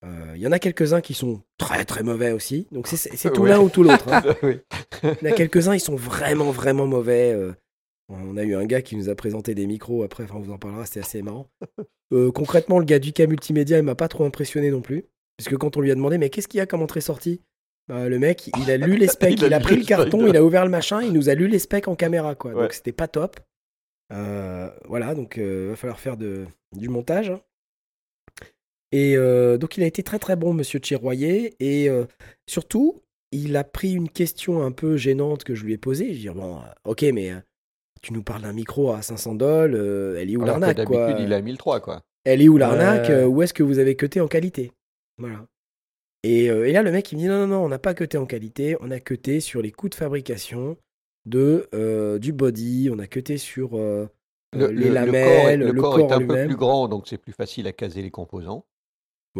Euh, 0.06 0.34
Il 0.36 0.42
y 0.42 0.48
en 0.48 0.52
a 0.52 0.60
quelques-uns 0.60 1.02
qui 1.02 1.14
sont 1.14 1.42
très 1.58 1.84
très 1.86 2.04
mauvais 2.04 2.32
aussi. 2.32 2.68
Donc 2.72 2.88
c'est- 2.88 3.32
tout 3.34 3.42
Ouais. 3.42 3.50
l'un 3.50 3.60
ou 3.60 3.70
tout 3.70 3.84
l'autre. 3.84 4.08
hein. 4.12 4.24
Il 5.04 5.28
y 5.28 5.28
en 5.30 5.34
a 5.34 5.36
quelques-uns, 5.36 5.76
ils 5.76 5.80
sont 5.80 5.96
vraiment, 5.96 6.52
vraiment 6.52 6.88
mauvais. 6.88 7.34
euh. 7.34 7.54
On 8.12 8.38
a 8.38 8.44
eu 8.44 8.56
un 8.56 8.66
gars 8.66 8.82
qui 8.82 8.96
nous 8.96 9.10
a 9.10 9.16
présenté 9.16 9.54
des 9.54 9.68
micros 9.68 10.04
après, 10.04 10.24
enfin, 10.24 10.36
on 10.38 10.40
vous 10.40 10.52
en 10.52 10.58
parlera, 10.58 10.86
c'était 10.86 11.02
assez 11.02 11.22
marrant. 11.22 11.48
Euh, 12.12 12.32
concrètement, 12.32 12.80
le 12.80 12.86
gars 12.86 12.98
du 12.98 13.14
cas 13.14 13.28
multimédia, 13.28 13.78
il 13.78 13.84
m'a 13.84 13.94
pas 13.94 14.08
trop 14.08 14.26
impressionné 14.26 14.72
non 14.72 14.82
plus. 14.82 15.06
Puisque 15.38 15.56
quand 15.58 15.78
on 15.78 15.82
lui 15.82 15.92
a 15.92 15.96
demandé, 15.96 16.18
mais 16.18 16.32
qu'est-ce 16.32 16.48
qu'il 16.48 16.58
y 16.58 16.62
a 16.62 16.66
comme 16.66 16.82
entrée-sortie 16.82 17.44
Bah, 17.88 18.10
Le 18.10 18.18
mec, 18.18 18.50
il 18.58 18.72
a 18.72 18.78
lu 18.78 18.98
les 18.98 19.08
specs, 19.08 19.34
Il 19.38 19.44
a 19.44 19.48
il 19.48 19.54
a, 19.54 19.60
lu 19.60 19.64
pris 19.64 19.76
le 19.76 19.86
carton, 19.86 20.26
il 20.26 20.36
a 20.36 20.44
ouvert 20.44 20.64
le 20.66 20.72
machin, 20.72 21.04
il 21.04 21.14
nous 21.14 21.30
a 21.30 21.36
lu 21.36 21.48
les 21.48 21.60
specs 21.60 21.88
en 21.88 21.94
caméra, 21.94 22.34
quoi. 22.34 22.54
Ouais. 22.54 22.64
Donc 22.64 22.74
c'était 22.74 22.94
pas 22.94 23.08
top. 23.08 23.40
Euh, 24.12 24.70
voilà, 24.88 25.14
donc 25.14 25.36
il 25.38 25.68
va 25.68 25.76
falloir 25.76 26.00
faire 26.00 26.18
de, 26.18 26.46
du 26.76 26.90
montage. 26.90 27.32
Et 28.92 29.16
euh, 29.18 29.58
donc 29.58 29.78
il 29.78 29.84
a 29.84 29.86
été 29.86 30.04
très 30.04 30.20
très 30.20 30.36
bon, 30.36 30.54
monsieur 30.54 30.80
Chiroyer. 30.80 31.56
Et 31.60 31.90
euh, 31.90 32.06
surtout, 32.48 33.02
il 33.32 33.56
a 33.56 33.64
pris 33.64 33.94
une 33.94 34.10
question 34.10 34.64
un 34.64 34.72
peu 34.72 34.98
gênante 34.98 35.44
que 35.44 35.56
je 35.56 35.66
lui 35.66 35.74
ai 35.74 35.78
posée. 35.78 36.14
Je 36.14 36.22
lui 36.22 36.28
ai 36.28 36.34
dit, 36.34 36.40
bon, 36.40 36.58
euh, 36.58 36.62
ok, 36.86 37.04
mais 37.14 37.34
tu 38.02 38.14
nous 38.14 38.24
parles 38.24 38.44
d'un 38.44 38.54
micro 38.54 38.92
à 38.92 39.02
500 39.02 39.36
dollars, 39.36 39.70
euh, 39.74 40.18
elle 40.20 40.32
est 40.32 40.38
où 40.38 40.44
l'arnaque, 40.44 40.84
quoi? 40.86 41.08
D'habitude, 41.08 41.26
il 41.26 41.34
a 41.34 41.42
1003, 41.42 41.80
quoi. 41.80 42.02
Elle 42.26 42.42
est 42.42 42.50
où 42.50 42.58
l'arnaque 42.58 43.10
euh, 43.10 43.26
Où 43.26 43.42
est-ce 43.42 43.54
que 43.54 43.64
vous 43.64 43.80
avez 43.80 43.96
cuté 43.96 44.22
en 44.22 44.28
qualité? 44.28 44.72
Voilà. 45.18 45.46
Et, 46.24 46.50
euh, 46.50 46.68
et 46.68 46.72
là, 46.74 46.82
le 46.82 46.92
mec, 46.92 47.12
il 47.12 47.16
me 47.16 47.22
dit, 47.22 47.28
non, 47.28 47.40
non, 47.40 47.48
non, 47.48 47.66
on 47.66 47.70
n'a 47.70 47.80
pas 47.80 47.94
cuté 47.94 48.18
en 48.18 48.26
qualité, 48.26 48.76
on 48.82 48.92
a 48.92 49.00
cuté 49.00 49.40
sur 49.40 49.62
les 49.62 49.72
coûts 49.72 49.90
de 49.90 49.96
fabrication 49.96 50.78
de, 51.26 51.68
euh, 51.74 52.20
du 52.20 52.34
body, 52.34 52.90
on 52.92 53.00
a 53.00 53.08
cuté 53.08 53.38
sur 53.38 53.78
euh, 53.78 54.08
euh, 54.56 54.72
les 54.72 54.90
lamelles, 54.90 55.60
le 55.60 55.72
le 55.72 55.82
corps, 55.82 55.96
corps 55.96 56.12
est 56.12 56.14
un 56.14 56.20
peu 56.28 56.46
plus 56.46 56.56
grand, 56.56 56.88
donc 56.88 57.08
c'est 57.08 57.18
plus 57.18 57.34
facile 57.34 57.68
à 57.68 57.72
caser 57.74 58.02
les 58.02 58.12
composants. 58.12 58.66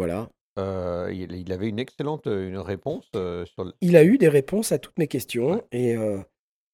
Voilà. 0.00 0.30
Euh, 0.58 1.10
il, 1.12 1.32
il 1.32 1.52
avait 1.52 1.68
une 1.68 1.78
excellente 1.78 2.26
euh, 2.26 2.48
une 2.48 2.56
réponse 2.56 3.06
euh, 3.16 3.44
sur 3.44 3.64
le... 3.64 3.74
il 3.82 3.96
a 3.98 4.02
eu 4.02 4.16
des 4.16 4.30
réponses 4.30 4.72
à 4.72 4.78
toutes 4.78 4.98
mes 4.98 5.06
questions 5.08 5.62
et, 5.72 5.94
euh, 5.94 6.18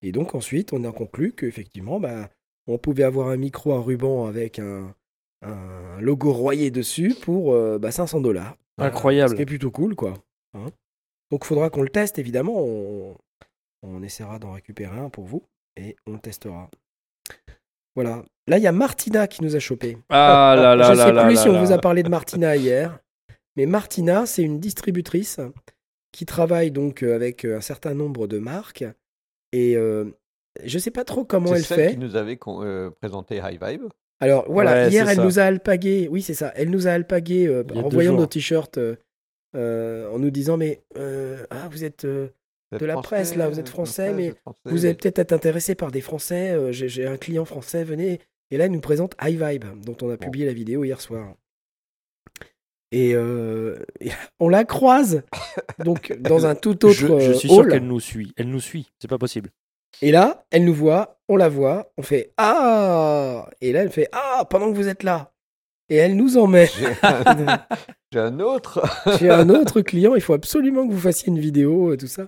et 0.01 0.13
donc 0.13 0.33
ensuite 0.33 0.71
on 0.71 0.85
a 0.85 0.93
conclu 0.93 1.33
qu'effectivement 1.33 1.99
bah, 1.99 2.29
on 2.67 2.77
pouvait 2.77 3.03
avoir 3.03 3.27
un 3.27 3.35
micro 3.35 3.73
à 3.73 3.81
ruban 3.81 4.25
avec 4.27 4.59
un, 4.59 4.95
un 5.41 5.99
logo 5.99 6.31
royé 6.31 6.71
dessus 6.71 7.15
pour 7.21 7.53
euh, 7.53 7.77
bah, 7.79 7.91
500 7.91 8.21
dollars. 8.21 8.55
Incroyable. 8.77 9.31
Ce 9.31 9.35
qui 9.35 9.41
est 9.41 9.45
plutôt 9.45 9.71
cool 9.71 9.93
quoi. 9.93 10.13
Hein. 10.53 10.67
donc 11.29 11.41
il 11.43 11.47
faudra 11.47 11.69
qu'on 11.69 11.81
le 11.83 11.89
teste 11.89 12.17
évidemment. 12.17 12.55
On, 12.57 13.17
on 13.83 14.01
essaiera 14.03 14.39
d'en 14.39 14.53
récupérer 14.53 14.97
un 14.97 15.09
pour 15.09 15.25
vous 15.25 15.43
et 15.75 15.97
on 16.07 16.13
le 16.13 16.19
testera. 16.19 16.69
Voilà. 17.95 18.23
Là 18.47 18.57
il 18.57 18.63
y 18.63 18.67
a 18.67 18.71
Martina 18.71 19.27
qui 19.27 19.43
nous 19.43 19.55
a 19.55 19.59
chopé. 19.59 19.97
Ah 20.09 20.55
là 20.57 20.75
là 20.75 20.93
Je 20.93 20.97
là 20.97 21.05
sais 21.07 21.11
là 21.13 21.25
plus 21.25 21.35
là 21.35 21.41
si 21.41 21.49
on 21.49 21.53
là. 21.53 21.63
vous 21.63 21.71
a 21.73 21.77
parlé 21.77 22.01
de 22.03 22.09
Martina 22.09 22.55
hier, 22.55 22.99
mais 23.57 23.65
Martina, 23.65 24.25
c'est 24.25 24.43
une 24.43 24.59
distributrice 24.59 25.39
qui 26.13 26.25
travaille 26.25 26.71
donc 26.71 27.03
euh, 27.03 27.13
avec 27.15 27.43
euh, 27.43 27.57
un 27.57 27.61
certain 27.61 27.93
nombre 27.93 28.27
de 28.27 28.39
marques 28.39 28.85
et 29.51 29.75
euh, 29.75 30.05
je 30.63 30.79
sais 30.79 30.91
pas 30.91 31.03
trop 31.03 31.25
comment 31.25 31.49
C'est 31.49 31.55
elle 31.57 31.63
celle 31.65 31.79
fait. 31.79 31.91
qui 31.91 31.97
nous 31.97 32.15
avait 32.15 32.39
euh, 32.47 32.89
présenté 32.91 33.37
High 33.43 33.59
Vibe. 33.61 33.83
Alors 34.19 34.49
voilà, 34.49 34.85
Ouais, 34.85 34.89
hier 34.89 35.07
elle 35.09 35.17
ça. 35.17 35.23
nous 35.23 35.37
a 35.39 35.43
alpagué, 35.43 36.07
oui 36.09 36.21
c'est 36.21 36.33
ça, 36.33 36.51
elle 36.55 36.69
nous 36.69 36.87
a 36.87 36.91
alpagué 36.91 37.47
euh, 37.47 37.63
en 37.75 37.89
voyant 37.89 38.11
jours. 38.13 38.21
nos 38.21 38.25
t-shirts 38.27 38.77
euh, 38.77 38.95
euh, 39.55 40.09
en 40.11 40.19
nous 40.19 40.31
disant 40.31 40.57
mais 40.57 40.81
euh, 40.97 41.45
ah 41.51 41.67
vous 41.69 41.83
êtes 41.83 42.05
euh, 42.05 42.29
êtes 42.71 42.79
De 42.81 42.85
la 42.85 42.93
français, 42.93 43.07
presse, 43.07 43.35
là, 43.35 43.47
vous 43.49 43.59
êtes 43.59 43.69
français, 43.69 44.13
mais 44.13 44.27
êtes 44.27 44.39
français, 44.39 44.59
vous 44.65 44.85
allez 44.85 44.95
peut-être 44.95 45.19
être 45.19 45.33
intéressé 45.33 45.75
par 45.75 45.91
des 45.91 46.01
Français, 46.01 46.51
euh, 46.51 46.71
j'ai 46.71 46.89
j'ai 46.89 47.05
un 47.05 47.17
client 47.17 47.45
français, 47.45 47.83
venez. 47.83 48.19
Et 48.51 48.57
là, 48.57 48.65
elle 48.65 48.71
nous 48.71 48.81
présente 48.81 49.15
High 49.21 49.41
Vibe, 49.41 49.65
dont 49.85 49.95
on 50.01 50.09
a 50.09 50.17
publié 50.17 50.45
la 50.45 50.53
vidéo 50.53 50.83
hier 50.83 50.99
soir. 51.01 51.35
Et, 52.91 53.13
euh, 53.15 53.77
et 53.99 54.09
on 54.39 54.49
la 54.49 54.63
croise, 54.63 55.23
donc 55.83 56.13
dans 56.19 56.45
un 56.45 56.55
tout 56.55 56.85
autre 56.85 56.93
Je, 56.95 57.07
je 57.07 57.13
euh, 57.13 57.33
suis 57.33 57.49
sûr 57.49 57.57
hall. 57.59 57.71
qu'elle 57.71 57.85
nous 57.85 57.99
suit. 57.99 58.33
Elle 58.37 58.49
nous 58.49 58.61
suit. 58.61 58.89
C'est 58.99 59.09
pas 59.09 59.17
possible. 59.17 59.49
Et 60.01 60.11
là, 60.11 60.45
elle 60.51 60.63
nous 60.65 60.73
voit, 60.73 61.19
on 61.27 61.35
la 61.35 61.49
voit, 61.49 61.91
on 61.97 62.03
fait 62.03 62.31
Ah 62.37 63.49
Et 63.61 63.71
là, 63.71 63.81
elle 63.81 63.91
fait 63.91 64.07
Ah 64.11 64.45
pendant 64.49 64.71
que 64.71 64.77
vous 64.77 64.87
êtes 64.87 65.03
là. 65.03 65.33
Et 65.89 65.95
elle 65.95 66.15
nous 66.15 66.37
emmène. 66.37 66.67
J'ai 66.77 66.87
un, 67.03 67.65
j'ai 68.11 68.19
un 68.19 68.39
autre. 68.39 68.81
J'ai 69.19 69.29
un 69.29 69.49
autre 69.49 69.81
client, 69.81 70.15
il 70.15 70.21
faut 70.21 70.33
absolument 70.33 70.87
que 70.87 70.93
vous 70.93 70.99
fassiez 70.99 71.29
une 71.29 71.39
vidéo, 71.39 71.91
euh, 71.93 71.97
tout 71.97 72.07
ça. 72.07 72.27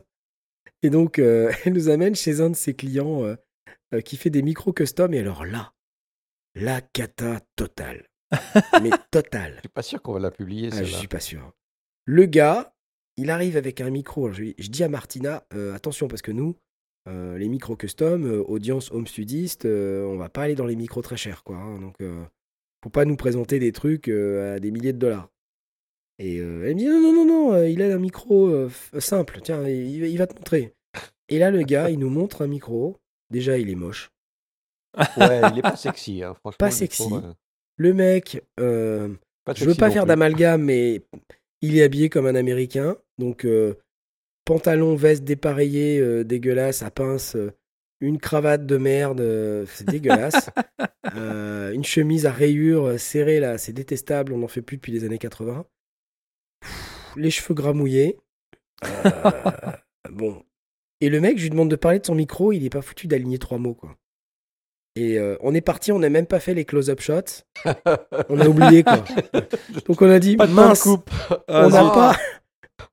Et 0.82 0.90
donc, 0.90 1.20
euh, 1.20 1.52
elle 1.66 1.74
nous 1.74 1.90
amène 1.90 2.16
chez 2.16 2.42
un 2.42 2.50
de 2.50 2.56
ses 2.56 2.74
clients 2.74 3.24
euh, 3.24 3.36
euh, 3.94 4.02
qui 4.02 4.18
fait 4.18 4.30
des 4.30 4.42
micros 4.42 4.74
custom. 4.74 5.14
Et 5.14 5.20
alors 5.20 5.46
là, 5.46 5.74
la 6.56 6.82
cata 6.82 7.40
totale. 7.56 8.09
Mais 8.82 8.92
totale. 9.12 9.54
Je 9.56 9.60
suis 9.62 9.70
pas 9.70 9.82
sûr 9.82 10.02
qu'on 10.02 10.14
va 10.14 10.20
la 10.20 10.32
publier, 10.32 10.70
Ah, 10.72 10.84
je 10.84 10.94
suis 10.96 11.08
pas 11.08 11.20
sûr. 11.20 11.52
Le 12.06 12.26
gars, 12.26 12.74
il 13.18 13.30
arrive 13.30 13.58
avec 13.58 13.82
un 13.82 13.90
micro. 13.90 14.32
Je, 14.32 14.46
je 14.58 14.70
dis 14.70 14.84
à 14.84 14.90
Martina, 14.90 15.46
euh, 15.54 15.74
attention, 15.74 16.08
parce 16.08 16.22
que 16.22 16.32
nous, 16.32 16.56
euh, 17.08 17.38
les 17.38 17.48
micros 17.50 17.76
custom, 17.76 18.26
euh, 18.26 18.44
audience 18.44 18.92
home 18.92 19.08
studiste, 19.08 19.66
on 19.66 20.18
va 20.18 20.30
pas 20.30 20.44
aller 20.44 20.56
dans 20.56 20.66
les 20.66 20.76
micros 20.76 21.02
très 21.02 21.18
chers, 21.18 21.44
quoi. 21.44 21.58
hein. 21.58 21.80
donc, 21.80 21.96
faut 22.84 22.90
pas 22.90 23.06
nous 23.06 23.18
présenter 23.18 23.60
des 23.60 23.72
trucs 23.72 24.08
à 24.08 24.60
des 24.60 24.72
milliers 24.72 24.94
de 24.94 25.00
dollars. 25.00 25.30
Et 26.18 26.38
elle 26.38 26.46
me 26.46 26.74
dit 26.76 26.86
non, 26.86 27.00
non, 27.02 27.14
non, 27.14 27.26
non, 27.26 27.64
il 27.66 27.82
a 27.82 27.94
un 27.94 28.00
micro 28.00 28.70
simple, 29.00 29.40
tiens, 29.42 29.68
il, 29.68 30.06
il 30.06 30.18
va 30.18 30.28
te 30.28 30.36
montrer. 30.36 30.74
Et 31.30 31.40
là, 31.40 31.52
le 31.52 31.62
gars, 31.64 31.90
il 31.90 32.00
nous 32.00 32.10
montre 32.10 32.42
un 32.44 32.48
micro. 32.48 32.98
Déjà, 33.30 33.58
il 33.58 33.70
est 33.70 33.76
moche. 33.76 34.10
Ouais, 35.18 35.42
il 35.52 35.60
est 35.60 35.62
pas 35.62 35.76
sexy, 35.76 36.24
hein, 36.24 36.34
franchement. 36.34 36.58
Pas 36.58 36.72
sexy. 36.72 37.04
Le 37.80 37.94
mec, 37.94 38.44
euh, 38.60 39.08
je 39.56 39.64
veux 39.64 39.74
pas 39.74 39.90
faire 39.90 40.06
d'amalgame, 40.06 40.64
mais 40.64 41.02
il 41.62 41.78
est 41.78 41.84
habillé 41.84 42.10
comme 42.10 42.26
un 42.26 42.36
Américain. 42.36 42.98
Donc, 43.18 43.46
euh, 43.46 43.76
pantalon, 44.44 44.96
veste 44.96 45.24
dépareillée, 45.24 45.98
euh, 46.00 46.26
dégueulasse, 46.26 46.84
à 46.84 46.92
pince, 46.92 47.38
une 48.02 48.20
cravate 48.20 48.66
de 48.66 48.76
merde, 48.76 49.66
c'est 49.68 49.88
dégueulasse. 49.88 50.50
Une 51.72 51.84
chemise 51.84 52.26
à 52.26 52.32
rayures 52.32 53.00
serrée, 53.00 53.40
là, 53.40 53.58
c'est 53.58 53.74
détestable, 53.74 54.34
on 54.34 54.40
n'en 54.40 54.48
fait 54.48 54.62
plus 54.62 54.78
depuis 54.78 54.92
les 54.92 55.04
années 55.06 55.18
80. 55.18 55.66
Pff, 56.62 57.14
les 57.16 57.32
cheveux 57.32 57.54
gramouillés. 57.54 58.18
Euh, 58.84 59.10
bon. 60.12 60.44
Et 61.02 61.10
le 61.10 61.20
mec, 61.22 61.38
je 61.38 61.44
lui 61.44 61.50
demande 61.50 61.70
de 61.70 61.76
parler 61.76 62.00
de 62.00 62.06
son 62.06 62.16
micro, 62.16 62.52
il 62.52 62.66
est 62.66 62.70
pas 62.70 62.82
foutu 62.82 63.08
d'aligner 63.08 63.40
trois 63.40 63.58
mots, 63.58 63.74
quoi. 63.74 63.96
Et 65.02 65.18
euh, 65.18 65.38
on 65.42 65.54
est 65.56 65.62
parti, 65.62 65.92
on 65.94 66.00
n'a 66.00 66.10
même 66.10 66.26
pas 66.26 66.40
fait 66.42 66.54
les 66.54 66.66
close-up 66.66 67.00
shots. 67.00 67.44
On 68.28 68.40
a 68.40 68.48
oublié, 68.48 68.84
quoi. 68.84 68.98
Donc 69.88 70.02
on 70.02 70.10
a 70.10 70.20
dit, 70.20 70.36
Pas 70.36 70.48
de 70.48 70.52
mince, 70.52 70.82
coupe. 70.84 71.10
on 71.48 71.70
n'a 71.70 71.84
pas, 71.90 72.16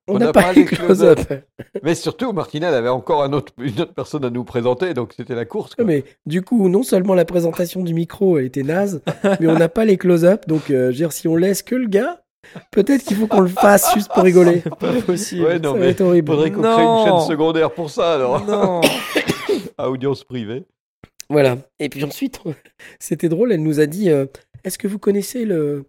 on 0.07 0.17
n'a 0.17 0.31
pas, 0.31 0.41
pas 0.43 0.53
les 0.53 0.63
close-up. 0.63 1.19
Mais 1.83 1.95
surtout, 1.95 2.31
Martinel 2.31 2.73
avait 2.73 2.87
encore 2.87 3.23
un 3.23 3.33
autre, 3.33 3.51
une 3.57 3.81
autre 3.81 3.93
personne 3.93 4.23
à 4.23 4.29
nous 4.29 4.45
présenter, 4.45 4.93
donc 4.93 5.11
c'était 5.17 5.35
la 5.35 5.43
course. 5.43 5.75
quoi. 5.75 5.83
Mais 5.83 6.05
du 6.25 6.41
coup, 6.43 6.69
non 6.69 6.81
seulement 6.83 7.13
la 7.13 7.25
présentation 7.25 7.83
du 7.83 7.93
micro, 7.93 8.37
elle 8.37 8.45
était 8.45 8.63
naze, 8.63 9.01
mais 9.41 9.47
on 9.47 9.57
n'a 9.57 9.67
pas 9.69 9.83
les 9.83 9.97
close-up. 9.97 10.47
Donc, 10.47 10.69
euh, 10.69 10.85
je 10.85 10.87
veux 10.87 10.93
dire, 10.93 11.11
si 11.11 11.27
on 11.27 11.35
laisse 11.35 11.61
que 11.61 11.75
le 11.75 11.87
gars, 11.87 12.21
peut-être 12.71 13.03
qu'il 13.03 13.17
faut 13.17 13.27
qu'on 13.27 13.41
le 13.41 13.47
fasse 13.49 13.93
juste 13.95 14.09
pour 14.13 14.23
rigoler. 14.23 14.61
C'est 14.63 14.75
pas 14.75 14.93
possible. 15.05 15.43
Ouais, 15.45 15.59
non, 15.59 15.73
Ça 15.73 15.79
va 15.79 15.85
mais 15.85 15.91
être 15.91 16.01
horrible. 16.01 16.31
faudrait 16.31 16.51
qu'on 16.51 16.61
crée 16.61 16.83
une 16.83 17.05
chaîne 17.05 17.27
secondaire 17.27 17.71
pour 17.71 17.89
ça, 17.89 18.13
alors, 18.13 18.45
Non. 18.45 18.79
à 19.77 19.89
audience 19.89 20.23
privée. 20.23 20.63
Voilà. 21.29 21.57
Et 21.79 21.89
puis 21.89 22.03
ensuite, 22.03 22.39
c'était 22.99 23.29
drôle, 23.29 23.51
elle 23.51 23.63
nous 23.63 23.79
a 23.79 23.85
dit 23.85 24.09
euh, 24.09 24.25
Est-ce 24.63 24.77
que 24.77 24.87
vous 24.87 24.99
connaissez 24.99 25.45
le, 25.45 25.85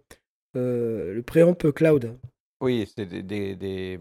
euh, 0.55 1.13
le 1.13 1.21
préamp 1.23 1.53
cloud? 1.55 2.17
Oui, 2.61 2.91
c'est 2.95 3.05
des. 3.05 3.23
des, 3.23 3.55
des- 3.55 3.99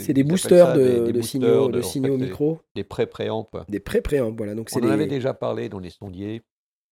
C'est 0.00 0.12
des 0.12 0.24
boosters 0.24 0.66
ça 0.68 0.76
de, 0.76 0.82
des- 0.82 0.88
des 0.88 1.12
de 1.12 1.18
boosters 1.20 1.24
signaux, 1.24 1.68
de 1.68 1.80
signaux 1.82 2.18
fait, 2.18 2.24
micro, 2.24 2.60
Des 2.74 2.82
pré-préamps. 2.82 3.48
des 3.68 3.78
pré-préamps. 3.80 4.32
Voilà. 4.36 4.54
Donc, 4.56 4.68
On 4.74 4.80
en 4.82 4.88
avait 4.90 5.06
déjà 5.06 5.32
parlé 5.34 5.68
dans 5.68 5.78
les 5.78 5.90
sondiers. 5.90 6.42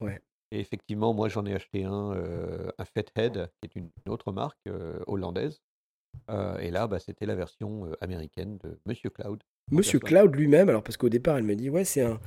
Ouais. 0.00 0.20
Et 0.52 0.60
effectivement, 0.60 1.12
moi, 1.12 1.28
j'en 1.28 1.44
ai 1.46 1.54
acheté 1.54 1.82
un, 1.84 2.12
euh, 2.12 2.70
un 2.78 2.84
Fathead, 2.84 3.50
qui 3.60 3.64
est 3.68 3.74
une, 3.76 3.88
une 4.06 4.12
autre 4.12 4.30
marque 4.30 4.60
euh, 4.68 5.00
hollandaise. 5.08 5.60
Euh, 6.30 6.58
et 6.58 6.70
là, 6.70 6.86
bah, 6.86 7.00
c'était 7.00 7.26
la 7.26 7.34
version 7.34 7.88
américaine 8.00 8.58
de 8.58 8.78
Monsieur 8.86 9.10
Cloud. 9.10 9.42
Monsieur. 9.72 9.98
Cloud 9.98 10.36
lui-même, 10.36 10.68
alors 10.68 10.82
parce 10.84 10.96
qu'au 10.98 11.08
départ, 11.08 11.38
elle 11.38 11.44
me 11.44 11.56
dit 11.56 11.70
Ouais, 11.70 11.84
c'est 11.84 12.02
un. 12.02 12.20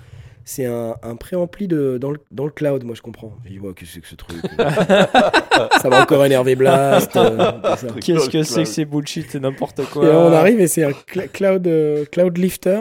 C'est 0.47 0.65
un, 0.65 0.95
un 1.01 1.15
préampli 1.15 1.67
de, 1.67 1.97
dans, 1.97 2.11
le, 2.11 2.19
dans 2.29 2.45
le 2.45 2.51
cloud, 2.51 2.83
moi 2.83 2.93
je 2.93 3.01
comprends. 3.01 3.35
Je 3.45 3.49
dis, 3.49 3.59
ouais, 3.59 3.73
qu'est-ce 3.73 3.89
que 3.89 3.93
c'est 3.95 4.01
que 4.01 4.07
ce 4.07 4.15
truc 4.15 4.39
Ça 5.81 5.89
va 5.89 6.03
encore 6.03 6.23
énerver 6.23 6.55
Blast. 6.55 7.15
euh, 7.15 7.51
tout 7.51 7.77
ça. 7.77 7.87
Qu'est-ce 7.99 8.29
que 8.29 8.43
c'est 8.43 8.63
que 8.63 8.69
ces 8.69 8.85
bullshit 8.85 9.25
C'est 9.29 9.39
n'importe 9.39 9.79
Et 9.79 9.83
quoi. 9.85 10.05
là, 10.07 10.19
on 10.19 10.31
arrive 10.31 10.59
et 10.61 10.67
c'est 10.67 10.83
un 10.83 10.91
cl- 10.91 11.29
cloud, 11.29 11.65
euh, 11.67 12.05
cloud 12.05 12.37
lifter. 12.37 12.79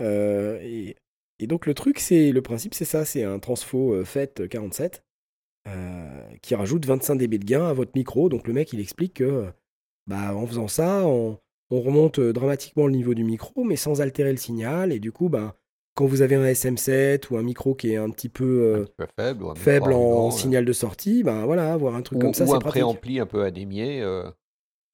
Euh, 0.00 0.58
et, 0.62 0.96
et 1.38 1.46
donc 1.46 1.66
le 1.66 1.74
truc, 1.74 1.98
c'est 2.00 2.32
le 2.32 2.42
principe, 2.42 2.74
c'est 2.74 2.84
ça, 2.84 3.04
c'est 3.04 3.22
un 3.24 3.38
transfo 3.38 3.94
euh, 3.94 4.04
FET 4.04 4.48
47 4.48 5.04
euh, 5.68 6.22
qui 6.42 6.54
rajoute 6.54 6.86
25 6.86 7.16
dB 7.16 7.38
de 7.38 7.44
gain 7.44 7.66
à 7.68 7.72
votre 7.72 7.92
micro. 7.94 8.28
Donc 8.28 8.46
le 8.48 8.54
mec, 8.54 8.72
il 8.72 8.80
explique 8.80 9.14
que 9.14 9.46
bah, 10.06 10.34
en 10.34 10.46
faisant 10.46 10.68
ça, 10.68 11.02
on, 11.06 11.38
on 11.70 11.80
remonte 11.80 12.18
euh, 12.18 12.32
dramatiquement 12.32 12.86
le 12.86 12.92
niveau 12.92 13.14
du 13.14 13.24
micro, 13.24 13.62
mais 13.64 13.76
sans 13.76 14.00
altérer 14.00 14.32
le 14.32 14.38
signal. 14.38 14.92
Et 14.92 14.98
du 14.98 15.12
coup, 15.12 15.28
bah, 15.28 15.54
quand 15.94 16.06
vous 16.06 16.22
avez 16.22 16.34
un 16.36 16.44
SM7 16.44 17.30
ou 17.30 17.36
un 17.36 17.42
micro 17.42 17.74
qui 17.74 17.92
est 17.92 17.96
un 17.96 18.10
petit 18.10 18.28
peu 18.28 18.44
Un 18.44 18.80
euh, 18.80 18.84
petit 18.84 18.92
peu 18.96 19.06
faible. 19.16 19.44
ou 19.44 19.50
un 19.50 19.54
en 19.94 20.30
signal 20.30 20.64
de 20.64 20.72
sortie, 20.72 21.22
bah, 21.22 21.44
voilà, 21.44 21.72
avoir 21.72 21.94
un 21.94 22.02
truc 22.02 22.18
Ou, 22.18 22.22
comme 22.22 22.34
ça, 22.34 22.44
ou 22.44 22.48
c'est 22.48 22.52
un 22.54 22.58
pratique. 22.58 22.82
préampli 22.82 23.20
un 23.20 23.26
peu 23.26 23.42
adémié. 23.42 24.00
euh, 24.02 24.30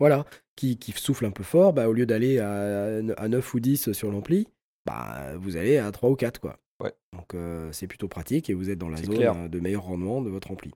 Voilà, 0.00 0.24
qui, 0.56 0.78
qui 0.78 0.92
souffle 0.92 1.26
un 1.26 1.30
peu 1.30 1.42
fort, 1.44 1.72
bah, 1.72 1.88
au 1.88 1.92
lieu 1.92 2.06
d'aller 2.06 2.38
à, 2.38 2.96
à 3.16 3.28
9 3.28 3.54
ou 3.54 3.60
10 3.60 3.92
sur 3.92 4.10
l'ampli, 4.10 4.48
bah, 4.86 5.36
vous 5.36 5.56
allez 5.56 5.76
à 5.78 5.90
3 5.92 6.10
ou 6.10 6.16
4. 6.16 6.40
Quoi. 6.40 6.58
Ouais. 6.82 6.92
Donc 7.14 7.34
euh, 7.34 7.70
c'est 7.72 7.86
plutôt 7.86 8.08
pratique 8.08 8.50
et 8.50 8.54
vous 8.54 8.68
êtes 8.70 8.78
dans 8.78 8.88
la 8.90 8.98
zone 8.98 9.14
clair. 9.16 9.34
euh, 9.36 9.48
de 9.48 9.60
meilleur 9.60 9.84
rendement 9.84 10.20
de 10.22 10.28
votre 10.30 10.50
ampli. 10.50 10.72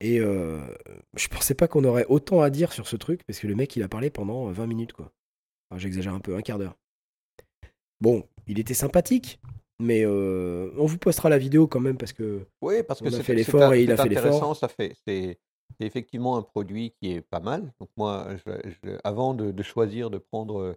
Et 0.00 0.18
je 0.18 1.28
pensais 1.28 1.54
pas 1.54 1.68
qu'on 1.68 1.84
aurait 1.84 2.06
autant 2.08 2.40
à 2.42 2.50
dire 2.50 2.72
sur 2.72 2.88
ce 2.88 2.96
truc, 2.96 3.22
parce 3.24 3.38
que 3.38 3.46
le 3.46 3.54
mec 3.54 3.76
il 3.76 3.84
a 3.84 3.88
parlé 3.88 4.10
pendant 4.10 4.50
20 4.50 4.66
minutes. 4.66 4.92
quoi. 4.92 5.12
Enfin, 5.70 5.78
J'exagère 5.78 6.12
un 6.12 6.18
peu, 6.18 6.34
un 6.34 6.42
quart 6.42 6.58
d'heure. 6.58 6.76
Bon, 8.02 8.24
il 8.48 8.58
était 8.58 8.74
sympathique, 8.74 9.40
mais 9.78 10.04
euh, 10.04 10.72
on 10.76 10.86
vous 10.86 10.98
postera 10.98 11.28
la 11.28 11.38
vidéo 11.38 11.68
quand 11.68 11.78
même, 11.78 11.96
parce 11.96 12.12
que 12.12 12.44
Oui, 12.60 12.82
parce 12.82 13.00
que 13.00 13.06
On 13.06 13.12
a 13.12 13.22
fait 13.22 13.32
l'effort 13.36 13.72
et 13.74 13.84
il 13.84 13.92
a 13.92 13.96
fait 13.96 14.08
l'effort. 14.08 14.24
intéressant, 14.26 14.54
Ça 14.54 14.66
fait, 14.66 14.96
c'est 15.06 15.38
effectivement 15.78 16.36
un 16.36 16.42
produit 16.42 16.94
qui 17.00 17.12
est 17.12 17.20
pas 17.20 17.38
mal. 17.38 17.72
Donc 17.78 17.90
moi, 17.96 18.26
je- 18.44 18.70
je- 18.70 18.98
avant 19.04 19.34
de, 19.34 19.52
de 19.52 19.62
choisir 19.62 20.10
de 20.10 20.18
prendre, 20.18 20.76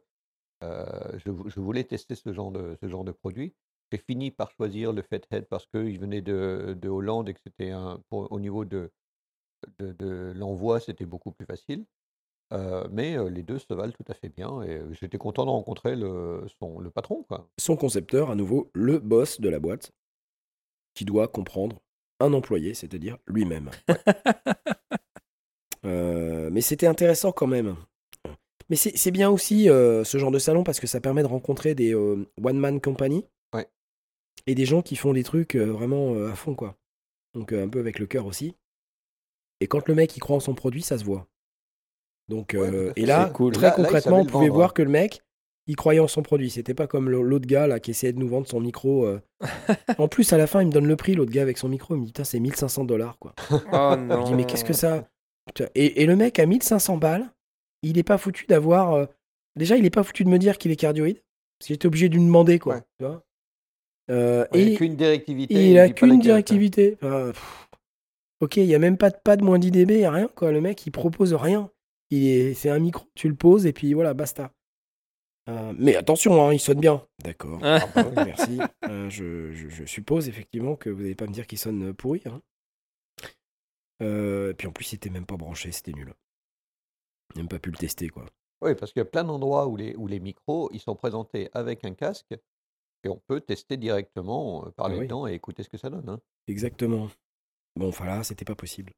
euh, 0.63 1.17
je, 1.25 1.31
vou- 1.31 1.49
je 1.49 1.59
voulais 1.59 1.83
tester 1.83 2.13
ce 2.13 2.31
genre 2.31 2.51
de, 2.51 2.77
ce 2.79 2.87
genre 2.87 3.03
de 3.03 3.11
produit. 3.11 3.55
J'ai 3.91 3.97
fini 3.97 4.29
par 4.29 4.51
choisir 4.51 4.93
le 4.93 5.01
Fathead 5.01 5.45
parce 5.45 5.65
qu'il 5.65 5.99
venait 5.99 6.21
de, 6.21 6.77
de 6.79 6.89
Hollande 6.89 7.27
et 7.29 7.33
que 7.33 7.39
c'était 7.43 7.73
au 8.11 8.39
niveau 8.39 8.65
de, 8.65 8.91
de 9.79 10.31
l'envoi, 10.35 10.79
c'était 10.79 11.05
beaucoup 11.07 11.31
plus 11.31 11.47
facile. 11.47 11.85
Euh, 12.53 12.87
mais 12.91 13.17
euh, 13.17 13.29
les 13.29 13.41
deux 13.43 13.57
se 13.57 13.73
valent 13.73 13.91
tout 13.91 14.05
à 14.07 14.13
fait 14.13 14.29
bien 14.29 14.61
et 14.61 14.75
euh, 14.77 14.93
j'étais 14.93 15.17
content 15.17 15.45
de 15.45 15.49
rencontrer 15.49 15.95
le, 15.95 16.45
son, 16.59 16.79
le 16.79 16.91
patron. 16.91 17.23
Quoi. 17.23 17.49
son 17.57 17.75
concepteur, 17.75 18.29
à 18.29 18.35
nouveau, 18.35 18.69
le 18.73 18.99
boss 18.99 19.41
de 19.41 19.49
la 19.49 19.59
boîte, 19.59 19.91
qui 20.93 21.05
doit 21.05 21.27
comprendre 21.27 21.81
un 22.19 22.33
employé, 22.33 22.73
c'est-à-dire 22.73 23.17
lui-même. 23.27 23.71
Mais 25.83 26.61
c'était 26.61 26.87
intéressant 26.87 27.31
quand 27.33 27.47
même. 27.47 27.75
Mais 28.69 28.77
c'est 28.77 29.11
bien 29.11 29.29
aussi 29.29 29.65
ce 29.65 30.17
genre 30.17 30.31
de 30.31 30.39
salon 30.39 30.63
parce 30.63 30.79
que 30.79 30.87
ça 30.87 31.01
permet 31.01 31.21
de 31.21 31.27
rencontrer 31.27 31.75
des 31.75 31.93
one-man 31.93 32.79
company 32.79 33.25
Ouais. 33.53 33.67
et 34.47 34.55
des 34.55 34.65
gens 34.65 34.81
qui 34.81 34.95
font 34.95 35.11
des 35.11 35.23
trucs 35.23 35.55
vraiment 35.55 36.15
à 36.25 36.33
fond, 36.33 36.55
quoi. 36.55 36.77
Donc 37.33 37.51
un 37.51 37.67
peu 37.67 37.79
avec 37.79 37.99
le 37.99 38.07
cœur 38.07 38.25
aussi. 38.25 38.55
Et 39.59 39.67
quand 39.67 39.87
le 39.87 39.95
mec 39.95 40.15
il 40.15 40.21
croit 40.21 40.37
en 40.37 40.39
son 40.39 40.55
produit, 40.55 40.81
ça 40.81 40.97
se 40.97 41.03
voit. 41.03 41.27
Donc, 42.27 42.51
Ouais, 42.57 42.67
euh, 42.73 42.91
et 42.95 43.05
là, 43.05 43.29
cool. 43.33 43.53
très 43.53 43.67
Là- 43.67 43.75
il 43.77 43.81
concrètement, 43.83 44.19
on 44.19 44.25
pouvait 44.25 44.45
vendre, 44.47 44.55
voir 44.55 44.69
hein. 44.69 44.73
que 44.75 44.81
le 44.81 44.89
mec, 44.89 45.21
il 45.67 45.75
croyait 45.75 45.99
en 45.99 46.07
son 46.07 46.21
produit. 46.23 46.49
C'était 46.49 46.73
pas 46.73 46.87
comme 46.87 47.09
l'autre 47.09 47.47
gars 47.47 47.67
là 47.67 47.79
qui 47.79 47.91
essayait 47.91 48.13
de 48.13 48.19
nous 48.19 48.27
vendre 48.27 48.47
son 48.47 48.59
micro. 48.59 49.05
euh. 49.05 49.19
en 49.99 50.07
plus, 50.07 50.31
à 50.33 50.37
la 50.37 50.47
fin, 50.47 50.61
il 50.61 50.67
me 50.67 50.71
donne 50.71 50.87
le 50.87 50.95
prix, 50.95 51.13
l'autre 51.15 51.31
gars 51.31 51.41
avec 51.41 51.57
son 51.57 51.69
micro. 51.69 51.95
Il 51.95 52.01
me 52.01 52.05
dit, 52.05 52.13
c'est 52.23 52.39
1500 52.39 52.83
dollars 52.85 53.17
quoi. 53.19 53.33
Oh 53.73 53.95
non. 53.97 54.21
Je 54.21 54.25
dis, 54.27 54.33
mais 54.35 54.45
qu'est-ce 54.45 54.65
que 54.65 54.73
ça? 54.73 55.07
Et, 55.75 56.01
et 56.01 56.05
le 56.07 56.15
mec 56.15 56.39
à 56.39 56.45
1500 56.45 56.97
balles, 56.97 57.29
il 57.83 57.97
est 57.97 58.03
pas 58.03 58.17
foutu 58.17 58.45
d'avoir. 58.47 58.93
euh, 58.93 59.05
Déjà, 59.55 59.77
il 59.77 59.85
est 59.85 59.89
pas 59.91 60.03
foutu 60.03 60.23
de 60.23 60.29
me 60.29 60.37
dire 60.39 60.57
qu'il 60.57 60.71
est 60.71 60.75
cardioïde. 60.75 61.17
Parce 61.59 61.67
que 61.69 61.73
j'étais 61.75 61.85
obligé 61.87 62.09
de 62.09 62.15
lui 62.15 62.23
demander 62.25 62.59
quoi. 62.59 62.75
Ouais. 62.75 62.81
Tu 62.99 63.05
vois 63.05 63.23
Euh, 64.11 64.45
Ouais, 64.51 64.61
et 64.71 64.75
qu'une 64.75 64.95
directivité. 64.95 65.53
il 65.53 65.71
il 65.71 65.79
a 65.79 65.89
qu'une 65.89 66.19
directivité. 66.19 66.97
Enfin, 67.01 67.31
ok, 68.41 68.57
il 68.57 68.65
y 68.65 68.75
a 68.75 68.79
même 68.79 68.97
pas 68.97 69.09
de, 69.09 69.15
pas 69.23 69.37
de 69.37 69.43
moins 69.43 69.57
10 69.59 69.71
dB, 69.71 69.99
y 69.99 70.05
a 70.05 70.11
rien 70.11 70.27
quoi. 70.35 70.51
Le 70.51 70.59
mec, 70.61 70.85
il 70.85 70.91
propose 70.91 71.33
rien. 71.33 71.69
Il 72.11 72.25
est, 72.27 72.53
c'est 72.53 72.69
un 72.69 72.79
micro, 72.79 73.05
tu 73.15 73.27
le 73.29 73.35
poses 73.35 73.65
et 73.65 73.73
puis 73.73 73.93
voilà, 73.93 74.13
basta. 74.13 74.51
Euh, 75.49 75.73
mais 75.77 75.95
attention, 75.95 76.43
hein, 76.45 76.53
il 76.53 76.59
sonne 76.59 76.79
bien. 76.79 77.05
D'accord. 77.23 77.59
Ah. 77.63 77.79
Ah 77.95 78.03
bah 78.03 78.23
merci. 78.25 78.59
Euh, 78.85 79.09
je, 79.09 79.51
je- 79.53 79.69
je 79.69 79.85
suppose 79.85 80.27
effectivement 80.27 80.75
que 80.75 80.89
vous 80.89 81.01
n'allez 81.01 81.15
pas 81.15 81.27
me 81.27 81.33
dire 81.33 81.45
qu'il 81.47 81.57
sonne 81.59 81.93
pourri. 81.93 82.21
Hein. 82.25 82.41
Euh, 84.01 84.51
et 84.51 84.53
puis 84.53 84.67
en 84.67 84.71
plus, 84.71 84.91
il 84.91 84.95
était 84.95 85.09
même 85.09 85.25
pas 85.25 85.37
branché, 85.37 85.71
c'était 85.71 85.93
nul. 85.93 86.13
Même 87.35 87.47
pas 87.47 87.59
pu 87.59 87.71
le 87.71 87.77
tester 87.77 88.09
quoi. 88.09 88.25
Oui, 88.61 88.73
parce 88.75 88.91
qu'il 88.91 88.99
y 89.01 89.03
a 89.03 89.09
plein 89.09 89.23
d'endroits 89.23 89.67
où 89.67 89.75
les, 89.77 89.95
où 89.95 90.07
les 90.07 90.19
micros, 90.19 90.69
ils 90.73 90.79
sont 90.79 90.95
présentés 90.95 91.49
avec 91.53 91.83
un 91.85 91.93
casque 91.93 92.33
et 93.03 93.09
on 93.09 93.21
peut 93.27 93.41
tester 93.41 93.77
directement, 93.77 94.65
euh, 94.65 94.71
parler 94.71 94.95
Ah 94.95 94.99
oui. 94.99 95.05
dedans 95.05 95.27
et 95.27 95.33
écouter 95.33 95.63
ce 95.63 95.69
que 95.69 95.77
ça 95.77 95.89
donne. 95.89 96.09
hein. 96.09 96.19
Exactement. 96.47 97.09
Bon, 97.75 97.89
enfin 97.89 98.05
là, 98.05 98.23
c'était 98.23 98.45
pas 98.45 98.55
possible. 98.55 98.93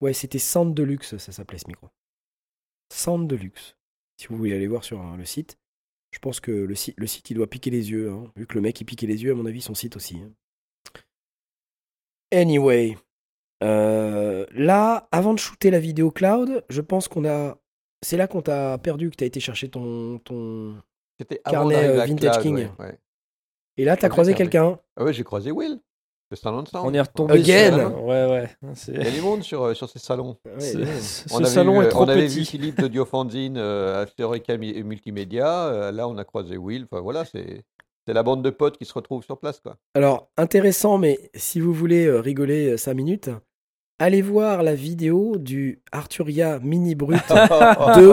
Ouais, 0.00 0.12
c'était 0.12 0.38
Sound 0.40 0.74
Deluxe, 0.74 1.16
ça 1.16 1.32
s'appelait 1.32 1.58
ce 1.58 1.68
micro. 1.68 1.88
Sound 2.92 3.28
Deluxe. 3.28 3.76
Si 4.20 4.26
vous 4.28 4.36
voulez 4.36 4.54
aller 4.54 4.66
voir 4.68 4.84
sur 4.84 5.00
hein, 5.00 5.16
le 5.16 5.24
site, 5.24 5.58
je 6.12 6.18
pense 6.20 6.38
que 6.40 6.52
le, 6.52 6.74
site, 6.74 6.94
le 6.98 7.06
site, 7.06 7.30
il 7.30 7.34
doit 7.34 7.48
piquer 7.48 7.70
les 7.70 7.90
yeux. 7.90 8.10
hein. 8.10 8.30
Vu 8.36 8.46
que 8.46 8.54
le 8.54 8.60
mec, 8.60 8.80
il 8.80 8.84
piquait 8.84 9.06
les 9.06 9.22
yeux, 9.24 9.32
à 9.32 9.34
mon 9.34 9.46
avis, 9.46 9.60
son 9.60 9.74
site 9.74 9.96
aussi. 9.96 10.16
hein. 10.18 10.30
Anyway. 12.32 12.96
euh, 13.62 14.46
là, 14.52 15.08
avant 15.12 15.34
de 15.34 15.38
shooter 15.38 15.70
la 15.70 15.78
vidéo 15.80 16.10
cloud, 16.10 16.64
je 16.68 16.80
pense 16.80 17.08
qu'on 17.08 17.24
a. 17.28 17.58
C'est 18.02 18.16
là 18.16 18.26
qu'on 18.26 18.42
t'a 18.42 18.76
perdu, 18.78 19.10
que 19.10 19.16
t'as 19.16 19.26
été 19.26 19.40
chercher 19.40 19.68
ton. 19.68 20.18
ton... 20.18 20.76
Carnet, 21.44 21.76
avant 21.76 21.90
euh, 22.00 22.04
Vintage 22.04 22.40
Cloud, 22.40 22.42
King. 22.42 22.54
ouais, 22.56 22.70
ouais. 22.80 22.98
Et 23.76 23.84
là, 23.84 23.96
t'as 23.96 24.08
croisé 24.08 24.34
quelqu'un. 24.34 24.78
Ah 24.96 25.04
ouais, 25.04 25.12
j'ai 25.12 25.24
croisé 25.24 25.52
Will. 25.52 25.80
Le 26.34 26.66
sound. 26.66 26.68
On 26.74 26.94
est 26.94 27.00
retombé 27.00 27.34
Again. 27.34 27.78
sur- 27.90 28.04
Ouais, 28.04 28.26
ouais. 28.26 28.48
C'est- 28.74 28.92
Il 28.92 29.02
y 29.04 29.06
a 29.06 29.10
du 29.10 29.20
monde 29.20 29.42
sur, 29.42 29.62
euh, 29.62 29.74
sur 29.74 29.88
ces 29.88 29.98
salons. 29.98 30.36
Ouais. 30.44 30.60
Ce 30.60 31.24
On 31.32 31.44
salon 31.44 31.80
vu- 31.80 31.86
est 31.86 31.88
trop 31.88 32.04
On 32.04 32.08
avait 32.08 32.26
vu 32.26 32.40
petit. 32.40 32.44
Philippe 32.44 32.80
de 32.80 32.88
Diofanzine 32.88 33.56
euh, 33.56 34.04
Mi- 34.58 34.82
Multimédia. 34.82 35.66
euh, 35.66 35.92
là, 35.92 36.08
on 36.08 36.16
a 36.18 36.24
croisé 36.24 36.56
Will. 36.56 36.86
Enfin, 36.90 37.00
voilà, 37.00 37.24
c'est 37.24 37.62
c'est 38.06 38.12
la 38.12 38.22
bande 38.22 38.42
de 38.42 38.50
potes 38.50 38.76
qui 38.76 38.84
se 38.84 38.92
retrouve 38.92 39.24
sur 39.24 39.38
place. 39.38 39.60
Quoi. 39.60 39.76
Alors, 39.94 40.28
intéressant, 40.36 40.98
mais 40.98 41.30
si 41.34 41.58
vous 41.58 41.72
voulez 41.72 42.04
euh, 42.06 42.20
rigoler 42.20 42.76
5 42.76 42.92
minutes, 42.94 43.30
allez 43.98 44.20
voir 44.20 44.62
la 44.62 44.74
vidéo 44.74 45.38
du 45.38 45.80
Arturia 45.90 46.58
Mini 46.58 46.94
Brut 46.94 47.16
2, 47.96 48.12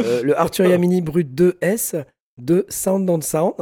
euh, 0.00 0.22
le 0.22 0.38
Arturia 0.38 0.78
Mini 0.78 1.02
Brut 1.02 1.28
2S 1.34 2.04
de 2.38 2.64
Sound 2.70 3.08
on 3.10 3.20
Sound. 3.20 3.54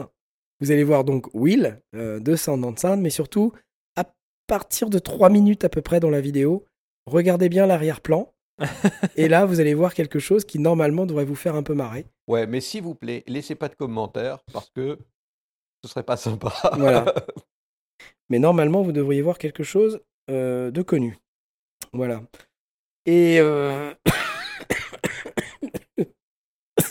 Vous 0.65 0.71
allez 0.71 0.83
voir 0.83 1.05
donc 1.05 1.27
Will 1.35 1.79
euh, 1.95 2.21
de 2.21 2.37
Sound 2.37 2.65
on 2.65 2.75
Sound, 2.75 3.03
mais 3.03 3.11
surtout, 3.11 3.53
à 3.97 4.05
partir 4.47 4.89
de 4.89 4.99
3 4.99 5.29
minutes 5.29 5.62
à 5.62 5.69
peu 5.69 5.83
près 5.83 6.01
dans 6.01 6.09
la 6.09 6.23
vidéo, 6.23 6.65
regardez 7.05 7.51
bien 7.51 7.67
l'arrière-plan. 7.67 8.33
et 9.17 9.29
là, 9.29 9.45
vous 9.45 9.61
allez 9.61 9.75
voir 9.75 9.93
quelque 9.93 10.19
chose 10.19 10.47
qui 10.47 10.59
normalement 10.59 11.05
devrait 11.05 11.27
vous 11.27 11.35
faire 11.35 11.55
un 11.55 11.62
peu 11.62 11.75
marrer. 11.75 12.07
Ouais, 12.29 12.47
mais 12.47 12.62
s'il 12.62 12.83
vous 12.83 12.95
plaît, 12.95 13.25
laissez 13.27 13.55
pas 13.55 13.69
de 13.69 13.75
commentaires 13.75 14.39
parce 14.55 14.71
que 14.71 14.99
ce 15.83 15.91
serait 15.91 16.03
pas 16.03 16.17
sympa. 16.17 16.55
Voilà. 16.79 17.15
Mais 18.31 18.39
normalement, 18.39 18.81
vous 18.81 18.93
devriez 18.93 19.21
voir 19.21 19.37
quelque 19.37 19.65
chose 19.65 20.01
euh, 20.31 20.71
de 20.71 20.81
connu. 20.81 21.19
Voilà. 21.93 22.23
Et 23.05 23.37
euh, 23.39 23.93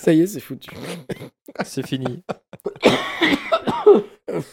ça 0.04 0.14
y 0.14 0.22
est, 0.22 0.28
c'est 0.28 0.40
foutu. 0.40 0.70
C'est 1.64 1.86
fini. 1.86 2.24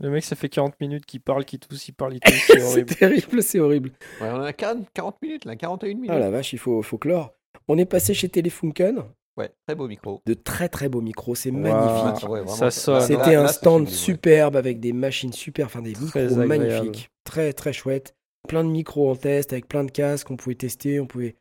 Le 0.00 0.10
mec, 0.10 0.22
ça 0.22 0.36
fait 0.36 0.48
40 0.48 0.74
minutes 0.80 1.06
qu'il 1.06 1.20
parle, 1.20 1.44
qu'il 1.44 1.58
tousse, 1.58 1.88
il 1.88 1.92
parle, 1.92 2.14
il 2.14 2.20
tousse. 2.24 2.34
C'est 2.46 2.62
horrible. 2.62 2.94
terrible, 2.94 3.42
c'est 3.42 3.58
horrible. 3.58 3.90
Ouais, 4.20 4.28
on 4.30 4.42
a 4.42 4.52
40, 4.52 4.86
40 4.94 5.22
minutes, 5.22 5.44
là, 5.44 5.56
41 5.56 5.94
minutes. 5.94 6.10
Ah 6.12 6.18
la 6.20 6.30
vache, 6.30 6.52
il 6.52 6.58
faut, 6.58 6.82
faut 6.82 6.98
clore. 6.98 7.32
On 7.66 7.76
est 7.78 7.84
passé 7.84 8.14
chez 8.14 8.28
Telefunken, 8.28 9.02
Ouais, 9.36 9.50
très 9.66 9.76
beau 9.76 9.86
micro. 9.86 10.20
de 10.26 10.34
très 10.34 10.68
très 10.68 10.88
beaux 10.88 11.00
micros, 11.00 11.34
c'est 11.36 11.50
magnifique. 11.52 12.28
Ouais, 12.28 12.40
vraiment, 12.40 12.46
Ça 12.56 12.70
sonne. 12.72 13.00
C'était 13.02 13.36
un 13.36 13.42
là, 13.44 13.48
stand 13.48 13.84
ouais. 13.84 13.88
superbe 13.92 14.56
avec 14.56 14.80
des 14.80 14.92
machines 14.92 15.32
super, 15.32 15.66
enfin 15.66 15.80
des 15.80 15.92
Très 15.92 16.02
micros 16.24 16.40
agréable. 16.40 16.46
magnifiques, 16.46 17.10
très 17.24 17.52
très 17.52 17.72
chouette. 17.72 18.14
Plein 18.48 18.64
de 18.64 18.68
micros 18.70 19.10
en 19.10 19.14
test 19.16 19.52
avec 19.52 19.68
plein 19.68 19.84
de 19.84 19.90
casques, 19.92 20.28
on 20.30 20.36
pouvait 20.36 20.56
tester, 20.56 20.98
on 21.00 21.06
pouvait 21.06 21.36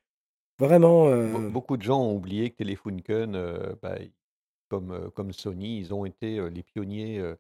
vraiment. 0.60 1.08
euh, 1.08 1.32
Be- 1.50 1.52
Beaucoup 1.52 1.78
de 1.78 1.84
gens 1.84 2.02
ont 2.02 2.16
oublié 2.16 2.50
que 2.52 2.58
Telefunken, 2.58 3.36
euh, 3.36 3.76
bah, 3.82 3.98
comme, 4.70 4.92
euh, 4.92 5.10
comme 5.12 5.32
Sony, 5.34 5.80
ils 5.80 5.94
ont 5.94 6.06
été 6.06 6.40
euh, 6.40 6.50
les 6.50 6.64
pionniers 6.64 7.20
euh, 7.20 7.36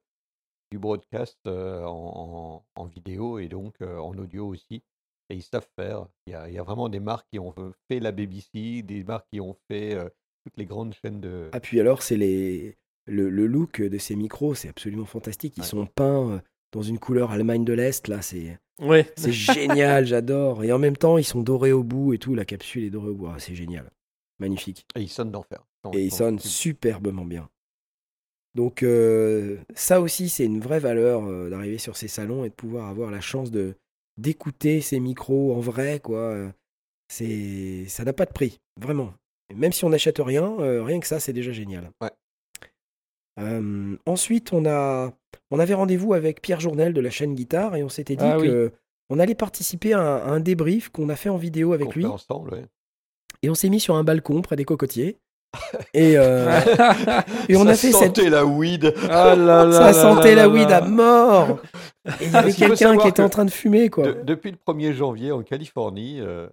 du 0.71 0.79
broadcast 0.79 1.39
euh, 1.47 1.83
en, 1.85 2.63
en- 2.75 2.81
en 2.81 2.85
vidéo 2.85 3.39
et 3.39 3.47
donc 3.47 3.75
euh, 3.81 3.97
en 3.99 4.17
audio 4.17 4.47
aussi. 4.47 4.83
Et 5.29 5.35
ils 5.35 5.43
savent 5.43 5.67
faire. 5.75 6.07
Il 6.25 6.31
y 6.31 6.35
a, 6.35 6.47
il 6.47 6.53
y 6.53 6.57
a 6.57 6.63
vraiment 6.63 6.87
des 6.89 6.99
marques 7.01 7.27
qui 7.31 7.39
ont 7.39 7.53
fait 7.89 7.99
la 7.99 8.11
BBC, 8.13 8.81
des 8.81 9.03
marques 9.03 9.27
qui 9.31 9.41
ont 9.41 9.57
fait 9.69 9.93
euh, 9.93 10.07
toutes 10.45 10.55
les 10.57 10.65
grandes 10.65 10.93
chaînes 10.93 11.19
de. 11.19 11.49
Ah 11.51 11.59
puis 11.59 11.79
alors, 11.81 12.01
c'est 12.01 12.15
les 12.17 12.77
le, 13.09 13.29
le 13.29 13.45
look 13.47 13.81
de 13.81 13.97
ces 13.97 14.15
micros, 14.15 14.53
c'est 14.55 14.69
absolument 14.69 15.05
fantastique. 15.05 15.53
Ils 15.57 15.61
Ouais. 15.61 15.65
sont 15.67 15.85
peints 15.85 16.29
euh, 16.31 16.39
dans 16.73 16.81
une 16.81 16.99
couleur 16.99 17.31
Allemagne 17.31 17.63
de 17.65 17.73
l'Est, 17.73 18.07
là, 18.09 18.21
c'est 18.21 18.57
Ouais. 18.79 19.11
c'est 19.15 19.31
génial, 19.31 20.05
j'adore. 20.05 20.63
Et 20.63 20.71
en 20.71 20.79
même 20.79 20.97
temps, 20.97 21.17
ils 21.17 21.23
sont 21.23 21.41
dorés 21.41 21.71
au 21.71 21.83
bout 21.83 22.13
et 22.13 22.17
tout, 22.17 22.35
la 22.35 22.45
capsule 22.45 22.83
est 22.83 22.89
dorée 22.89 23.09
au 23.09 23.15
bout. 23.15 23.27
Ah, 23.27 23.39
c'est 23.39 23.55
génial. 23.55 23.89
Magnifique. 24.39 24.85
Et 24.95 25.01
ils 25.01 25.09
sonnent 25.09 25.31
d'enfer. 25.31 25.65
Et 25.93 26.03
ils 26.05 26.13
sonnent 26.13 26.39
superbement 26.39 27.25
bien. 27.25 27.49
Donc 28.55 28.81
euh, 28.81 29.57
ça 29.75 30.01
aussi, 30.01 30.29
c'est 30.29 30.45
une 30.45 30.59
vraie 30.59 30.79
valeur 30.79 31.25
euh, 31.25 31.49
d'arriver 31.49 31.77
sur 31.77 31.95
ces 31.95 32.07
salons 32.07 32.43
et 32.43 32.49
de 32.49 32.53
pouvoir 32.53 32.87
avoir 32.87 33.11
la 33.11 33.21
chance 33.21 33.51
de 33.51 33.75
d'écouter 34.17 34.81
ces 34.81 34.99
micros 34.99 35.55
en 35.55 35.59
vrai, 35.59 35.99
quoi. 35.99 36.51
C'est 37.07 37.85
ça 37.87 38.03
n'a 38.03 38.13
pas 38.13 38.25
de 38.25 38.33
prix, 38.33 38.59
vraiment. 38.79 39.13
Et 39.49 39.55
même 39.55 39.71
si 39.71 39.85
on 39.85 39.89
n'achète 39.89 40.19
rien, 40.19 40.59
euh, 40.59 40.83
rien 40.83 40.99
que 40.99 41.07
ça, 41.07 41.19
c'est 41.19 41.33
déjà 41.33 41.51
génial. 41.51 41.91
Ouais. 42.01 42.11
Euh, 43.39 43.97
ensuite, 44.05 44.51
on 44.51 44.65
a 44.65 45.13
on 45.51 45.59
avait 45.59 45.73
rendez-vous 45.73 46.13
avec 46.13 46.41
Pierre 46.41 46.59
Journel 46.59 46.93
de 46.93 47.01
la 47.01 47.09
chaîne 47.09 47.35
Guitare 47.35 47.75
et 47.75 47.83
on 47.83 47.89
s'était 47.89 48.15
dit 48.15 48.25
Ah 48.25 48.37
oui. 48.39 48.47
que 48.47 48.71
on 49.09 49.19
allait 49.19 49.35
participer 49.35 49.93
à 49.93 49.99
un, 50.01 50.17
à 50.17 50.29
un 50.31 50.39
débrief 50.39 50.89
qu'on 50.89 51.09
a 51.09 51.15
fait 51.15 51.29
en 51.29 51.37
vidéo 51.37 51.73
avec 51.73 51.95
lui 51.95 52.05
ensemble, 52.05 52.53
ouais. 52.53 52.65
et 53.41 53.49
on 53.49 53.55
s'est 53.55 53.69
mis 53.69 53.79
sur 53.79 53.95
un 53.95 54.03
balcon 54.03 54.41
près 54.41 54.55
des 54.57 54.65
cocotiers. 54.65 55.17
Et, 55.93 56.17
euh, 56.17 56.59
et 57.49 57.55
on 57.55 57.63
Ça 57.63 57.69
a 57.69 57.75
fait 57.75 57.91
cette. 57.93 58.17
sentait 58.17 58.29
la 58.29 58.45
weed. 58.45 58.93
Ah 59.09 59.33
là 59.33 59.63
là 59.63 59.71
Ça 59.71 59.79
là 59.87 59.93
sentait 59.93 60.35
là 60.35 60.43
la 60.43 60.49
weed 60.49 60.69
là. 60.69 60.77
à 60.77 60.81
mort 60.87 61.59
Et 62.19 62.25
il 62.25 62.31
y 62.31 62.35
avait 62.35 62.51
qu'il 62.51 62.67
faut 62.67 62.75
quelqu'un 62.75 62.97
qui 62.97 63.07
était 63.07 63.21
que 63.21 63.25
en 63.25 63.29
train 63.29 63.45
de 63.45 63.49
fumer, 63.49 63.89
quoi. 63.89 64.07
De- 64.11 64.21
depuis 64.23 64.51
le 64.51 64.57
1er 64.57 64.91
janvier 64.91 65.31
en 65.31 65.41
Californie, 65.43 66.19
euh, 66.19 66.47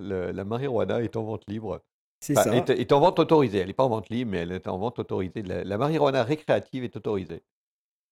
le- 0.00 0.30
la 0.32 0.44
marijuana 0.44 1.02
est 1.02 1.16
en 1.16 1.22
vente 1.24 1.42
libre. 1.48 1.80
C'est 2.24 2.36
Enfin, 2.36 2.50
ça. 2.50 2.56
est, 2.56 2.70
est 2.70 2.92
en 2.92 3.00
vente 3.00 3.18
autorisée. 3.18 3.58
Elle 3.58 3.66
n'est 3.68 3.72
pas 3.74 3.84
en 3.84 3.90
vente 3.90 4.08
libre, 4.08 4.30
mais 4.32 4.38
elle 4.38 4.52
est 4.52 4.66
en 4.68 4.78
vente 4.78 4.98
autorisée. 4.98 5.42
La, 5.42 5.62
la 5.62 5.78
marijuana 5.78 6.24
récréative 6.24 6.82
est 6.82 6.96
autorisée. 6.96 7.42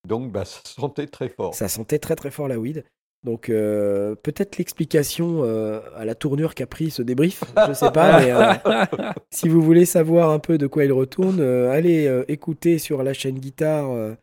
Donc, 0.07 0.33
bah, 0.33 0.45
ça 0.45 0.61
sentait 0.65 1.07
très 1.07 1.29
fort. 1.29 1.55
Ça 1.55 1.69
sentait 1.69 1.99
très 1.99 2.17
très 2.17 2.31
fort 2.31 2.49
la 2.49 2.59
weed. 2.59 2.85
Donc 3.25 3.49
euh, 3.49 4.15
peut-être 4.15 4.59
l'explication 4.59 5.43
euh, 5.43 5.81
à 5.97 6.05
la 6.05 6.15
tournure 6.15 6.55
qu'a 6.55 6.67
pris 6.67 6.91
ce 6.91 7.03
débrief, 7.03 7.43
je 7.67 7.73
sais 7.73 7.91
pas, 7.91 8.21
mais 8.21 8.31
euh, 8.31 9.13
si 9.31 9.49
vous 9.49 9.61
voulez 9.61 9.87
savoir 9.87 10.31
un 10.31 10.39
peu 10.39 10.57
de 10.57 10.67
quoi 10.69 10.85
il 10.85 10.93
retourne, 10.93 11.41
allez 11.41 12.23
écouter 12.29 12.79
sur 12.79 13.03
la 13.03 13.13
chaîne 13.13 13.39
guitare. 13.39 14.17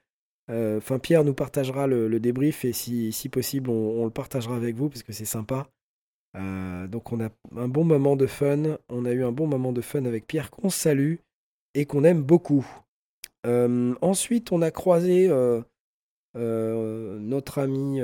Enfin, 0.50 1.00
Pierre 1.00 1.24
nous 1.24 1.34
partagera 1.34 1.88
le, 1.88 2.08
le 2.08 2.20
débrief 2.20 2.64
et 2.66 2.72
si, 2.72 3.12
si 3.12 3.30
possible, 3.30 3.70
on, 3.70 4.02
on 4.02 4.06
le 4.06 4.12
partagera 4.12 4.56
avec 4.56 4.76
vous 4.76 4.90
parce 4.90 5.04
que 5.04 5.12
c'est 5.12 5.26
sympa. 5.26 5.68
Donc, 6.34 7.12
on 7.12 7.22
a 7.22 7.30
un 7.58 7.68
bon 7.68 7.84
moment 7.84 8.16
de 8.16 8.28
fun. 8.28 8.78
On 8.90 9.06
a 9.06 9.12
eu 9.12 9.24
un 9.24 9.32
bon 9.32 9.48
moment 9.48 9.72
de 9.72 9.82
fun 9.82 10.06
avec 10.06 10.28
Pierre 10.28 10.52
qu'on 10.52 10.70
salue 10.70 11.16
et 11.74 11.86
qu'on 11.86 12.04
aime 12.04 12.22
beaucoup. 12.22 12.66
Euh, 13.46 13.94
ensuite, 14.02 14.52
on 14.52 14.62
a 14.62 14.72
croisé 14.72 15.28
euh, 15.30 15.62
euh, 16.36 17.18
notre 17.20 17.60
ami 17.60 18.00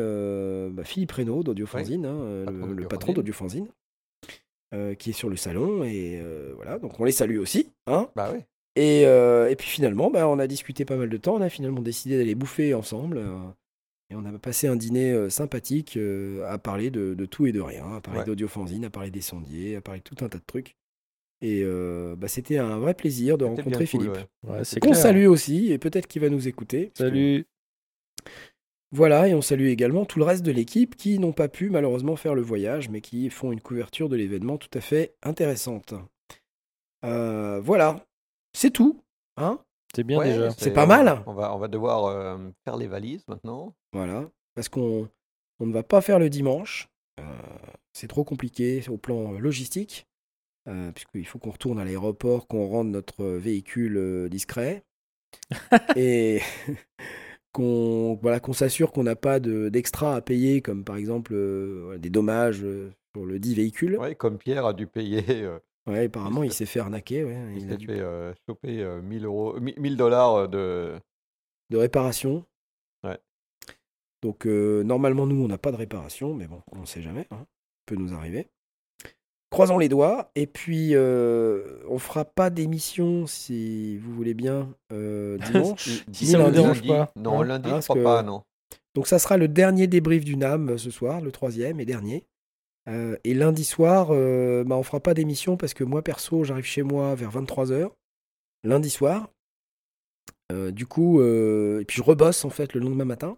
bah, 0.74 0.84
Philippe 0.84 1.12
Reynaud 1.12 1.44
d'Audiofanzine, 1.44 2.06
hein, 2.06 2.44
Patron 2.46 2.68
le, 2.68 2.88
patron 2.88 3.14
d'Audiofanzine, 3.14 3.68
qui 4.98 5.10
est 5.10 5.14
sur 5.14 5.30
le 5.30 5.36
salon. 5.36 5.84
Et 5.84 6.22
voilà, 6.56 6.80
donc 6.80 7.00
on 7.00 7.04
les 7.04 7.12
salue 7.12 7.38
aussi. 7.40 7.70
Hein 7.88 8.10
Bah 8.16 8.32
oui. 8.34 8.40
et, 8.76 9.06
euh, 9.06 9.50
et 9.50 9.56
puis 9.56 9.68
finalement, 9.68 10.10
bah, 10.12 10.28
on 10.28 10.40
a 10.40 10.48
discuté 10.48 10.86
pas 10.86 10.96
mal 10.96 11.10
de 11.10 11.18
temps. 11.18 11.36
On 11.36 11.42
a 11.42 11.50
finalement 11.50 11.82
décidé 11.82 12.18
d'aller 12.18 12.36
bouffer 12.36 12.74
ensemble. 12.74 13.18
euh, 13.18 13.38
et 14.10 14.16
on 14.16 14.26
a 14.26 14.38
passé 14.40 14.68
un 14.68 14.76
dîner 14.76 15.12
euh, 15.14 15.30
sympathique 15.30 15.98
à 16.46 16.58
parler 16.58 16.92
de, 16.92 17.14
de 17.14 17.26
tout 17.26 17.48
et 17.48 17.54
de 17.54 17.62
rien, 17.62 17.96
à 17.96 18.02
parler 18.02 18.20
Ouais. 18.20 18.26
d'audiofanzine, 18.26 18.84
à 18.84 18.90
parler 18.90 19.10
des 19.10 19.22
sondiers, 19.22 19.78
à 19.78 19.82
parler 19.82 20.02
de 20.02 20.04
tout 20.04 20.24
un 20.24 20.28
tas 20.28 20.38
de 20.38 20.44
trucs. 20.46 20.76
Et 21.42 21.62
euh, 21.64 22.16
bah, 22.16 22.28
c'était 22.28 22.58
un 22.60 22.78
vrai 22.78 22.94
plaisir 22.94 23.38
de 23.38 23.46
rencontrer 23.46 23.88
cool, 23.88 24.02
Philippe. 24.02 24.28
ouais. 24.48 24.62
Qu'on 24.82 24.94
salue 24.94 25.26
aussi, 25.28 25.72
et 25.72 25.78
peut-être 25.80 26.08
qu'il 26.08 26.22
va 26.22 26.30
nous 26.30 26.48
écouter. 26.48 26.90
que- 26.90 26.98
Salut. 27.00 27.46
Voilà, 28.94 29.28
et 29.30 29.34
on 29.34 29.42
salue 29.42 29.68
également 29.68 30.06
tout 30.06 30.20
le 30.20 30.26
reste 30.26 30.44
de 30.44 30.52
l'équipe 30.52 30.96
qui 30.98 31.18
n'ont 31.18 31.32
pas 31.32 31.48
pu 31.48 31.70
malheureusement 31.70 32.18
faire 32.18 32.36
le 32.36 32.42
voyage, 32.42 32.90
mais 32.90 33.00
qui 33.00 33.30
font 33.30 33.52
une 33.54 33.62
couverture 33.62 34.10
de 34.10 34.18
l'événement 34.18 34.58
tout 34.58 34.70
à 34.74 34.82
fait 34.82 35.16
intéressante. 35.24 35.94
Euh, 37.06 37.62
voilà, 37.62 38.06
c'est 38.54 38.70
tout. 38.72 39.02
Hein? 39.38 39.60
C'est 39.96 40.04
bien 40.04 40.20
Ouais, 40.20 40.32
déjà. 40.34 40.52
C'est 40.52 40.72
pas 40.74 40.86
mal. 40.86 41.24
On 41.26 41.34
va, 41.34 41.56
on 41.56 41.58
va 41.58 41.68
devoir 41.70 42.06
euh, 42.06 42.38
faire 42.66 42.76
les 42.78 42.88
valises 42.88 43.24
maintenant. 43.28 43.74
voilà, 43.94 44.30
parce 44.56 44.68
qu'on 44.70 45.10
on 45.60 45.66
ne 45.66 45.74
va 45.74 45.84
pas 45.84 46.02
faire 46.02 46.20
le 46.20 46.30
dimanche. 46.30 46.90
Euh, 47.20 47.24
c'est 47.94 48.08
trop 48.08 48.24
compliqué 48.26 48.84
au 48.90 48.98
plan 48.98 49.32
logistique, 49.40 50.06
euh, 50.68 50.92
puisqu'il 50.92 51.26
faut 51.26 51.40
qu'on 51.40 51.52
retourne 51.52 51.80
à 51.80 51.86
l'aéroport, 51.86 52.48
qu'on 52.48 52.68
rende 52.68 52.90
notre 52.90 53.26
véhicule 53.26 53.98
euh, 53.98 54.30
discret, 54.30 54.84
et 55.96 56.40
qu'on 57.54 58.16
voilà, 58.22 58.40
qu'on 58.40 58.54
s'assure 58.54 58.92
qu'on 58.92 59.04
n'a 59.04 59.16
pas 59.16 59.40
de- 59.40 59.70
d'extra 59.70 60.16
à 60.16 60.22
payer, 60.22 60.62
comme 60.62 60.84
par 60.84 60.96
exemple 60.98 61.34
euh, 61.34 61.98
des 61.98 62.10
dommages 62.10 62.66
sur 63.16 63.26
le 63.26 63.40
dit 63.40 63.56
véhicule. 63.56 63.98
Ouais, 63.98 64.16
comme 64.16 64.38
Pierre 64.38 64.66
a 64.66 64.74
dû 64.74 64.88
payer, 64.88 65.24
Ouais, 65.88 66.06
apparemment, 66.06 66.44
Il 66.44 66.48
il 66.48 66.52
se- 66.52 66.60
s'est 66.60 66.66
fait 66.68 66.80
arnaquer. 66.80 67.24
ouais, 67.24 67.54
il 67.56 67.68
s'est 67.68 67.76
dû 67.78 67.88
fait 67.88 68.02
choper 68.48 68.82
euh, 68.84 69.02
1000 69.02 69.26
euros, 69.26 69.60
1000 69.60 69.98
dollars 69.98 70.48
de. 70.48 70.94
de 71.72 71.78
réparation. 71.78 72.46
Ouais. 73.04 73.18
Donc 74.22 74.46
normalement 74.46 75.26
nous 75.26 75.44
on 75.44 75.48
n'a 75.48 75.58
pas 75.58 75.72
de 75.72 75.78
réparation, 75.78 76.36
mais 76.36 76.46
bon, 76.48 76.62
on 76.72 76.82
ne 76.82 76.86
sait 76.86 77.02
jamais, 77.02 77.26
hein. 77.32 77.48
peut 77.88 77.96
nous 77.96 78.14
arriver. 78.14 78.48
Croisons 79.52 79.78
les 79.78 79.90
doigts 79.90 80.32
et 80.36 80.48
puis 80.48 80.96
euh, 80.96 81.78
on 81.90 82.00
fera 82.00 82.24
pas 82.26 82.50
d'émission 82.50 83.28
si 83.28 83.98
vous 83.98 84.14
voulez 84.14 84.34
bien 84.34 84.74
euh, 84.94 85.38
dimanche. 85.52 86.04
Si 86.14 86.26
vous 86.26 86.38
lundi. 86.38 86.52
dérange 86.54 86.88
pas, 86.88 87.12
Non, 87.18 87.42
hein, 87.42 87.46
lundi, 87.46 87.68
hein, 87.68 87.70
je 87.70 87.74
parce 87.76 87.86
crois 87.88 87.96
que- 87.98 88.04
pas, 88.04 88.24
non. 88.24 88.44
Donc 88.96 89.08
ça 89.08 89.20
sera 89.20 89.38
le 89.38 89.48
dernier 89.48 89.88
débrief 89.88 90.24
du 90.26 90.36
NAM 90.38 90.70
euh, 90.72 90.78
ce 90.78 90.90
soir, 90.90 91.22
le 91.22 91.32
troisième 91.32 91.80
et 91.80 91.86
dernier. 91.86 92.26
Euh, 92.90 93.16
et 93.26 93.34
lundi 93.34 93.64
soir, 93.64 94.08
euh, 94.12 94.64
bah, 94.64 94.76
on 94.76 94.84
fera 94.84 95.00
pas 95.02 95.14
d'émission 95.14 95.56
parce 95.58 95.74
que 95.74 95.84
moi 95.84 96.02
perso 96.02 96.44
j'arrive 96.44 96.66
chez 96.66 96.82
moi 96.84 97.14
vers 97.16 97.30
23h 97.32 97.90
lundi 98.64 98.90
soir. 98.90 99.30
Euh, 100.52 100.72
du 100.72 100.86
coup, 100.86 101.20
euh, 101.22 101.82
et 101.82 101.86
puis 101.86 101.98
je 101.98 102.04
rebosse 102.04 102.44
en 102.46 102.50
fait 102.50 102.74
le 102.74 102.80
lendemain 102.82 103.06
matin. 103.06 103.38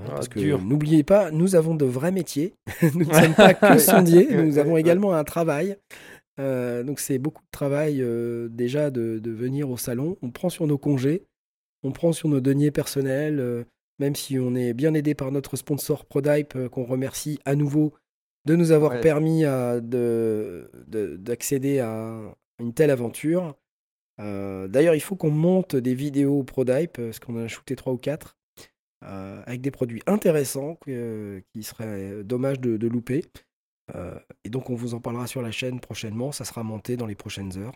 Hein, 0.00 0.06
Ah, 0.08 0.14
parce 0.14 0.28
que 0.28 0.38
dur. 0.40 0.60
n'oubliez 0.62 1.02
pas, 1.04 1.30
nous 1.30 1.54
avons 1.56 1.74
de 1.74 1.84
vrais 1.84 2.12
métiers. 2.12 2.54
nous 2.94 3.04
ne 3.06 3.12
sommes 3.14 3.34
pas 3.34 3.54
que 3.54 3.78
sondiers, 3.78 4.28
nous 4.36 4.58
avons 4.58 4.76
également 4.76 5.12
un 5.14 5.24
travail. 5.24 5.76
Euh, 6.38 6.82
donc 6.82 7.00
c'est 7.00 7.18
beaucoup 7.18 7.42
de 7.42 7.50
travail 7.50 8.00
euh, 8.00 8.48
déjà 8.50 8.90
de, 8.90 9.18
de 9.18 9.30
venir 9.30 9.68
au 9.70 9.76
salon. 9.76 10.16
On 10.22 10.30
prend 10.30 10.48
sur 10.48 10.66
nos 10.66 10.78
congés, 10.78 11.24
on 11.82 11.92
prend 11.92 12.12
sur 12.12 12.28
nos 12.28 12.40
deniers 12.40 12.70
personnels, 12.70 13.40
euh, 13.40 13.64
même 13.98 14.14
si 14.14 14.38
on 14.38 14.54
est 14.54 14.72
bien 14.72 14.94
aidé 14.94 15.14
par 15.14 15.32
notre 15.32 15.56
sponsor 15.56 16.06
Prodype, 16.06 16.54
euh, 16.56 16.68
qu'on 16.70 16.84
remercie 16.84 17.38
à 17.44 17.54
nouveau 17.56 17.92
de 18.46 18.56
nous 18.56 18.72
avoir 18.72 18.92
Ouais. 18.92 19.00
permis 19.00 19.44
à- 19.44 19.80
de- 19.80 20.70
de- 20.86 21.16
d'accéder 21.16 21.80
à 21.80 22.16
une 22.58 22.72
telle 22.72 22.90
aventure. 22.90 23.54
D'ailleurs, 24.18 24.94
il 24.94 25.00
faut 25.00 25.16
qu'on 25.16 25.30
monte 25.30 25.76
des 25.76 25.94
vidéos 25.94 26.42
Prodype, 26.42 26.92
parce 26.98 27.18
qu'on 27.18 27.36
en 27.40 27.44
a 27.44 27.48
shooté 27.48 27.74
3 27.74 27.92
ou 27.94 27.96
4, 27.96 28.36
avec 29.02 29.60
des 29.60 29.70
produits 29.70 30.02
intéressants 30.06 30.76
que- 30.76 31.42
qui 31.52 31.62
serait 31.62 32.22
dommage 32.24 32.60
de, 32.60 32.76
de 32.76 32.86
louper. 32.88 33.24
Euh, 33.94 34.14
et 34.44 34.50
donc, 34.50 34.70
on 34.70 34.74
vous 34.74 34.94
en 34.94 35.00
parlera 35.00 35.26
sur 35.26 35.42
la 35.42 35.50
chaîne 35.50 35.80
prochainement. 35.80 36.32
Ça 36.32 36.44
sera 36.44 36.62
monté 36.62 36.96
dans 36.96 37.06
les 37.06 37.14
prochaines 37.16 37.56
heures. 37.58 37.74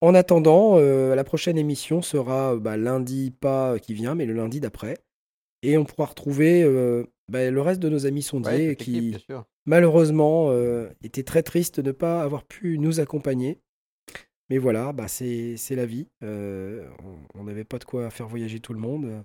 En 0.00 0.14
attendant, 0.14 0.78
euh, 0.78 1.14
la 1.14 1.24
prochaine 1.24 1.56
émission 1.58 2.02
sera 2.02 2.56
bah, 2.56 2.76
lundi, 2.76 3.30
pas 3.30 3.78
qui 3.78 3.94
vient, 3.94 4.14
mais 4.14 4.26
le 4.26 4.34
lundi 4.34 4.60
d'après. 4.60 4.98
Et 5.62 5.78
on 5.78 5.84
pourra 5.84 6.06
retrouver 6.06 6.62
euh, 6.62 7.04
bah, 7.30 7.50
le 7.50 7.60
reste 7.60 7.80
de 7.80 7.88
nos 7.88 8.04
amis 8.06 8.22
sondiers 8.22 8.76
qui, 8.76 9.10
malheureusement, 9.64 10.48
euh, 10.50 10.88
étaient 11.02 11.22
très 11.22 11.42
tristes 11.42 11.80
de 11.80 11.88
ne 11.88 11.92
pas 11.92 12.22
avoir 12.22 12.44
pu 12.44 12.78
nous 12.78 13.00
accompagner. 13.00 13.58
Mais 14.50 14.58
voilà, 14.58 14.92
bah, 14.92 15.08
c'est 15.08 15.56
la 15.70 15.86
vie. 15.86 16.08
Euh, 16.22 16.86
on 17.34 17.44
n'avait 17.44 17.64
pas 17.64 17.78
de 17.78 17.84
quoi 17.84 18.10
faire 18.10 18.28
voyager 18.28 18.60
tout 18.60 18.74
le 18.74 18.78
monde. 18.80 19.24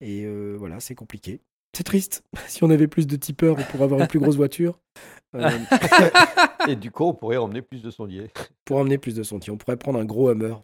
Et 0.00 0.24
euh, 0.24 0.54
voilà, 0.58 0.80
c'est 0.80 0.94
compliqué. 0.94 1.40
C'est 1.76 1.84
triste. 1.84 2.22
Si 2.48 2.64
on 2.64 2.70
avait 2.70 2.88
plus 2.88 3.06
de 3.06 3.16
tipeurs, 3.16 3.56
on 3.58 3.62
pourrait 3.62 3.84
avoir 3.84 4.00
une 4.00 4.08
plus 4.08 4.18
grosse 4.18 4.36
voiture. 4.36 4.78
Euh, 5.34 5.50
Et 6.68 6.76
du 6.76 6.90
coup, 6.90 7.04
on 7.04 7.14
pourrait 7.14 7.36
emmener 7.36 7.62
plus 7.62 7.82
de 7.82 7.90
sondiers. 7.90 8.30
pour 8.64 8.78
emmener 8.78 8.98
plus 8.98 9.14
de 9.14 9.22
sentiers. 9.22 9.52
On 9.52 9.56
pourrait 9.56 9.76
prendre 9.76 9.98
un 9.98 10.04
gros 10.04 10.30
Hummer. 10.30 10.54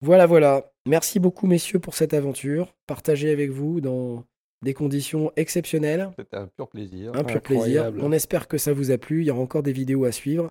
voilà, 0.00 0.26
voilà. 0.26 0.72
Merci 0.86 1.20
beaucoup, 1.20 1.46
messieurs, 1.46 1.78
pour 1.78 1.94
cette 1.94 2.14
aventure. 2.14 2.74
Partagée 2.86 3.30
avec 3.30 3.50
vous 3.50 3.80
dans 3.80 4.24
des 4.62 4.74
conditions 4.74 5.32
exceptionnelles. 5.36 6.10
C'était 6.18 6.36
un 6.36 6.48
pur 6.48 6.68
plaisir. 6.68 7.12
Un 7.14 7.24
pur 7.24 7.40
plaisir. 7.40 7.92
On 8.00 8.12
espère 8.12 8.48
que 8.48 8.58
ça 8.58 8.72
vous 8.72 8.90
a 8.90 8.98
plu. 8.98 9.22
Il 9.22 9.26
y 9.26 9.30
aura 9.30 9.40
encore 9.40 9.62
des 9.62 9.72
vidéos 9.72 10.04
à 10.04 10.12
suivre. 10.12 10.50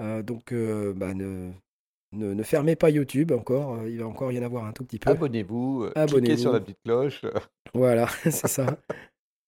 Euh, 0.00 0.22
donc, 0.22 0.52
euh, 0.52 0.92
bah, 0.94 1.14
ne, 1.14 1.50
ne, 2.12 2.34
ne 2.34 2.42
fermez 2.42 2.76
pas 2.76 2.90
YouTube 2.90 3.32
encore. 3.32 3.74
Euh, 3.74 3.88
Il 3.88 3.98
va 4.00 4.06
encore 4.06 4.32
y 4.32 4.38
en 4.38 4.42
avoir 4.42 4.64
un 4.64 4.72
tout 4.72 4.84
petit 4.84 4.98
peu. 4.98 5.10
Abonnez-vous, 5.10 5.84
euh, 5.84 5.92
Abonnez-vous. 5.94 6.18
cliquez 6.26 6.36
sur 6.36 6.52
la 6.52 6.60
petite 6.60 6.78
cloche. 6.84 7.22
Voilà, 7.74 8.08
c'est 8.24 8.48
ça. 8.48 8.66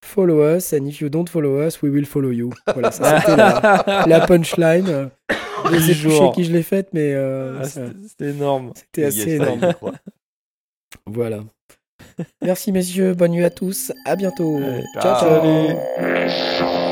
Follow 0.04 0.56
us, 0.56 0.72
and 0.72 0.86
if 0.86 1.00
you 1.00 1.08
don't 1.08 1.28
follow 1.28 1.60
us, 1.66 1.80
we 1.82 1.90
will 1.92 2.06
follow 2.06 2.30
you. 2.30 2.50
Voilà, 2.72 2.90
ça 2.92 3.20
c'était 3.20 3.36
la, 3.36 4.04
la 4.06 4.26
punchline. 4.26 4.88
Euh, 4.88 5.06
Je 5.72 5.78
sais 5.78 5.94
plus 5.94 6.10
chez 6.10 6.30
qui 6.34 6.44
je 6.44 6.52
l'ai 6.52 6.62
faite, 6.62 6.88
mais 6.92 7.12
euh, 7.14 7.58
Ah, 7.62 7.64
C'était 7.64 8.30
énorme. 8.30 8.72
c'était 8.74 9.04
assez 9.04 9.30
énorme. 9.36 9.60
Voilà. 11.06 11.40
Merci 12.42 12.72
messieurs, 12.72 13.14
bonne 13.14 13.30
nuit 13.32 13.44
à 13.44 13.50
tous. 13.50 13.92
À 14.04 14.16
bientôt. 14.16 14.60
Ciao. 15.00 15.20
ciao. 15.20 15.42
Ciao. 16.58 16.91